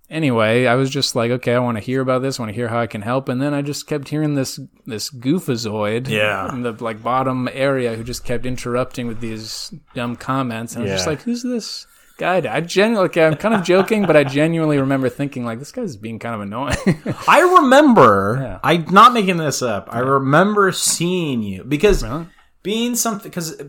Anyway, 0.09 0.67
I 0.67 0.75
was 0.75 0.91
just 0.91 1.15
like, 1.15 1.31
okay, 1.31 1.55
I 1.55 1.59
want 1.59 1.77
to 1.77 1.83
hear 1.83 1.99
about 1.99 2.21
this. 2.21 2.39
I 2.39 2.43
want 2.43 2.51
to 2.51 2.55
hear 2.55 2.67
how 2.67 2.77
I 2.79 2.85
can 2.85 3.01
help. 3.01 3.29
And 3.29 3.41
then 3.41 3.51
I 3.55 3.63
just 3.63 3.87
kept 3.87 4.09
hearing 4.09 4.35
this 4.35 4.59
this 4.85 5.09
goofazoid 5.09 6.07
Yeah. 6.07 6.53
in 6.53 6.61
the 6.61 6.71
like 6.73 7.01
bottom 7.01 7.49
area 7.51 7.95
who 7.95 8.03
just 8.03 8.23
kept 8.23 8.45
interrupting 8.45 9.07
with 9.07 9.21
these 9.21 9.73
dumb 9.95 10.15
comments. 10.15 10.75
And 10.75 10.83
I 10.83 10.85
was 10.85 10.93
just 10.93 11.07
like, 11.07 11.23
who's 11.23 11.41
this 11.41 11.87
guy? 12.17 12.37
I 12.53 12.61
genuinely, 12.61 13.07
like, 13.09 13.17
I'm 13.17 13.35
kind 13.35 13.53
of 13.55 13.63
joking, 13.65 14.05
but 14.05 14.15
I 14.15 14.23
genuinely 14.23 14.77
remember 14.79 15.09
thinking 15.09 15.45
like, 15.45 15.59
this 15.59 15.71
guy's 15.71 15.95
being 15.97 16.19
kind 16.19 16.35
of 16.35 16.41
annoying. 16.41 17.01
I 17.27 17.41
remember. 17.61 18.37
Yeah. 18.41 18.59
I'm 18.63 18.85
not 18.93 19.13
making 19.13 19.37
this 19.37 19.61
up. 19.61 19.87
I 19.91 19.99
remember 19.99 20.71
seeing 20.71 21.41
you 21.43 21.63
because 21.63 22.03
Really? 22.03 22.27
being 22.63 22.95
something 22.95 23.29
because 23.29 23.61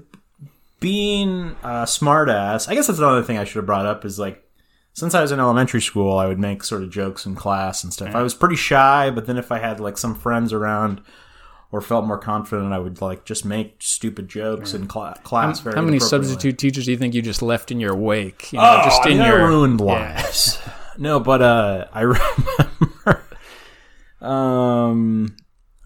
being 0.81 1.57
a 1.63 1.85
smartass. 1.85 2.69
I 2.69 2.75
guess 2.75 2.87
that's 2.89 2.99
another 2.99 3.23
thing 3.23 3.39
I 3.39 3.45
should 3.45 3.57
have 3.57 3.67
brought 3.67 3.87
up 3.87 4.05
is 4.05 4.19
like 4.19 4.41
since 4.93 5.15
I 5.15 5.23
was 5.23 5.33
in 5.33 5.41
elementary 5.41 5.81
school, 5.81 6.19
I 6.19 6.27
would 6.27 6.39
make 6.39 6.63
sort 6.63 6.83
of 6.83 6.91
jokes 6.91 7.27
in 7.27 7.35
class 7.35 7.83
and 7.83 7.93
stuff. 7.93 8.15
I 8.15 8.23
was 8.23 8.35
pretty 8.35 8.57
shy, 8.57 9.11
but 9.11 9.27
then 9.27 9.39
if 9.39 9.51
I 9.51 9.59
had 9.59 9.81
like 9.81 9.99
some 9.99 10.15
friends 10.15 10.53
around. 10.53 11.01
Or 11.75 11.81
felt 11.81 12.05
more 12.07 12.19
confident, 12.19 12.73
I 12.73 12.79
would 12.79 13.01
like 13.01 13.25
just 13.25 13.45
make 13.45 13.79
stupid 13.81 14.29
jokes 14.29 14.75
in 14.75 14.87
cla- 14.87 15.19
class. 15.25 15.59
very 15.59 15.75
How 15.75 15.83
many 15.83 15.99
substitute 15.99 16.57
teachers 16.57 16.85
do 16.85 16.93
you 16.93 16.97
think 16.97 17.15
you 17.15 17.21
just 17.21 17.43
left 17.43 17.73
in 17.73 17.81
your 17.81 17.97
wake? 17.97 18.53
You 18.53 18.61
know, 18.61 18.79
Oh, 18.81 18.85
just 18.85 19.05
in 19.07 19.17
your 19.17 19.49
ruined 19.49 19.81
Yeah. 19.81 19.87
lives. 19.87 20.61
no, 20.99 21.19
but 21.19 21.43
uh, 21.43 21.87
I 21.93 22.01
remember. 22.03 23.25
um, 24.21 25.35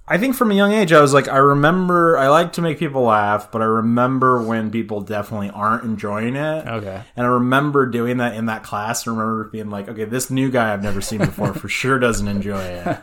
I 0.07 0.19
think 0.19 0.35
from 0.37 0.51
a 0.51 0.55
young 0.55 0.73
age, 0.73 0.93
I 0.93 1.01
was 1.01 1.15
like, 1.15 1.27
I 1.29 1.39
remember. 1.39 2.19
I 2.19 2.29
like 2.29 2.53
to 2.55 2.61
make 2.63 2.79
people 2.79 3.03
laugh, 3.05 3.51
but 3.51 3.63
I 3.63 3.67
remember 3.67 4.43
when 4.43 4.71
people 4.71 5.01
definitely 5.01 5.49
aren't 5.51 5.85
enjoying 5.85 6.37
it. 6.37 6.67
Okay. 6.67 7.03
And 7.17 7.27
I 7.27 7.31
remember 7.31 7.87
doing 7.87 8.19
that 8.19 8.35
in 8.35 8.45
that 8.47 8.63
class. 8.63 9.07
I 9.07 9.11
remember 9.11 9.45
being 9.45 9.71
like, 9.71 9.89
okay, 9.89 10.05
this 10.05 10.31
new 10.31 10.51
guy 10.51 10.73
I've 10.73 10.83
never 10.83 11.01
seen 11.01 11.19
before 11.21 11.55
for 11.55 11.69
sure 11.71 11.99
doesn't 11.99 12.29
enjoy 12.29 12.61
it. 12.63 12.99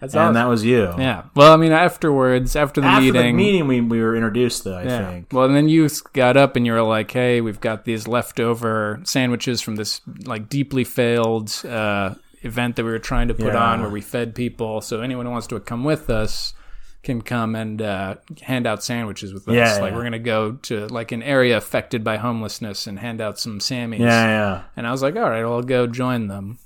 That's 0.00 0.14
and 0.14 0.22
awesome. 0.22 0.34
that 0.34 0.48
was 0.48 0.64
you. 0.64 0.92
Yeah. 0.98 1.24
Well, 1.34 1.52
I 1.52 1.56
mean, 1.56 1.72
afterwards, 1.72 2.56
after 2.56 2.80
the 2.80 2.86
After 2.86 3.02
meeting, 3.12 3.36
the 3.36 3.42
meeting, 3.42 3.68
we, 3.68 3.80
we 3.82 4.00
were 4.00 4.16
introduced, 4.16 4.64
though, 4.64 4.78
I 4.78 4.84
yeah. 4.84 5.10
think. 5.10 5.28
Well, 5.32 5.44
and 5.44 5.54
then 5.54 5.68
you 5.68 5.88
got 6.14 6.36
up 6.36 6.56
and 6.56 6.64
you 6.64 6.72
were 6.72 6.82
like, 6.82 7.10
"Hey, 7.10 7.40
we've 7.40 7.60
got 7.60 7.84
these 7.84 8.08
leftover 8.08 9.00
sandwiches 9.04 9.60
from 9.60 9.76
this 9.76 10.00
like 10.24 10.48
deeply 10.48 10.84
failed 10.84 11.52
uh, 11.68 12.14
event 12.42 12.76
that 12.76 12.84
we 12.84 12.90
were 12.90 12.98
trying 12.98 13.28
to 13.28 13.34
put 13.34 13.52
Yeah. 13.52 13.62
on, 13.72 13.80
where 13.82 13.90
we 13.90 14.00
fed 14.00 14.34
people. 14.34 14.80
So 14.80 15.02
anyone 15.02 15.26
who 15.26 15.32
wants 15.32 15.46
to 15.48 15.60
come 15.60 15.84
with 15.84 16.08
us 16.08 16.54
can 17.02 17.22
come 17.22 17.54
and 17.54 17.80
uh, 17.80 18.14
hand 18.42 18.66
out 18.66 18.82
sandwiches 18.82 19.32
with 19.34 19.48
us. 19.48 19.54
Yeah, 19.54 19.78
like 19.80 19.90
yeah. 19.90 19.96
we're 19.96 20.02
gonna 20.04 20.18
go 20.18 20.52
to 20.52 20.86
like 20.88 21.12
an 21.12 21.22
area 21.22 21.56
affected 21.56 22.04
by 22.04 22.16
homelessness 22.16 22.86
and 22.86 22.98
hand 22.98 23.20
out 23.20 23.38
some 23.38 23.58
sammies. 23.58 24.00
Yeah, 24.00 24.26
yeah. 24.26 24.62
And 24.76 24.86
I 24.86 24.90
was 24.92 25.02
like, 25.02 25.16
all 25.16 25.28
right, 25.28 25.42
well, 25.44 25.54
I'll 25.54 25.62
go 25.62 25.86
join 25.86 26.28
them. 26.28 26.58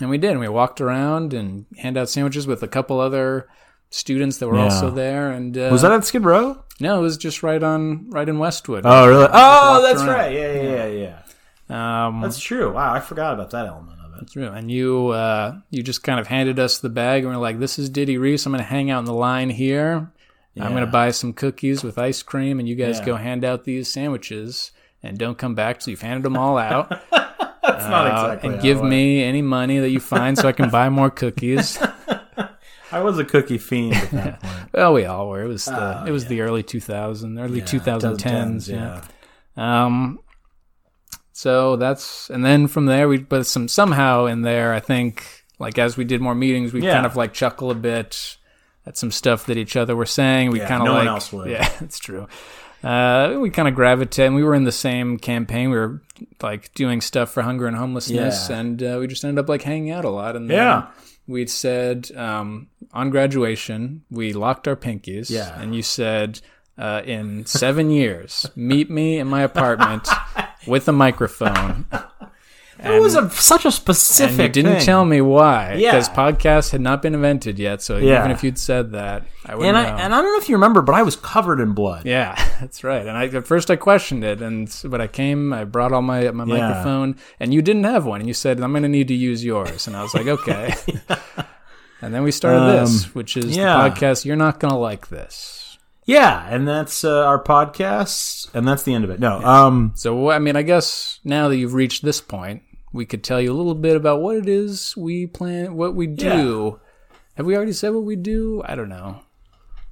And 0.00 0.10
we 0.10 0.18
did. 0.18 0.32
And 0.32 0.40
we 0.40 0.48
walked 0.48 0.80
around 0.80 1.32
and 1.34 1.66
hand 1.78 1.96
out 1.96 2.08
sandwiches 2.08 2.46
with 2.46 2.62
a 2.62 2.68
couple 2.68 3.00
other 3.00 3.48
students 3.90 4.38
that 4.38 4.48
were 4.48 4.56
Yeah. 4.56 4.64
also 4.64 4.90
there. 4.90 5.30
And 5.30 5.56
uh, 5.56 5.68
Was 5.72 5.82
that 5.82 5.92
at 5.92 6.04
Skid 6.04 6.24
Row? 6.24 6.62
no? 6.80 6.98
It 6.98 7.02
was 7.02 7.16
just 7.16 7.42
right 7.42 7.62
on, 7.62 8.08
right 8.10 8.28
in 8.28 8.38
Westwood. 8.38 8.82
Oh, 8.84 9.08
really? 9.08 9.26
Oh, 9.32 9.82
that's 9.82 10.00
around. 10.02 10.08
right. 10.08 10.32
Yeah, 10.32 10.52
yeah, 10.62 10.86
yeah, 10.86 11.18
yeah. 11.68 12.06
um, 12.06 12.20
That's 12.20 12.38
true. 12.38 12.72
Wow, 12.72 12.92
I 12.92 13.00
forgot 13.00 13.34
about 13.34 13.50
that 13.50 13.66
element 13.66 13.98
of 14.04 14.12
it. 14.12 14.16
That's 14.20 14.32
true. 14.32 14.46
And 14.48 14.70
you, 14.70 15.08
uh, 15.08 15.56
you 15.70 15.82
just 15.82 16.02
kind 16.02 16.20
of 16.20 16.26
handed 16.28 16.58
us 16.58 16.78
the 16.78 16.88
bag, 16.88 17.24
and 17.24 17.32
we're 17.32 17.40
like, 17.40 17.58
"This 17.58 17.78
is 17.78 17.88
Diddy 17.90 18.16
Riese. 18.18 18.46
I'm 18.46 18.52
going 18.52 18.62
to 18.62 18.68
hang 18.68 18.90
out 18.90 19.00
in 19.00 19.04
the 19.06 19.12
line 19.14 19.50
here. 19.50 20.10
I'm 20.60 20.72
going 20.72 20.84
to 20.84 20.90
buy 20.90 21.12
some 21.12 21.32
cookies 21.32 21.84
with 21.84 21.98
ice 21.98 22.20
cream, 22.22 22.58
and 22.58 22.68
you 22.68 22.74
guys 22.74 22.98
Yeah. 22.98 23.06
go 23.06 23.16
hand 23.16 23.44
out 23.44 23.64
these 23.64 23.92
sandwiches." 23.92 24.72
And 25.04 25.16
don't 25.16 25.38
come 25.38 25.54
back 25.54 25.78
till 25.78 25.92
you've 25.92 26.00
handed 26.02 26.24
them 26.24 26.36
all 26.36 26.58
out. 26.58 27.00
That's 27.72 27.86
not 27.88 28.06
Uh, 28.06 28.26
exactly. 28.32 28.50
and 28.50 28.62
give 28.62 28.82
me 28.82 29.22
any 29.22 29.42
money 29.42 29.78
that 29.78 29.90
you 29.90 30.00
find 30.00 30.36
so 30.38 30.48
I 30.48 30.52
can 30.52 30.70
buy 30.70 30.88
more 30.88 31.10
cookies. 31.10 31.78
I 32.90 33.00
was 33.00 33.18
a 33.18 33.24
cookie 33.24 33.58
fiend 33.58 33.94
at 33.94 34.10
that 34.12 34.42
point. 34.42 34.68
Well, 34.72 34.94
we 34.94 35.04
all 35.04 35.28
were. 35.28 35.42
It 35.42 35.48
was 35.48 35.66
the 35.66 36.02
Oh, 36.02 36.04
it 36.06 36.10
was 36.10 36.26
the 36.26 36.40
early 36.40 36.62
2000s, 36.62 37.38
early 37.38 37.58
Yeah, 37.58 37.64
2010s. 37.64 38.68
Yeah. 38.68 39.02
Um. 39.56 40.20
So 41.32 41.76
that's 41.76 42.30
and 42.30 42.44
then 42.44 42.66
from 42.66 42.86
there 42.86 43.08
we 43.08 43.18
but 43.18 43.46
some 43.46 43.68
somehow 43.68 44.24
in 44.26 44.42
there 44.42 44.72
I 44.74 44.80
think 44.80 45.44
like 45.60 45.78
as 45.78 45.96
we 45.96 46.04
did 46.04 46.20
more 46.20 46.34
meetings 46.34 46.72
we 46.72 46.82
Yeah. 46.82 46.94
kind 46.94 47.06
of 47.06 47.14
like 47.14 47.32
chuckle 47.32 47.70
a 47.70 47.74
bit 47.76 48.36
at 48.86 48.96
some 48.96 49.10
stuff 49.12 49.46
that 49.46 49.56
each 49.56 49.76
other 49.76 49.94
were 49.94 50.06
saying. 50.06 50.50
We 50.50 50.58
Yeah, 50.60 50.68
kind 50.68 50.82
of 50.82 50.86
no 50.86 50.92
like 50.94 51.00
one 51.00 51.08
else 51.08 51.32
would. 51.32 51.50
yeah, 51.56 51.70
it's 51.80 51.98
true. 51.98 52.26
Uh, 52.82 53.38
we 53.40 53.50
kind 53.50 53.66
of 53.68 53.74
gravitate, 53.74 54.26
and 54.26 54.34
we 54.36 54.44
were 54.44 54.54
in 54.54 54.64
the 54.64 54.72
same 54.72 55.18
campaign. 55.18 55.70
We 55.70 55.76
were 55.76 56.02
like 56.42 56.72
doing 56.74 57.00
stuff 57.00 57.30
for 57.30 57.42
hunger 57.42 57.66
and 57.66 57.76
homelessness, 57.76 58.48
Yeah. 58.48 58.58
and 58.58 58.82
uh, 58.82 58.96
we 59.00 59.06
just 59.06 59.24
ended 59.24 59.42
up 59.42 59.48
like 59.48 59.62
hanging 59.62 59.90
out 59.90 60.04
a 60.04 60.10
lot. 60.10 60.36
And 60.36 60.48
then 60.48 60.56
Yeah. 60.56 60.86
we'd 61.26 61.50
said 61.50 62.10
um, 62.16 62.68
on 62.92 63.10
graduation 63.10 64.02
we 64.10 64.32
locked 64.32 64.66
our 64.68 64.76
pinkies 64.76 65.28
Yeah. 65.30 65.60
and 65.60 65.74
you 65.74 65.82
said 65.82 66.40
uh, 66.78 67.02
in 67.04 67.44
seven 67.46 67.90
years 67.90 68.46
meet 68.56 68.88
me 68.90 69.18
in 69.18 69.26
my 69.26 69.42
apartment 69.42 70.08
with 70.66 70.88
a 70.88 70.92
microphone 70.92 71.84
It 72.80 73.00
was 73.02 73.16
a, 73.16 73.28
such 73.30 73.64
a 73.64 73.68
and 73.68 73.74
specific. 73.74 74.38
you 74.38 74.62
didn't 74.62 74.76
thing. 74.76 74.84
tell 74.86 75.04
me 75.04 75.20
why 75.20 75.74
Yeah. 75.74 75.90
because 75.92 76.08
podcasts 76.08 76.70
had 76.70 76.80
not 76.80 77.02
been 77.02 77.14
invented 77.14 77.58
yet 77.58 77.82
so 77.82 77.96
Yeah. 77.96 78.20
even 78.20 78.30
if 78.30 78.44
you'd 78.44 78.58
said 78.58 78.92
that 78.92 79.24
i 79.46 79.54
wouldn't 79.56 79.76
And 79.76 79.86
I 79.86 79.90
know. 79.90 79.96
and 80.04 80.14
I 80.14 80.22
don't 80.22 80.32
know 80.32 80.38
if 80.38 80.48
you 80.48 80.54
remember, 80.56 80.80
but 80.82 80.94
I 80.94 81.02
was 81.02 81.16
covered 81.16 81.58
in 81.60 81.72
blood. 81.72 82.04
yeah, 82.06 82.34
that's 82.60 82.84
right. 82.84 83.04
And 83.06 83.16
I 83.18 83.26
at 83.26 83.46
first 83.46 83.70
I 83.70 83.76
questioned 83.76 84.22
it, 84.24 84.40
and 84.42 84.68
but 84.84 85.00
I 85.00 85.06
came, 85.08 85.52
I 85.52 85.64
brought 85.64 85.92
all 85.92 86.02
my 86.02 86.30
my 86.30 86.44
Yeah. 86.44 86.68
microphone, 86.68 87.16
and 87.40 87.52
you 87.52 87.62
didn't 87.62 87.84
have 87.84 88.04
one, 88.06 88.20
and 88.20 88.28
you 88.28 88.34
said 88.34 88.60
I'm 88.60 88.72
going 88.72 88.82
to 88.84 88.88
need 88.88 89.08
to 89.08 89.14
use 89.14 89.44
yours, 89.44 89.86
and 89.86 89.96
I 89.96 90.02
was 90.02 90.14
like, 90.14 90.26
okay. 90.26 90.74
And 92.00 92.14
then 92.14 92.22
we 92.22 92.30
started 92.30 92.60
this, 92.80 93.06
Um, 93.06 93.10
which 93.12 93.36
is 93.36 93.56
yeah. 93.56 93.82
the 93.82 93.90
podcast. 93.90 94.24
You're 94.24 94.36
not 94.36 94.60
going 94.60 94.72
to 94.72 94.78
like 94.78 95.08
this. 95.08 95.78
Yeah, 96.04 96.46
and 96.48 96.66
that's 96.66 97.02
uh, 97.04 97.24
our 97.26 97.42
podcast, 97.42 98.54
and 98.54 98.66
that's 98.68 98.84
the 98.84 98.94
end 98.94 99.02
of 99.04 99.10
it. 99.10 99.18
No, 99.20 99.40
um, 99.44 99.92
So 99.96 100.30
I 100.30 100.38
mean, 100.38 100.54
I 100.56 100.62
guess 100.62 101.18
now 101.24 101.48
that 101.48 101.56
you've 101.56 101.74
reached 101.74 102.04
this 102.04 102.20
point, 102.20 102.62
we 102.92 103.04
could 103.06 103.22
tell 103.24 103.40
you 103.40 103.52
a 103.52 103.56
little 103.56 103.74
bit 103.74 103.96
about 103.96 104.20
what 104.20 104.36
it 104.36 104.48
is 104.48 104.96
we 104.96 105.26
plan, 105.26 105.74
what 105.76 105.94
we 105.94 106.06
do. 106.06 106.80
Have 107.34 107.46
we 107.46 107.54
already 107.56 107.72
said 107.72 107.90
what 107.90 108.04
we 108.04 108.16
do? 108.16 108.62
I 108.64 108.74
don't 108.74 108.88
know. 108.88 109.20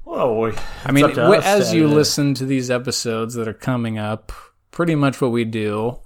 well, 0.04 0.36
we, 0.40 0.52
I 0.84 0.92
mean, 0.92 1.04
as 1.18 1.72
you 1.74 1.86
listen 1.88 2.34
to 2.34 2.44
these 2.46 2.70
episodes 2.70 3.34
that 3.34 3.46
are 3.48 3.52
coming 3.54 3.98
up, 3.98 4.32
pretty 4.70 4.94
much 4.94 5.20
what 5.20 5.30
we 5.30 5.44
do 5.44 5.98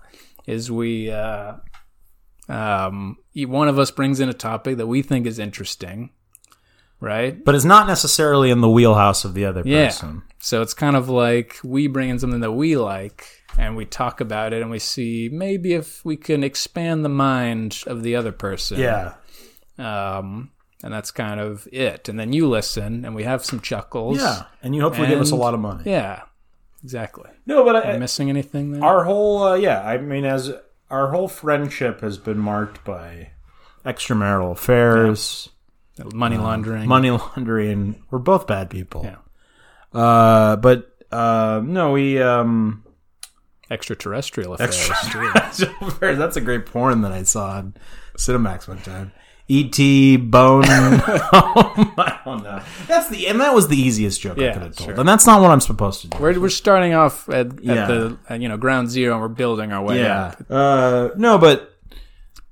is 0.47 0.71
we, 0.71 1.11
uh, 1.11 1.55
um, 2.49 3.17
one 3.35 3.69
of 3.69 3.79
us 3.79 3.91
brings 3.91 4.21
in 4.21 4.29
a 4.29 4.33
topic 4.35 4.77
that 4.79 4.87
we 4.87 5.03
think 5.03 5.27
is 5.27 5.39
interesting, 5.39 6.11
right? 7.01 7.43
but 7.45 7.55
it's 7.55 7.65
not 7.65 7.87
necessarily 7.87 8.51
in 8.51 8.61
the 8.61 8.69
wheelhouse 8.69 9.25
of 9.25 9.35
the 9.35 9.45
other 9.45 9.63
Yeah. 9.65 9.87
person. 9.87 10.23
So 10.41 10.61
it's 10.63 10.75
kind 10.75 10.97
of 10.97 11.09
like 11.09 11.59
we 11.63 11.87
bring 11.87 12.09
in 12.11 12.19
something 12.19 12.41
that 12.41 12.53
we 12.53 12.77
like 12.77 13.27
and 13.59 13.77
we 13.77 13.85
talk 13.85 14.21
about 14.21 14.53
it 14.53 14.63
and 14.63 14.71
we 14.71 14.79
see 14.79 15.29
maybe 15.33 15.73
if 15.75 16.05
we 16.05 16.17
can 16.17 16.43
expand 16.45 17.05
the 17.05 17.09
mind 17.09 17.83
of 17.87 18.03
the 18.03 18.17
other 18.17 18.33
person. 18.33 18.79
Yeah, 18.79 19.15
Um, 19.79 20.51
and 20.83 20.93
that's 20.95 21.11
kind 21.11 21.41
of 21.41 21.69
it. 21.73 22.09
And 22.09 22.19
then 22.19 22.33
you 22.33 22.49
listen 22.49 23.05
and 23.05 23.15
we 23.15 23.25
have 23.25 23.45
some 23.45 23.61
chuckles. 23.61 24.19
yeah, 24.19 24.45
and 24.63 24.75
you 24.75 24.81
hopefully 24.83 25.09
give 25.09 25.21
us 25.21 25.31
a 25.31 25.37
lot 25.37 25.55
of 25.55 25.61
money. 25.61 25.83
Yeah. 25.87 26.23
exactly. 26.83 27.29
No, 27.47 27.65
but 27.65 27.77
I, 27.77 27.93
Am 27.93 28.01
missing 28.01 28.31
anything 28.31 28.73
there? 28.73 28.85
our 28.85 29.05
whole 29.05 29.43
uh, 29.43 29.55
yeah 29.55 29.83
i 29.83 29.99
mean 29.99 30.25
as 30.25 30.53
our 30.91 31.11
whole 31.11 31.29
friendship 31.29 32.01
has 32.01 32.17
been 32.19 32.39
marked 32.39 32.85
by 32.85 33.31
extramarital 33.85 34.53
affairs 34.53 35.49
Money 36.15 36.39
laundering. 36.39 36.89
money 36.89 37.11
laundering 37.11 38.03
we're 38.11 38.19
both 38.21 38.47
bad 38.47 38.71
people 38.71 39.03
Yeah. 39.05 39.99
uh 40.01 40.57
but 40.57 40.97
uh 41.13 41.61
no 41.65 41.93
we 41.93 42.23
um 42.23 42.85
extraterrestrial 43.71 44.55
affairs. 44.55 45.63
that's 46.01 46.37
a 46.37 46.41
great 46.41 46.67
porn 46.67 47.03
that 47.03 47.13
i 47.13 47.23
saw 47.23 47.51
on 47.53 47.75
cinemax 48.17 48.67
one 48.69 48.81
time 48.83 49.13
E.T. 49.51 50.17
Bone. 50.19 50.63
I 50.65 52.21
don't 52.25 52.45
know. 52.45 52.63
That's 52.87 53.09
the 53.09 53.27
and 53.27 53.41
that 53.41 53.53
was 53.53 53.67
the 53.67 53.77
easiest 53.77 54.21
joke 54.21 54.39
I 54.39 54.53
could 54.53 54.63
have 54.63 54.77
told, 54.77 54.91
sure. 54.91 55.01
and 55.01 55.09
that's 55.09 55.27
not 55.27 55.43
what 55.43 55.51
I'm 55.51 55.61
supposed 55.61 56.03
to 56.03 56.07
do. 56.07 56.19
We're, 56.19 56.39
we're 56.39 56.51
starting 56.51 56.95
off 56.95 57.29
at, 57.29 57.47
at 57.49 57.65
Yeah. 57.65 57.87
the 57.89 58.19
uh, 58.31 58.35
you 58.35 58.49
know 58.49 58.57
ground 58.57 58.91
zero 58.91 59.15
and 59.15 59.21
we're 59.23 59.27
building 59.29 59.73
our 59.73 59.83
way 59.83 60.03
yeah. 60.03 60.27
up. 60.27 60.45
Uh, 60.49 61.09
no, 61.17 61.37
but 61.37 61.75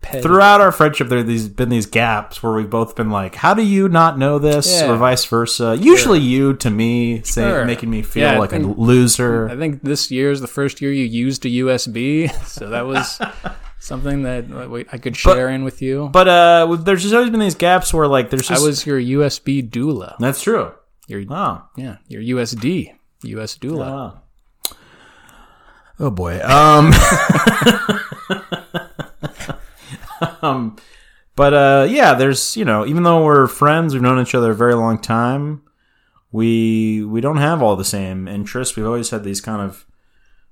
Petty. 0.09 0.23
throughout 0.23 0.61
our 0.61 0.73
friendship, 0.73 1.09
there 1.09 1.19
have 1.19 1.27
these 1.27 1.49
been 1.49 1.69
these 1.69 1.87
gaps 1.87 2.43
where 2.43 2.53
we've 2.53 2.69
both 2.71 2.97
been 2.97 3.11
like, 3.11 3.35
"How 3.37 3.55
do 3.55 3.63
you 3.63 3.89
not 3.89 4.19
know 4.19 4.39
this?" 4.39 4.81
Yeah. 4.81 4.91
or 4.91 4.97
vice 4.97 5.25
versa. 5.27 5.77
Usually, 5.79 6.19
you 6.21 6.55
to 6.55 6.71
me, 6.71 7.23
say, 7.23 7.43
Sure. 7.43 7.65
making 7.65 7.91
me 7.91 8.03
feel 8.03 8.33
Yeah, 8.33 8.39
like 8.39 8.51
think- 8.51 8.77
a 8.77 8.81
loser. 8.81 9.49
I 9.49 9.57
think 9.57 9.83
this 9.83 10.11
year 10.11 10.31
is 10.31 10.41
the 10.41 10.47
first 10.47 10.81
year 10.81 10.93
you 10.93 11.05
used 11.05 11.45
a 11.45 11.49
USB, 11.49 12.29
so 12.47 12.69
that 12.71 12.87
was 12.87 13.21
something 13.79 14.23
that 14.25 14.49
we- 14.71 14.87
I 14.93 14.99
could 14.99 15.17
share 15.17 15.49
in 15.51 15.65
with 15.65 15.81
you. 15.83 16.09
But 16.13 16.29
uh, 16.29 16.77
there's 16.81 17.03
just 17.03 17.15
always 17.15 17.31
been 17.31 17.41
these 17.41 17.55
gaps 17.55 17.93
where 17.95 18.07
like 18.09 18.31
there's 18.31 18.49
just 18.49 18.63
I 18.63 18.67
was 18.67 18.87
your 18.87 18.99
USB 19.01 19.69
doula. 19.69 20.17
that's 20.19 20.43
true. 20.43 20.73
Your 21.07 21.23
Oh, 21.31 21.63
yeah, 21.77 21.97
your 22.09 22.23
USD 22.23 22.93
US 23.25 23.57
doula. 23.59 23.87
oh. 24.67 24.75
Oh 26.01 26.11
boy. 26.11 26.41
Um. 26.45 26.93
um. 30.43 30.77
But 31.37 31.55
uh, 31.55 31.87
yeah, 31.89 32.15
there's 32.15 32.57
you 32.57 32.65
know, 32.65 32.85
even 32.85 33.05
though 33.05 33.25
we're 33.25 33.47
friends, 33.47 33.95
we've 33.95 34.03
known 34.03 34.21
each 34.21 34.35
other 34.35 34.51
a 34.51 34.55
very 34.57 34.75
long 34.75 34.99
time. 34.99 35.63
We 36.33 37.05
we 37.05 37.21
don't 37.21 37.37
have 37.37 37.63
all 37.63 37.77
the 37.77 37.85
same 37.85 38.27
interests. 38.27 38.77
We've 38.77 38.87
always 38.87 39.11
had 39.11 39.23
these 39.23 39.41
kind 39.41 39.63
of 39.63 39.87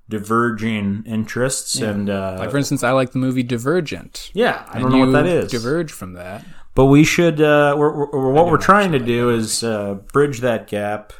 diverging 0.09 1.03
interests, 1.05 1.79
and 1.79 2.09
uh, 2.09 2.37
Like 2.39 2.51
for 2.51 2.57
instance, 2.57 2.83
I 2.83 2.91
like 2.91 3.11
the 3.11 3.19
movie 3.19 3.43
Divergent. 3.43 4.31
yeah, 4.33 4.65
I 4.69 4.79
don't 4.79 4.91
know 4.91 4.99
what 4.99 5.11
that 5.11 5.25
is. 5.25 5.51
Diverge 5.51 5.91
from 5.91 6.13
that. 6.13 6.45
But 6.73 6.85
we 6.85 7.03
should. 7.03 7.41
Uh, 7.41 7.75
we're, 7.77 8.07
we're, 8.11 8.31
what 8.31 8.47
we're 8.47 8.57
trying 8.57 8.91
to 8.91 8.99
do 8.99 9.29
is 9.29 9.63
uh, 9.63 9.95
bridge 10.13 10.39
that 10.39 10.67
gap 10.67 11.11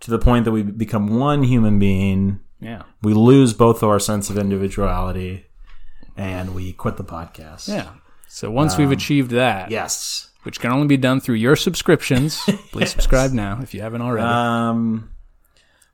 to 0.00 0.10
the 0.10 0.18
point 0.18 0.44
that 0.44 0.52
we 0.52 0.62
become 0.62 1.18
one 1.18 1.44
human 1.44 1.78
being. 1.78 2.40
Yeah, 2.60 2.82
We 3.02 3.14
lose 3.14 3.54
both 3.54 3.82
of 3.82 3.88
our 3.88 3.98
sense 3.98 4.30
of 4.30 4.38
individuality, 4.38 5.46
and 6.16 6.54
we 6.54 6.72
quit 6.72 6.96
the 6.96 7.04
podcast. 7.04 7.68
yeah. 7.68 7.90
So 8.28 8.50
once 8.50 8.78
we've 8.78 8.90
achieved 8.90 9.30
that, 9.32 9.70
Yes. 9.70 10.30
which 10.44 10.58
can 10.58 10.72
only 10.72 10.86
be 10.86 10.96
done 10.96 11.20
through 11.20 11.34
your 11.34 11.54
subscriptions, 11.56 12.38
please 12.72 12.90
subscribe 12.90 13.32
now 13.32 13.60
if 13.62 13.74
you 13.74 13.82
haven't 13.82 14.00
already. 14.02 14.26
Um. 14.26 15.10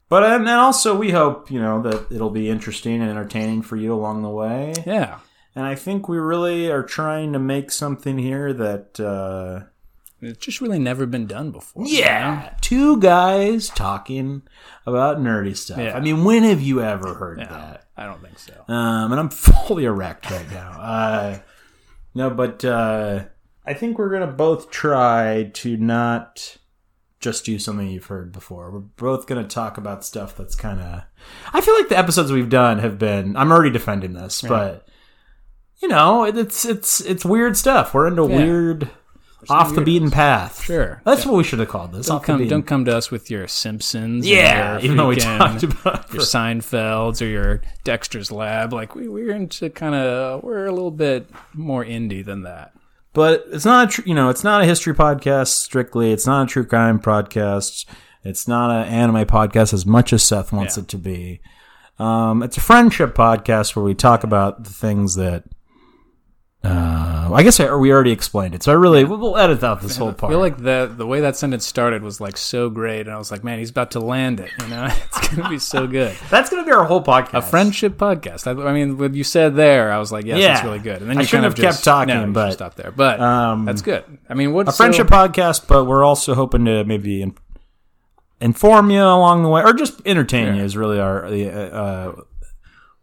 But 0.09 0.23
and 0.23 0.43
and 0.49 0.49
also 0.49 0.97
we 0.97 1.11
hope 1.11 1.51
you 1.51 1.61
know 1.61 1.83
that 1.83 2.11
it'll 2.11 2.31
be 2.31 2.49
interesting 2.49 3.03
and 3.03 3.11
entertaining 3.11 3.62
for 3.62 3.77
you 3.77 3.93
along 3.93 4.23
the 4.23 4.31
way. 4.31 4.73
yeah, 4.87 5.19
And 5.55 5.66
I 5.66 5.75
think 5.75 6.09
we 6.09 6.16
really 6.19 6.71
are 6.71 6.83
trying 6.83 7.33
to 7.35 7.39
make 7.39 7.71
something 7.71 8.16
here 8.19 8.53
that. 8.55 8.99
Uh, 9.01 9.66
it's 10.21 10.39
just 10.45 10.61
really 10.61 10.79
never 10.81 11.07
been 11.07 11.27
done 11.27 11.51
before. 11.53 11.85
you 11.87 12.01
know? 12.01 12.07
Yeah, 12.07 12.55
two 12.61 12.99
guys 13.01 13.69
talking 13.69 14.43
about 14.87 15.19
nerdy 15.19 15.57
stuff. 15.57 15.79
Yeah. 15.79 15.97
I 15.97 16.01
mean, 16.01 16.25
when 16.25 16.43
have 16.43 16.61
you 16.61 16.81
ever 16.83 17.14
heard 17.14 17.39
that? 17.41 17.85
I 17.99 18.07
don't 18.07 18.22
think 18.22 18.38
so. 18.38 18.55
Um, 18.68 19.11
and 19.12 19.20
I'm 19.20 19.28
fully 19.66 19.84
erect 19.84 20.30
right 20.30 20.49
now. 20.51 20.70
Uh, 20.80 21.38
no, 22.14 22.30
but 22.30 22.64
uh, 22.64 23.24
I 23.66 23.74
think 23.74 23.99
we're 23.99 24.11
gonna 24.11 24.26
both 24.32 24.70
try 24.70 25.51
to 25.55 25.76
not 25.76 26.57
just 27.20 27.44
do 27.44 27.59
something 27.59 27.88
you've 27.88 28.07
heard 28.07 28.30
before. 28.32 28.70
We're 28.70 28.78
both 28.78 29.26
gonna 29.26 29.46
talk 29.46 29.76
about 29.76 30.05
stuff 30.05 30.36
that's 30.36 30.55
kind 30.55 30.80
of. 30.80 31.03
I 31.53 31.61
feel 31.61 31.74
like 31.74 31.88
the 31.88 31.99
episodes 31.99 32.30
we've 32.32 32.49
done 32.49 32.78
have 32.78 32.99
been. 32.99 33.36
I'm 33.36 33.51
already 33.51 33.70
defending 33.70 34.12
this, 34.14 34.42
but 34.42 34.88
you 35.82 35.88
know, 35.88 36.24
it's 36.24 36.64
it's 36.64 37.01
it's 37.01 37.24
weird 37.24 37.57
stuff. 37.57 37.94
We're 37.94 38.07
into 38.07 38.22
Yeah. 38.22 38.36
weird. 38.36 38.90
Off 39.49 39.74
the 39.74 39.80
beaten 39.82 40.11
path. 40.11 40.64
Sure. 40.64 41.01
That's 41.05 41.24
what 41.24 41.36
we 41.36 41.45
should 41.45 41.61
have 41.61 41.68
called 41.68 41.93
this. 41.93 42.07
Don't 42.07 42.22
come, 42.22 42.49
don't 42.49 42.64
come 42.66 42.84
to 42.86 42.97
us 42.97 43.11
with 43.11 43.30
your 43.30 43.47
Simpsons. 43.47 44.26
Yeah, 44.28 44.72
your 44.74 44.80
even 44.80 44.97
though 44.97 45.09
we 45.09 45.16
talked 45.16 45.62
about 45.62 46.12
your 46.12 46.22
Seinfelds 46.22 47.22
or 47.22 47.26
your 47.26 47.62
Dexter's 47.84 48.32
Lab. 48.32 48.72
Like 48.72 48.95
we, 48.95 49.09
we're 49.09 49.30
into 49.34 49.70
kind 49.70 49.95
of 49.95 50.43
we're 50.43 50.66
a 50.66 50.72
little 50.72 50.91
bit 50.91 51.28
more 51.55 51.84
indie 51.84 52.24
than 52.24 52.43
that. 52.43 52.72
but 53.12 53.45
it's 53.53 53.64
not 53.64 53.89
a 53.89 53.91
tr- 53.93 54.09
you 54.09 54.14
know 54.14 54.28
it's 54.28 54.43
not 54.45 54.62
a 54.62 54.64
history 54.64 54.95
podcast 54.95 55.49
strictly. 55.49 56.12
It's 56.12 56.26
not 56.26 56.43
a 56.45 56.47
true 56.47 56.64
crime 56.66 56.99
podcast. 57.01 57.84
It's 58.24 58.49
not 58.49 58.70
an 58.70 58.93
anime 58.93 59.24
podcast 59.26 59.72
as 59.72 59.86
much 59.86 60.12
as 60.12 60.22
Seth 60.24 60.53
wants 60.53 60.76
Yeah. 60.76 60.82
it 60.82 60.89
to 60.89 60.99
be. 60.99 61.41
Um, 62.01 62.43
it's 62.43 62.57
a 62.57 62.61
friendship 62.61 63.14
podcast 63.14 63.76
where 63.76 63.84
we 63.84 63.95
talk 63.95 64.24
about 64.24 64.64
the 64.64 64.70
things 64.70 65.14
that. 65.14 65.45
Uh, 66.65 67.31
I 67.33 67.45
guess 67.45 67.61
I, 67.61 67.73
we 67.77 67.93
already 67.93 68.11
explained 68.11 68.53
it, 68.53 68.65
so 68.65 68.73
I 68.73 68.75
really 68.75 69.05
we'll, 69.05 69.19
we'll 69.19 69.37
edit 69.37 69.63
out 69.63 69.81
this 69.81 69.97
whole 69.97 70.09
I 70.09 70.13
part. 70.15 70.33
feel 70.33 70.41
like 70.41 70.57
the 70.59 70.93
the 70.93 71.07
way 71.07 71.21
that 71.21 71.37
sentence 71.37 71.65
started 71.65 72.03
was 72.03 72.21
like 72.21 72.37
so 72.37 72.69
great, 72.69 73.03
and 73.03 73.11
I 73.11 73.17
was 73.19 73.31
like, 73.31 73.45
man, 73.45 73.61
he's 73.61 73.71
about 73.71 73.93
to 73.93 74.01
land 74.01 74.41
it. 74.41 74.51
You 74.61 74.67
know, 74.67 74.87
it's 74.91 75.29
gonna 75.29 75.49
be 75.49 75.61
so 75.61 75.87
good. 75.87 76.17
That's 76.31 76.51
gonna 76.51 76.65
be 76.65 76.73
our 76.73 76.85
whole 76.85 77.03
podcast. 77.03 77.35
A 77.35 77.43
friendship 77.43 77.97
podcast. 77.97 78.49
I, 78.49 78.69
I 78.69 78.73
mean, 78.73 78.99
what 78.99 79.15
you 79.15 79.23
said 79.23 79.55
there, 79.55 79.93
I 79.93 79.99
was 79.99 80.11
like, 80.11 80.25
yes, 80.25 80.39
Yeah. 80.41 80.55
that's 80.55 80.65
really 80.65 80.81
good. 80.81 81.01
And 81.01 81.09
then 81.09 81.19
I 81.19 81.21
you 81.21 81.27
shouldn't 81.29 81.45
kind 81.45 81.59
of 81.59 81.65
have 81.65 81.75
kept 81.75 81.85
talking, 81.85 82.15
no, 82.15 82.33
but- 82.33 82.51
stop 82.53 82.75
there. 82.75 82.91
But 82.91 83.21
Um, 83.21 83.65
that's 83.65 83.83
good. 83.83 84.03
I 84.29 84.35
mean, 84.35 84.53
what's 84.53 84.71
a 84.71 84.77
friendship 84.77 85.09
So, 85.09 85.15
podcast, 85.15 85.69
but 85.69 85.85
we're 85.85 86.03
also 86.05 86.35
hoping 86.35 86.65
to 86.65 86.83
maybe 86.85 87.23
in, 87.23 87.37
inform 88.41 88.91
you 88.91 89.01
along 89.03 89.45
the 89.45 89.49
way, 89.49 89.63
or 89.63 89.73
just 89.75 90.01
entertain 90.05 90.57
you. 90.57 90.65
Is 90.65 90.77
really 90.77 90.99
our 90.99 91.31
the, 91.31 91.51
uh, 91.73 92.13
what 92.13 92.27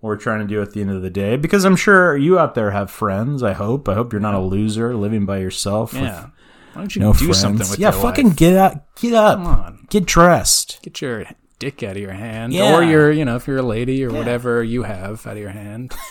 we're 0.05 0.17
trying 0.17 0.39
to 0.39 0.47
do 0.47 0.61
at 0.61 0.71
the 0.73 0.81
end 0.81 0.91
of 0.91 1.01
the 1.01 1.09
day. 1.09 1.35
Because 1.35 1.65
I'm 1.65 1.75
sure 1.75 2.15
you 2.15 2.39
out 2.39 2.55
there 2.55 2.71
have 2.71 2.89
friends. 2.91 3.43
I 3.43 3.53
hope. 3.53 3.89
I 3.89 3.93
hope 3.93 4.13
you're 4.13 4.19
not 4.21 4.35
a 4.35 4.39
loser 4.39 4.95
living 4.95 5.25
by 5.25 5.39
yourself. 5.39 5.93
yeah. 5.93 6.27
Why 6.73 6.81
don't 6.81 6.95
you 6.95 7.01
no 7.01 7.13
do 7.13 7.19
friends. 7.19 7.39
something 7.39 7.69
with 7.69 7.79
yeah, 7.79 7.91
fucking 7.91 8.27
life? 8.29 8.35
get 8.37 8.57
up, 8.57 8.95
get 8.95 9.13
up, 9.13 9.37
Come 9.37 9.47
on. 9.47 9.87
get 9.89 10.05
dressed. 10.05 10.79
get 10.81 11.01
your 11.01 11.25
dick 11.57 11.81
out 11.83 11.95
of 11.95 12.01
your 12.01 12.11
hand, 12.11 12.51
Yeah. 12.51 12.75
or 12.75 12.83
your, 12.83 13.11
you 13.11 13.23
know, 13.23 13.37
if 13.37 13.47
you're 13.47 13.57
a 13.59 13.61
lady 13.63 14.03
or 14.03 14.11
whatever 14.11 14.61
you 14.61 14.83
have 14.83 15.25
out 15.25 15.33
of 15.33 15.39
your 15.39 15.51
hand. 15.51 15.93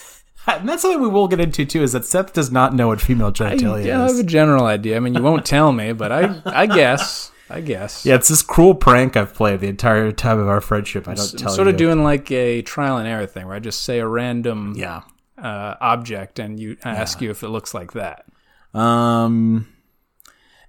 And 0.47 0.69
that's 0.69 0.83
something 0.83 1.01
we 1.01 1.09
will 1.09 1.27
get 1.27 1.41
into 1.41 1.65
too. 1.65 1.83
Is 1.83 1.93
that 1.93 2.05
Seth 2.05 2.35
does 2.35 2.53
not 2.53 2.75
know 2.75 2.89
what 2.89 3.01
female 3.01 3.29
I, 3.29 3.31
genitalia 3.31 3.87
yeah, 3.87 4.03
I 4.05 4.09
have 4.09 4.19
a 4.19 4.23
general 4.23 4.67
idea. 4.67 4.95
I 4.95 5.01
mean, 5.01 5.15
you 5.15 5.23
won't 5.23 5.47
tell 5.47 5.73
me, 5.73 5.95
but 5.95 6.13
I, 6.13 6.39
I 6.45 6.67
guess, 6.67 7.33
I 7.51 7.61
guess. 7.61 8.07
Yeah, 8.07 8.15
it's 8.15 8.29
this 8.29 8.43
cruel 8.43 8.75
prank 8.75 9.17
I've 9.17 9.35
played 9.35 9.61
the 9.61 9.69
entire 9.69 10.11
time 10.13 10.39
of 10.39 10.49
our 10.49 10.61
friendship. 10.61 11.07
I 11.07 11.15
don't 11.15 11.31
I'm 11.33 11.39
tell 11.39 11.53
sort 11.53 11.67
you. 11.67 11.73
of 11.73 11.77
doing 11.79 12.03
like 12.03 12.31
a 12.31 12.63
trial 12.63 12.97
and 12.97 13.07
error 13.07 13.27
thing 13.27 13.47
where 13.47 13.55
I 13.55 13.61
just 13.61 13.83
say 13.83 13.99
a 13.99 14.07
random 14.07 14.75
yeah. 14.77 15.03
uh, 15.37 15.75
object 15.81 16.39
and 16.39 16.59
you 16.59 16.77
I 16.85 16.91
ask 16.91 17.21
you 17.21 17.31
if 17.31 17.43
it 17.43 17.49
looks 17.49 17.75
like 17.75 17.93
that. 17.93 18.25
Um, 18.73 19.69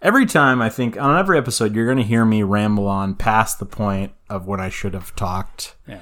every 0.02 0.26
time 0.26 0.62
I 0.62 0.70
think 0.70 1.00
on 1.02 1.18
every 1.18 1.38
episode, 1.38 1.74
you're 1.76 1.86
going 1.86 1.98
to 1.98 2.04
hear 2.04 2.26
me 2.26 2.44
ramble 2.44 2.88
on 2.88 3.16
past 3.16 3.60
the 3.60 3.66
point 3.66 4.12
of 4.30 4.46
when 4.46 4.60
I 4.60 4.70
should 4.70 4.94
have 4.94 5.16
talked. 5.16 5.76
Yeah, 5.88 6.00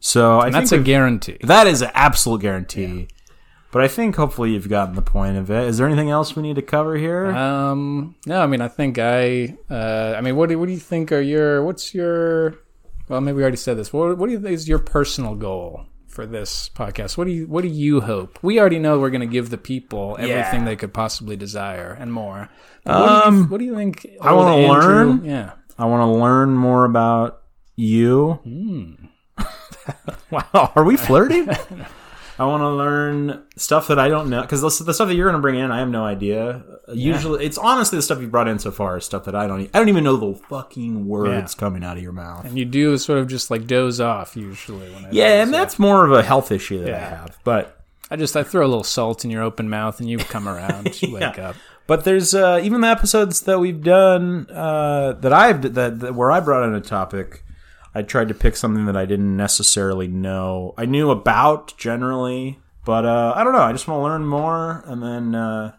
So 0.00 0.38
I 0.40 0.46
and 0.46 0.54
think 0.54 0.62
that's 0.62 0.72
a 0.72 0.78
guarantee. 0.80 1.38
that 1.42 1.66
is 1.66 1.82
an 1.82 1.90
absolute 1.94 2.40
guarantee. 2.40 3.08
But 3.74 3.82
I 3.82 3.88
think 3.88 4.14
hopefully 4.14 4.52
you've 4.52 4.68
gotten 4.68 4.94
the 4.94 5.02
point 5.02 5.36
of 5.36 5.50
it. 5.50 5.64
Is 5.64 5.78
there 5.78 5.86
anything 5.88 6.08
else 6.08 6.36
we 6.36 6.42
need 6.44 6.54
to 6.54 6.62
cover 6.62 6.96
here? 6.96 7.26
Um, 7.32 8.14
no, 8.24 8.40
I 8.40 8.46
mean, 8.46 8.60
I 8.60 8.68
think 8.68 9.00
I, 9.00 9.56
uh, 9.68 10.14
I 10.16 10.20
mean, 10.20 10.36
what 10.36 10.48
do 10.48 10.56
what 10.60 10.66
do 10.66 10.72
you 10.72 10.78
think 10.78 11.10
are 11.10 11.20
your 11.20 11.64
what's 11.64 11.92
your? 11.92 12.54
Well, 13.08 13.20
maybe 13.20 13.34
we 13.34 13.42
already 13.42 13.56
said 13.56 13.76
this. 13.76 13.92
What 13.92 14.16
what 14.16 14.26
do 14.26 14.32
you 14.32 14.38
think 14.38 14.54
is 14.54 14.68
your 14.68 14.78
personal 14.78 15.34
goal 15.34 15.86
for 16.06 16.24
this 16.24 16.68
podcast? 16.68 17.18
What 17.18 17.24
do 17.26 17.32
you 17.32 17.48
what 17.48 17.62
do 17.62 17.68
you 17.68 18.00
hope? 18.02 18.38
We 18.42 18.60
already 18.60 18.78
know 18.78 19.00
we're 19.00 19.10
going 19.10 19.22
to 19.22 19.26
give 19.26 19.50
the 19.50 19.58
people 19.58 20.14
everything 20.20 20.60
Yeah. 20.60 20.66
they 20.66 20.76
could 20.76 20.94
possibly 20.94 21.34
desire 21.34 21.96
and 21.98 22.12
more. 22.12 22.50
But 22.84 23.00
what, 23.00 23.08
do 23.08 23.12
you, 23.12 23.22
Um, 23.40 23.48
what 23.50 23.58
do 23.58 23.64
you 23.64 23.74
think? 23.74 24.06
I 24.20 24.32
wanna 24.34 24.68
learn. 24.68 25.24
Yeah. 25.24 25.50
I 25.76 25.86
want 25.86 26.02
to 26.02 26.16
learn 26.16 26.54
more 26.54 26.84
about 26.84 27.42
you. 27.74 28.34
Hmm. 28.44 28.92
wow, 30.30 30.70
are 30.76 30.84
we 30.84 30.96
flirting? 30.96 31.48
I 32.38 32.46
want 32.46 32.62
to 32.62 32.70
learn 32.70 33.44
stuff 33.56 33.88
that 33.88 33.98
I 33.98 34.08
don't 34.08 34.28
know 34.28 34.42
because 34.42 34.60
the, 34.60 34.84
the 34.84 34.92
stuff 34.94 35.08
that 35.08 35.14
you're 35.14 35.26
going 35.26 35.38
to 35.38 35.42
bring 35.42 35.56
in, 35.56 35.70
I 35.70 35.78
have 35.78 35.88
no 35.88 36.04
idea. 36.04 36.64
Usually, 36.92 37.44
it's 37.44 37.58
honestly 37.58 37.96
the 37.96 38.02
stuff 38.02 38.20
you 38.20 38.26
brought 38.26 38.48
in 38.48 38.58
so 38.58 38.70
far 38.72 38.96
is 38.96 39.04
stuff 39.04 39.24
that 39.26 39.34
I 39.36 39.46
don't. 39.46 39.70
I 39.72 39.78
don't 39.78 39.88
even 39.88 40.04
know 40.04 40.16
the 40.16 40.34
fucking 40.34 41.06
words 41.06 41.54
coming 41.54 41.84
out 41.84 41.96
of 41.96 42.02
your 42.02 42.12
mouth. 42.12 42.44
And 42.44 42.58
you 42.58 42.64
do 42.64 42.98
sort 42.98 43.20
of 43.20 43.28
just 43.28 43.50
like 43.50 43.66
doze 43.66 44.00
off 44.00 44.36
usually 44.36 44.92
when 44.92 45.04
I 45.06 45.10
Yeah, 45.12 45.42
and 45.42 45.54
that's 45.54 45.78
more 45.78 46.04
of 46.04 46.12
a 46.12 46.22
health 46.22 46.50
issue 46.50 46.80
that 46.80 46.92
I 46.94 46.98
have. 46.98 47.38
But 47.44 47.80
I 48.10 48.16
just 48.16 48.36
I 48.36 48.42
throw 48.42 48.66
a 48.66 48.68
little 48.68 48.84
salt 48.84 49.24
in 49.24 49.30
your 49.30 49.42
open 49.42 49.70
mouth 49.70 50.00
and 50.00 50.10
you 50.10 50.18
come 50.18 50.48
around, 50.48 51.00
you 51.00 51.14
wake 51.14 51.38
up. 51.38 51.54
but 51.86 52.04
there's 52.04 52.34
uh, 52.34 52.60
even 52.62 52.80
the 52.80 52.88
episodes 52.88 53.42
that 53.42 53.60
we've 53.60 53.82
done 53.82 54.48
uh, 54.50 55.12
that 55.20 55.32
I've 55.32 55.74
that, 55.74 56.00
that 56.00 56.14
where 56.14 56.32
I 56.32 56.40
brought 56.40 56.66
in 56.68 56.74
a 56.74 56.80
topic. 56.80 57.43
I 57.94 58.02
tried 58.02 58.28
to 58.28 58.34
pick 58.34 58.56
something 58.56 58.86
that 58.86 58.96
I 58.96 59.04
didn't 59.04 59.36
necessarily 59.36 60.08
know. 60.08 60.74
I 60.76 60.84
knew 60.86 61.10
about 61.10 61.76
generally, 61.78 62.58
but 62.84 63.04
uh, 63.04 63.32
I 63.36 63.44
don't 63.44 63.52
know. 63.52 63.60
I 63.60 63.72
just 63.72 63.86
want 63.86 64.00
to 64.00 64.02
learn 64.02 64.26
more, 64.26 64.82
and 64.86 65.02
then 65.02 65.34
uh, 65.34 65.72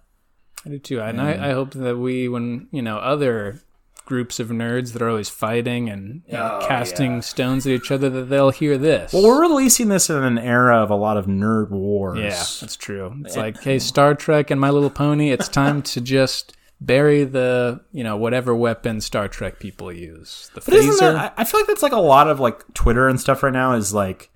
I 0.65 0.69
do 0.69 0.79
too. 0.79 1.01
And 1.01 1.19
I, 1.21 1.49
I 1.49 1.51
hope 1.53 1.71
that 1.73 1.97
we, 1.97 2.27
when 2.29 2.67
you 2.71 2.81
know, 2.81 2.97
other 2.97 3.59
groups 4.05 4.39
of 4.39 4.49
nerds 4.49 4.93
that 4.93 5.01
are 5.01 5.09
always 5.09 5.29
fighting 5.29 5.89
and 5.89 6.21
you 6.27 6.33
know, 6.33 6.59
Oh, 6.61 6.67
casting 6.67 7.15
yeah. 7.15 7.19
stones 7.21 7.65
at 7.65 7.73
each 7.73 7.89
other, 7.91 8.07
that 8.11 8.25
they'll 8.29 8.51
hear 8.51 8.77
this. 8.77 9.11
well, 9.11 9.23
we're 9.23 9.41
releasing 9.41 9.89
this 9.89 10.09
in 10.11 10.23
an 10.23 10.37
era 10.37 10.77
of 10.77 10.91
a 10.91 10.95
lot 10.95 11.17
of 11.17 11.25
nerd 11.25 11.71
wars. 11.71 12.19
yeah, 12.19 12.29
that's 12.61 12.75
true. 12.75 13.13
It's 13.25 13.35
like, 13.35 13.59
hey, 13.63 13.79
Star 13.79 14.13
Trek 14.13 14.51
and 14.51 14.61
My 14.61 14.69
Little 14.69 14.91
Pony, 14.91 15.31
it's 15.31 15.49
time 15.49 15.81
to 15.81 16.01
just 16.01 16.55
bury 16.85 17.23
the, 17.23 17.81
you 17.91 18.03
know, 18.03 18.17
whatever 18.17 18.55
weapon 18.55 19.01
Star 19.01 19.27
Trek 19.27 19.59
people 19.59 19.91
use. 19.91 20.49
The 20.53 20.61
But 20.61 20.73
isn't 20.73 20.91
phaser. 20.93 21.13
that, 21.13 21.33
I 21.37 21.43
feel 21.43 21.59
like 21.61 21.67
that's 21.67 21.83
like 21.83 21.91
a 21.93 21.99
lot 21.99 22.29
of 22.29 22.39
like 22.39 22.61
Twitter 22.73 23.07
and 23.07 23.19
stuff 23.19 23.43
right 23.43 23.53
now 23.53 23.73
is 23.73 23.93
like, 23.93 24.29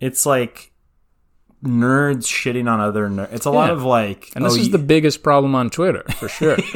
it's 0.00 0.26
like 0.26 0.72
nerds 1.64 2.24
shitting 2.26 2.70
on 2.70 2.80
other 2.80 3.08
nerds. 3.08 3.32
It's 3.32 3.46
a 3.46 3.50
lot 3.50 3.70
of 3.70 3.82
like, 3.84 4.30
and 4.36 4.44
this 4.44 4.54
oh, 4.54 4.60
is 4.60 4.70
the 4.70 4.78
biggest 4.78 5.22
problem 5.22 5.54
on 5.54 5.70
Twitter, 5.70 6.04
for 6.18 6.28
sure. 6.28 6.56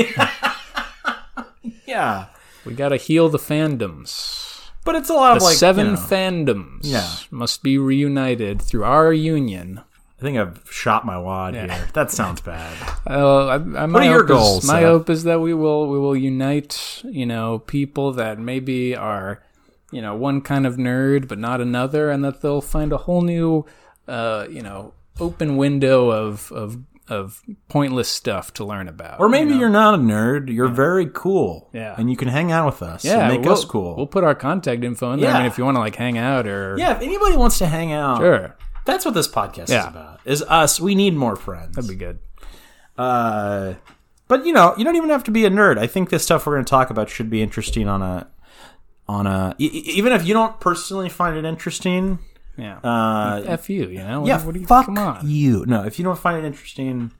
yeah, 1.86 2.26
we 2.64 2.74
got 2.74 2.90
to 2.90 2.96
heal 2.96 3.28
the 3.28 3.38
fandoms. 3.38 4.70
but 4.84 4.94
it's 4.94 5.10
a 5.10 5.14
lot 5.14 5.32
The 5.32 5.36
of 5.38 5.42
like 5.42 5.56
seven 5.56 5.86
you 5.86 5.92
know, 5.92 5.98
fandoms 5.98 6.80
Yeah. 6.82 7.08
must 7.30 7.62
be 7.62 7.78
reunited 7.78 8.62
through 8.62 8.84
our 8.84 9.12
union. 9.12 9.82
I 10.18 10.22
think 10.22 10.36
I've 10.38 10.60
shot 10.70 11.06
my 11.06 11.16
wad 11.18 11.54
Yeah. 11.54 11.72
here. 11.74 11.88
That 11.94 12.10
sounds 12.10 12.40
bad. 12.40 12.76
Uh, 13.08 13.46
I, 13.46 13.54
I, 13.54 13.86
my 13.86 14.00
are 14.00 14.04
your 14.04 14.14
hope 14.14 14.22
is- 14.24 14.28
goals, 14.28 14.64
my 14.66 14.82
hope 14.82 15.08
is 15.08 15.24
that 15.24 15.40
we 15.40 15.54
will 15.54 15.88
we 15.88 15.98
will 15.98 16.16
unite, 16.16 17.00
you 17.04 17.24
know, 17.24 17.60
people 17.60 18.12
that 18.12 18.38
maybe 18.38 18.94
are, 18.94 19.42
you 19.92 20.02
know, 20.02 20.14
one 20.14 20.42
kind 20.42 20.66
of 20.66 20.76
nerd 20.76 21.26
but 21.26 21.38
not 21.38 21.60
another, 21.62 22.10
and 22.10 22.22
that 22.24 22.42
they'll 22.42 22.60
find 22.60 22.92
a 22.92 22.98
whole 22.98 23.22
new, 23.22 23.64
uh, 24.06 24.46
you 24.50 24.60
know, 24.60 24.92
open 25.20 25.56
window 25.56 26.10
of 26.10 26.52
of 26.52 26.76
of 27.08 27.40
pointless 27.70 28.10
stuff 28.10 28.52
to 28.52 28.64
learn 28.66 28.86
about. 28.88 29.18
Or 29.20 29.30
maybe 29.30 29.52
you 29.52 29.60
know? 29.60 29.64
are 29.66 29.70
not 29.70 29.94
a 29.94 29.98
nerd. 29.98 30.52
You're 30.52 30.68
very 30.68 31.06
cool. 31.06 31.70
Yeah. 31.72 31.94
and 31.96 32.10
you 32.10 32.16
can 32.18 32.28
hang 32.28 32.52
out 32.52 32.66
with 32.66 32.82
us. 32.82 33.02
yeah, 33.06 33.20
and 33.20 33.28
make 33.34 33.44
we'll, 33.46 33.54
us 33.54 33.64
cool. 33.64 33.96
We'll 33.96 34.06
put 34.06 34.24
our 34.24 34.34
contact 34.34 34.84
info 34.84 35.12
in 35.12 35.20
there. 35.20 35.30
I 35.30 35.38
mean, 35.38 35.46
if 35.46 35.56
you 35.56 35.64
want 35.64 35.76
to 35.76 35.80
like 35.80 35.96
hang 35.96 36.18
out 36.18 36.46
or 36.46 36.76
yeah, 36.78 36.96
if 36.96 37.00
anybody 37.02 37.36
wants 37.38 37.56
to 37.58 37.66
hang 37.66 37.92
out, 37.92 38.18
sure, 38.18 38.54
that's 38.88 39.04
what 39.04 39.14
this 39.14 39.28
podcast 39.28 39.64
is 39.64 39.84
about. 39.84 40.20
Is 40.24 40.42
us. 40.42 40.80
We 40.80 40.94
need 40.94 41.14
more 41.14 41.36
friends. 41.36 41.76
that'd 41.76 41.88
be 41.88 41.94
good. 41.96 42.18
Uh, 42.96 43.74
but 44.26 44.44
you 44.44 44.52
know, 44.52 44.74
you 44.76 44.84
don't 44.84 44.96
even 44.96 45.10
have 45.10 45.24
to 45.24 45.30
be 45.30 45.44
a 45.44 45.50
nerd. 45.50 45.78
I 45.78 45.86
think 45.86 46.10
this 46.10 46.22
stuff 46.24 46.46
we're 46.46 46.54
going 46.54 46.64
to 46.64 46.70
talk 46.70 46.90
about 46.90 47.08
should 47.08 47.30
be 47.30 47.42
interesting 47.42 47.86
on 47.88 48.02
a 48.02 48.26
on 49.06 49.26
a 49.26 49.54
e- 49.58 49.66
even 49.96 50.12
if 50.12 50.26
you 50.26 50.34
don't 50.34 50.58
personally 50.60 51.08
find 51.08 51.36
it 51.36 51.44
interesting. 51.44 52.18
Yeah, 52.56 52.78
Uh, 52.82 53.42
f 53.46 53.70
you, 53.70 53.86
you 53.88 53.98
know. 53.98 54.20
What, 54.22 54.28
yeah, 54.28 54.44
what 54.44 54.54
do 54.54 54.60
you, 54.60 54.66
fuck 54.66 54.86
come 54.86 54.98
on. 54.98 55.20
you. 55.30 55.64
No, 55.66 55.84
if 55.84 55.96
you 55.98 56.04
don't 56.04 56.18
find 56.18 56.36
it 56.36 56.44
interesting, 56.44 57.12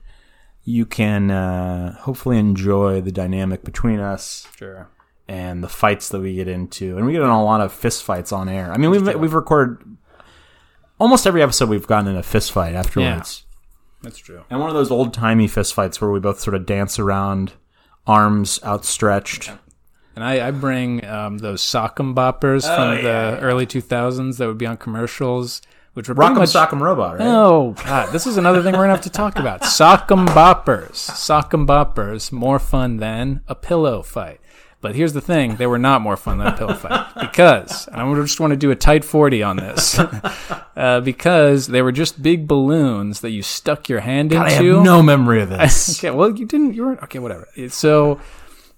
you 0.65 0.85
can 0.85 1.31
uh, 1.31 1.95
hopefully 1.99 2.37
enjoy 2.37 2.99
the 2.99 3.11
dynamic 3.13 3.63
between 3.63 3.99
us 4.01 4.45
Sure. 4.57 4.89
and 5.29 5.63
the 5.63 5.69
fights 5.69 6.09
that 6.09 6.19
we 6.19 6.35
get 6.35 6.49
into, 6.49 6.97
and 6.97 7.05
we 7.05 7.13
get 7.13 7.21
in 7.21 7.29
a 7.29 7.41
lot 7.43 7.61
of 7.61 7.71
fist 7.71 8.03
fights 8.03 8.33
on 8.33 8.49
air. 8.49 8.69
I 8.73 8.77
mean, 8.77 8.89
we've 8.91 9.15
we've 9.15 9.33
recorded 9.33 9.77
almost 10.99 11.25
every 11.25 11.41
episode. 11.41 11.69
We've 11.69 11.87
gotten 11.87 12.07
in 12.07 12.17
a 12.17 12.23
fist 12.23 12.51
fight 12.51 12.75
afterwards. 12.75 13.45
That's 14.01 14.17
true. 14.17 14.43
And 14.49 14.59
one 14.59 14.69
of 14.69 14.75
those 14.75 14.91
old 14.91 15.13
timey 15.13 15.47
fist 15.47 15.73
fights 15.73 15.99
where 15.99 16.09
we 16.09 16.19
both 16.19 16.39
sort 16.39 16.55
of 16.55 16.65
dance 16.65 16.99
around, 16.99 17.53
arms 18.07 18.59
outstretched. 18.63 19.51
And 20.15 20.23
I, 20.23 20.47
I 20.47 20.51
bring 20.51 21.05
um, 21.05 21.37
those 21.37 21.61
sock'em 21.61 22.13
boppers 22.13 22.63
from 22.63 23.03
the 23.03 23.39
early 23.41 23.65
2000s 23.65 24.37
that 24.37 24.47
would 24.47 24.57
be 24.57 24.65
on 24.65 24.77
commercials, 24.77 25.61
which 25.93 26.09
were 26.09 26.15
Rock'em 26.15 26.35
much. 26.35 26.49
Sock'em 26.49 26.79
Robot, 26.81 27.19
right? 27.19 27.27
Oh 27.27 27.75
God! 27.85 28.11
This 28.11 28.27
is 28.27 28.37
another 28.37 28.61
thing 28.61 28.73
we're 28.73 28.79
gonna 28.79 28.93
have 28.93 29.01
to 29.01 29.09
talk 29.09 29.37
about. 29.37 29.61
Sock'em 29.61 30.27
boppers, 30.27 30.91
sock'em 30.91 31.65
boppers, 31.65 32.31
more 32.31 32.59
fun 32.59 32.97
than 32.97 33.41
a 33.47 33.55
pillow 33.55 34.01
fight. 34.01 34.39
But 34.81 34.95
here's 34.95 35.11
the 35.13 35.21
thing: 35.21 35.57
they 35.57 35.67
were 35.67 35.77
not 35.77 36.01
more 36.01 36.15
fun 36.15 36.37
than 36.37 36.47
a 36.47 36.57
pillow 36.57 36.73
fight 36.73 37.07
because, 37.19 37.89
I 37.89 38.13
just 38.15 38.39
want 38.39 38.51
to 38.51 38.57
do 38.57 38.71
a 38.71 38.75
tight 38.75 39.03
forty 39.03 39.43
on 39.43 39.57
this, 39.57 39.99
uh, 40.77 41.01
because 41.01 41.67
they 41.67 41.81
were 41.81 41.91
just 41.91 42.21
big 42.23 42.47
balloons 42.47 43.19
that 43.21 43.31
you 43.31 43.41
stuck 43.41 43.89
your 43.89 43.99
hand 43.99 44.33
I 44.33 44.51
into. 44.51 44.75
have 44.75 44.85
no 44.85 45.03
memory 45.03 45.41
of 45.41 45.49
this. 45.49 45.99
Okay, 45.99 46.15
well, 46.15 46.37
you 46.37 46.45
didn't. 46.45 46.75
You 46.75 46.85
weren't 46.85 47.03
okay. 47.03 47.19
Whatever. 47.19 47.47
So 47.67 48.21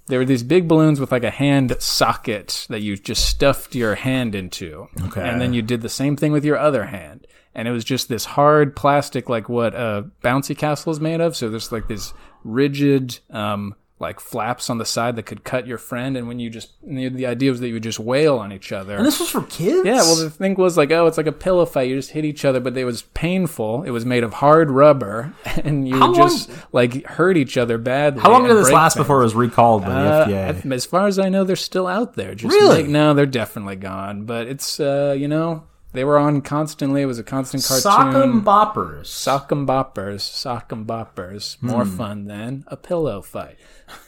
there 0.08 0.18
were 0.18 0.26
these 0.26 0.42
big 0.44 0.68
balloons 0.68 1.00
with 1.00 1.12
like 1.12 1.24
a 1.24 1.30
hand 1.30 1.76
socket 1.80 2.66
that 2.70 2.82
you 2.82 2.98
just 2.98 3.30
stuffed 3.30 3.76
your 3.76 3.94
hand 3.96 4.34
into. 4.34 4.88
Okay. 5.04 5.22
And 5.22 5.40
then 5.40 5.54
you 5.54 5.62
did 5.62 5.82
the 5.82 5.90
same 5.90 6.18
thing 6.18 6.32
with 6.32 6.44
your 6.44 6.58
other 6.58 6.86
hand, 6.86 7.28
and 7.54 7.68
it 7.68 7.72
was 7.72 7.84
just 7.84 8.10
this 8.10 8.26
hard 8.26 8.76
plastic, 8.76 9.30
like 9.30 9.50
what 9.50 9.76
a 9.76 10.10
bouncy 10.24 10.58
castle 10.58 10.92
is 10.92 11.00
made 11.00 11.22
of. 11.22 11.36
So 11.36 11.48
there's 11.50 11.72
like 11.72 11.88
this 11.88 12.12
rigid. 12.44 13.20
Um, 13.30 13.76
like 14.02 14.20
flaps 14.20 14.70
on 14.70 14.78
the 14.80 14.86
side 14.86 15.16
that 15.16 15.24
could 15.28 15.44
cut 15.46 15.66
your 15.68 15.78
friend, 15.78 16.18
and 16.18 16.28
when 16.28 16.40
you 16.40 16.50
just 16.50 16.72
and 16.86 16.98
the, 16.98 17.08
the 17.08 17.26
idea 17.26 17.52
was 17.52 17.60
that 17.62 17.68
you 17.68 17.76
would 17.76 17.84
just 17.84 18.00
wail 18.00 18.38
on 18.40 18.52
each 18.52 18.72
other. 18.72 18.98
and 18.98 19.06
this 19.06 19.20
was 19.20 19.30
for 19.30 19.44
kids? 19.44 19.86
Yeah, 19.86 19.98
well, 20.02 20.16
the 20.18 20.30
thing 20.30 20.56
was 20.56 20.76
like, 20.78 20.92
oh, 20.92 21.06
it's 21.08 21.18
like 21.18 21.28
a 21.28 21.32
pillow 21.32 21.66
fight. 21.66 21.88
You 21.90 21.96
just 21.96 22.12
hit 22.12 22.26
each 22.26 22.44
other, 22.44 22.60
but 22.60 22.76
it 22.76 22.84
was 22.84 23.04
painful. 23.04 23.84
It 23.84 23.92
was 23.92 24.06
made 24.06 24.24
of 24.24 24.34
hard 24.34 24.70
rubber, 24.72 25.34
and 25.64 25.88
you 25.88 25.98
How 25.98 26.10
would 26.10 26.18
long- 26.18 26.30
just 26.30 26.50
like 26.74 27.06
hurt 27.06 27.38
each 27.38 27.58
other 27.58 27.78
badly. 27.78 28.22
How 28.22 28.32
long 28.32 28.48
did 28.48 28.58
this 28.58 28.72
last 28.72 28.96
things. 28.96 29.04
before 29.04 29.22
it 29.22 29.24
was 29.24 29.36
recalled 29.36 29.84
by 29.84 29.92
Uh, 29.92 30.26
the 30.26 30.34
FDA? 30.34 30.72
as 30.74 30.86
far 30.86 31.08
as 31.08 31.20
I 31.20 31.30
know, 31.30 31.44
they're 31.44 31.56
still 31.56 31.88
out 31.88 32.16
there. 32.16 32.36
Just 32.36 32.54
Really? 32.54 32.82
like- 32.84 32.88
no, 32.88 33.14
they're 33.14 33.26
definitely 33.26 33.76
gone. 33.76 34.26
But 34.26 34.48
it's 34.48 34.80
uh, 34.80 35.16
you 35.18 35.28
know 35.28 35.64
they 35.94 36.04
were 36.04 36.18
on 36.18 36.42
constantly. 36.42 37.02
It 37.02 37.06
was 37.06 37.20
a 37.20 37.24
constant 37.24 37.64
cartoon. 37.66 37.92
Sock'em. 37.92 38.44
Boppers. 38.44 39.06
Sock'em 39.08 39.66
boppers, 39.66 40.22
sock'em 40.22 40.86
boppers, 40.86 41.62
more 41.62 41.84
Hmm. 41.86 41.98
fun 41.98 42.26
than 42.28 42.64
a 42.68 42.78
pillow 42.78 43.22
fight. 43.22 43.58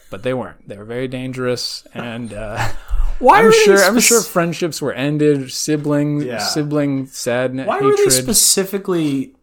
But 0.09 0.23
they 0.23 0.33
weren't. 0.33 0.67
They 0.67 0.77
were 0.77 0.85
very 0.85 1.07
dangerous, 1.07 1.85
and 1.93 2.33
uh, 2.33 2.57
Why 3.19 3.41
I'm 3.41 3.51
sure. 3.51 3.77
I'm 3.83 3.99
sure 3.99 4.21
friendships 4.21 4.81
were 4.81 4.93
ended. 4.93 5.51
Sibling, 5.51 6.21
Yeah. 6.21 6.37
sibling 6.37 7.07
sadness, 7.07 7.67
Why 7.67 7.75
hatred. 7.79 7.91
were 7.91 8.03
they 8.05 8.09
specifically 8.11 9.35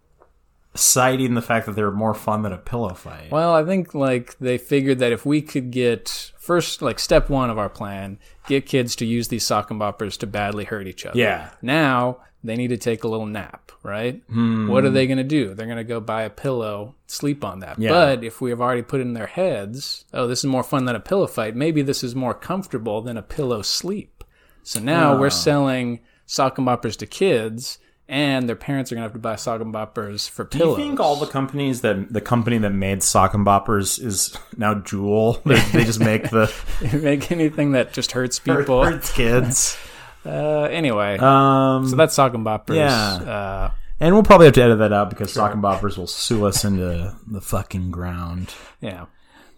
citing 0.74 1.34
the 1.34 1.42
fact 1.42 1.66
that 1.66 1.72
they 1.74 1.82
were 1.82 1.90
more 1.90 2.14
fun 2.14 2.42
than 2.42 2.52
a 2.52 2.56
pillow 2.58 2.94
fight? 2.94 3.30
well, 3.32 3.52
I 3.54 3.64
think 3.64 3.94
like 3.94 4.36
they 4.38 4.58
figured 4.58 4.98
that 5.00 5.10
if 5.12 5.26
we 5.26 5.42
could 5.42 5.70
get 5.72 6.30
first, 6.38 6.80
like 6.82 6.98
step 7.00 7.28
one 7.28 7.50
of 7.50 7.58
our 7.58 7.68
plan, 7.68 8.18
get 8.46 8.66
kids 8.66 8.94
to 8.96 9.06
use 9.06 9.28
these 9.28 9.44
sock'em 9.44 9.78
boppers 9.78 10.16
to 10.18 10.26
badly 10.26 10.64
hurt 10.64 10.86
each 10.86 11.04
other. 11.04 11.18
Yeah. 11.18 11.50
Now 11.62 12.18
they 12.42 12.56
need 12.56 12.68
to 12.68 12.76
take 12.76 13.04
a 13.04 13.08
little 13.08 13.26
nap, 13.26 13.70
right? 13.82 14.22
Hmm. 14.30 14.68
What 14.68 14.84
are 14.84 14.90
they 14.90 15.06
going 15.06 15.18
to 15.18 15.24
do? 15.24 15.54
They're 15.54 15.66
going 15.66 15.78
to 15.78 15.84
go 15.84 16.00
buy 16.00 16.22
a 16.22 16.30
pillow, 16.30 16.94
sleep 17.06 17.44
on 17.44 17.60
that. 17.60 17.78
Yeah. 17.78 17.90
But 17.90 18.24
if 18.24 18.40
we 18.40 18.50
have 18.50 18.60
already 18.60 18.82
put 18.82 19.00
in 19.00 19.12
their 19.14 19.26
heads, 19.26 20.04
oh, 20.14 20.26
this 20.26 20.38
is 20.40 20.46
more 20.46 20.62
fun 20.62 20.84
than 20.86 20.96
a 20.96 21.00
pillow 21.00 21.26
fight. 21.26 21.54
Maybe 21.54 21.82
this 21.82 22.02
is 22.02 22.14
more 22.14 22.34
comfortable 22.34 23.02
than 23.02 23.16
a 23.16 23.22
pillow 23.22 23.62
sleep. 23.62 24.24
So 24.62 24.80
now 24.80 25.18
we're 25.18 25.30
selling 25.30 26.00
sock'em 26.26 26.64
boppers 26.64 26.96
to 26.98 27.06
kids. 27.06 27.78
And 28.12 28.48
their 28.48 28.56
parents 28.56 28.90
are 28.90 28.96
gonna 28.96 29.04
have 29.04 29.12
to 29.12 29.20
buy 29.20 29.34
sock'em 29.34 29.72
boppers 29.72 30.28
for 30.28 30.42
Do 30.42 30.58
you 30.58 30.64
pillows. 30.64 30.76
think 30.78 30.98
all 30.98 31.14
the 31.14 31.28
companies 31.28 31.82
that 31.82 32.12
the 32.12 32.20
company 32.20 32.58
that 32.58 32.70
made 32.70 33.00
sock'em 33.02 33.44
boppers 33.44 34.04
is 34.04 34.36
now 34.56 34.74
Juul? 34.74 35.40
They, 35.44 35.60
they 35.78 35.84
just 35.84 36.00
make 36.00 36.24
the 36.28 36.52
make 37.00 37.30
anything 37.30 37.70
that 37.72 37.92
just 37.92 38.10
hurts 38.10 38.38
people. 38.40 38.82
hurts 38.84 39.12
kids. 39.12 39.78
Uh, 40.24 40.62
anyway, 40.64 41.16
Um, 41.18 41.88
so 41.88 41.96
that's 41.96 42.14
sock'em 42.16 42.42
boppers. 42.44 42.76
yeah. 42.76 43.14
Uh, 43.30 43.70
and 44.00 44.14
we'll 44.14 44.22
probably 44.22 44.46
have 44.46 44.54
to 44.54 44.62
edit 44.62 44.78
that 44.78 44.92
out 44.92 45.10
because 45.10 45.32
sock'em 45.34 45.60
boppers 45.60 45.96
will 45.98 46.06
sue 46.06 46.46
us 46.46 46.64
into 46.64 47.14
the 47.26 47.40
fucking 47.40 47.90
ground. 47.90 48.52
yeah. 48.80 49.06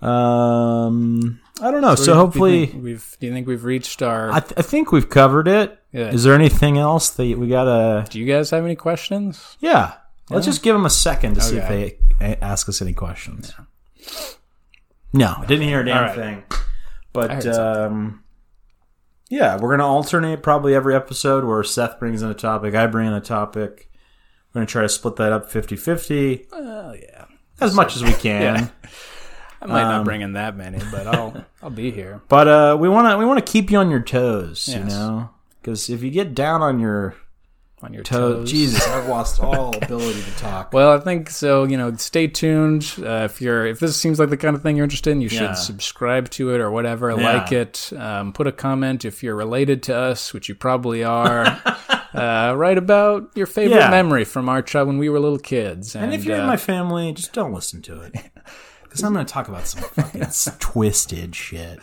Um, 0.01 1.41
I 1.61 1.71
don't 1.71 1.81
know. 1.81 1.95
So, 1.95 2.07
Do 2.07 2.11
you 2.11 2.17
hopefully, 2.17 2.67
we've. 2.75 3.17
Do 3.21 3.27
you 3.29 3.33
think 3.33 3.47
we've 3.47 3.63
reached 3.63 4.03
our? 4.03 4.33
I, 4.33 4.41
th- 4.41 4.55
I 4.57 4.63
think 4.63 4.91
we've 4.91 5.09
covered 5.09 5.47
it. 5.47 5.71
Is 5.71 5.79
Yeah. 6.01 6.11
Is 6.11 6.25
there 6.25 6.35
anything 6.35 6.77
else 6.79 7.11
that 7.11 7.39
we 7.39 7.49
gotta? 7.49 8.05
do 8.11 8.19
you 8.19 8.27
guys 8.27 8.51
have 8.51 8.65
any 8.65 8.75
questions? 8.75 9.57
Yeah, 9.61 9.93
let's 10.29 10.45
just 10.47 10.63
give 10.65 10.75
them 10.75 10.85
a 10.87 10.91
second 10.91 11.35
to 11.35 11.41
see 11.41 11.57
if 11.59 11.69
they 11.69 11.99
a- 12.21 12.43
ask 12.43 12.69
us 12.69 12.83
any 12.83 12.95
questions. 12.95 13.55
No, 15.13 15.37
I 15.39 15.47
didn't 15.47 15.69
hear 15.69 15.81
a 15.83 15.85
damn 15.85 16.03
right. 16.05 16.15
thing. 16.17 16.43
But 17.13 17.47
um, 17.47 18.22
yeah, 19.33 19.57
we're 19.59 19.71
gonna 19.71 19.87
alternate 19.89 20.43
probably 20.43 20.75
every 20.75 20.95
episode 20.95 21.45
where 21.45 21.63
Seth 21.65 21.99
brings 21.99 22.21
in 22.23 22.29
a 22.29 22.35
topic, 22.35 22.75
I 22.75 22.87
bring 22.87 23.07
in 23.09 23.15
a 23.15 23.21
topic. 23.21 23.91
We're 24.53 24.61
gonna 24.61 24.67
try 24.67 24.83
to 24.83 24.89
split 24.91 25.17
that 25.17 25.33
up 25.33 25.51
50-50 25.51 26.47
Oh 26.53 26.93
yeah. 26.93 27.25
as 27.61 27.75
much 27.75 27.97
as 27.97 28.03
we 28.05 28.13
can. 28.27 28.43
Yeah. 28.43 28.69
I 29.63 29.67
might 29.67 29.83
Um, 29.85 29.89
not 29.89 30.05
bring 30.05 30.21
in 30.21 30.35
that 30.35 30.57
many, 30.57 30.79
but 30.91 31.07
I'll 31.07 31.47
I'll 31.63 31.71
be 31.71 31.91
here. 31.91 32.21
But 32.29 32.49
uh, 32.49 32.77
we 32.79 32.89
want 32.91 33.09
to 33.09 33.17
we 33.17 33.25
want 33.25 33.45
to 33.45 33.51
keep 33.53 33.71
you 33.71 33.79
on 33.79 33.91
your 33.91 34.03
toes, 34.03 34.69
you 34.69 34.81
know, 34.85 35.31
because 35.61 35.89
if 35.89 36.03
you 36.03 36.11
get 36.11 36.35
down 36.35 36.61
on 36.63 36.79
your 36.79 37.15
on 37.83 37.93
your 37.93 38.03
To- 38.05 38.13
toes. 38.15 38.51
Jesus, 38.51 38.87
I've 38.89 39.09
lost 39.17 39.43
all 39.43 39.77
ability 39.77 40.23
to 40.23 40.31
talk. 40.37 40.73
Well, 40.73 40.93
I 40.93 41.01
think 41.01 41.31
so. 41.31 41.65
You 41.65 41.77
know, 41.77 41.95
stay 41.97 42.27
tuned. 42.29 42.93
Uh, 42.99 43.29
if 43.31 43.41
you're 43.41 43.67
if 43.67 43.81
this 43.81 43.97
seems 43.97 44.19
like 44.19 44.31
the 44.31 44.37
kind 44.37 44.55
of 44.57 44.63
thing 44.63 44.77
you're 44.77 44.85
interested 44.85 45.11
in, 45.11 45.21
you 45.21 45.29
should 45.29 45.41
Yeah. 45.41 45.53
subscribe 45.55 46.31
to 46.31 46.55
it 46.55 46.61
or 46.61 46.71
whatever. 46.71 47.11
Yeah. 47.11 47.17
Like 47.41 47.53
it. 47.53 47.93
Um, 47.97 48.33
put 48.33 48.47
a 48.47 48.53
comment 48.53 49.05
if 49.05 49.23
you're 49.23 49.37
related 49.37 49.83
to 49.85 49.97
us, 49.97 50.33
which 50.33 50.49
you 50.49 50.55
probably 50.55 51.03
are. 51.05 51.45
uh, 52.15 52.55
write 52.57 52.79
about 52.79 53.31
your 53.35 53.47
favorite 53.47 53.77
Yeah. 53.79 53.91
memory 53.91 54.25
from 54.25 54.49
our 54.49 54.63
child 54.63 54.89
when 54.89 54.99
we 54.99 55.09
were 55.09 55.19
little 55.21 55.39
kids. 55.39 55.97
And 55.97 56.13
if 56.15 56.25
you're 56.25 56.37
uh, 56.37 56.41
in 56.43 56.47
my 56.47 56.57
family, 56.57 57.13
just 57.13 57.33
don't 57.33 57.53
listen 57.53 57.83
to 57.83 58.01
it. 58.03 58.15
Because 58.83 59.05
I'm 59.05 59.15
going 59.15 59.25
to 59.25 59.33
talk 59.33 59.49
about 59.49 59.67
some 59.67 59.83
fucking 59.85 60.27
twisted 60.59 61.35
shit. 61.35 61.79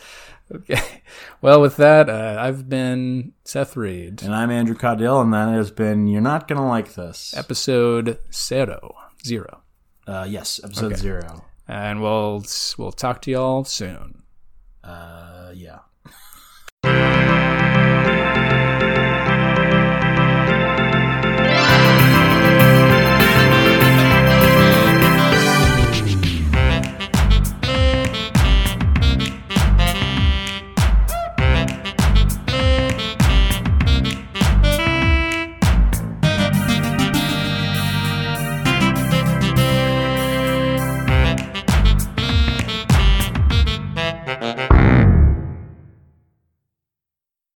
Okay. 0.53 0.81
Well, 1.41 1.61
with 1.61 1.77
that, 1.77 2.09
uh, 2.09 2.35
I've 2.37 2.67
been 2.67 3.31
Seth 3.45 3.77
Reid. 3.77 4.21
And 4.23 4.35
I'm 4.35 4.51
Andrew 4.51 4.75
Caudill, 4.75 5.21
and 5.21 5.33
that 5.33 5.47
has 5.47 5.71
been 5.71 6.05
You're 6.07 6.19
Not 6.21 6.49
Gonna 6.49 6.67
Like 6.67 6.95
This. 6.95 7.33
Episode 7.35 8.17
zero 8.33 8.93
zero, 9.25 9.61
Uh, 10.05 10.25
yes, 10.29 10.59
episode 10.61 10.97
zero. 10.97 11.45
and 11.65 12.01
we'll 12.01 12.43
we'll 12.77 12.91
talk 12.91 13.21
to 13.21 13.31
y'all 13.31 13.63
soon. 13.63 14.23
Uh, 14.83 15.51
yeah. 15.55 15.79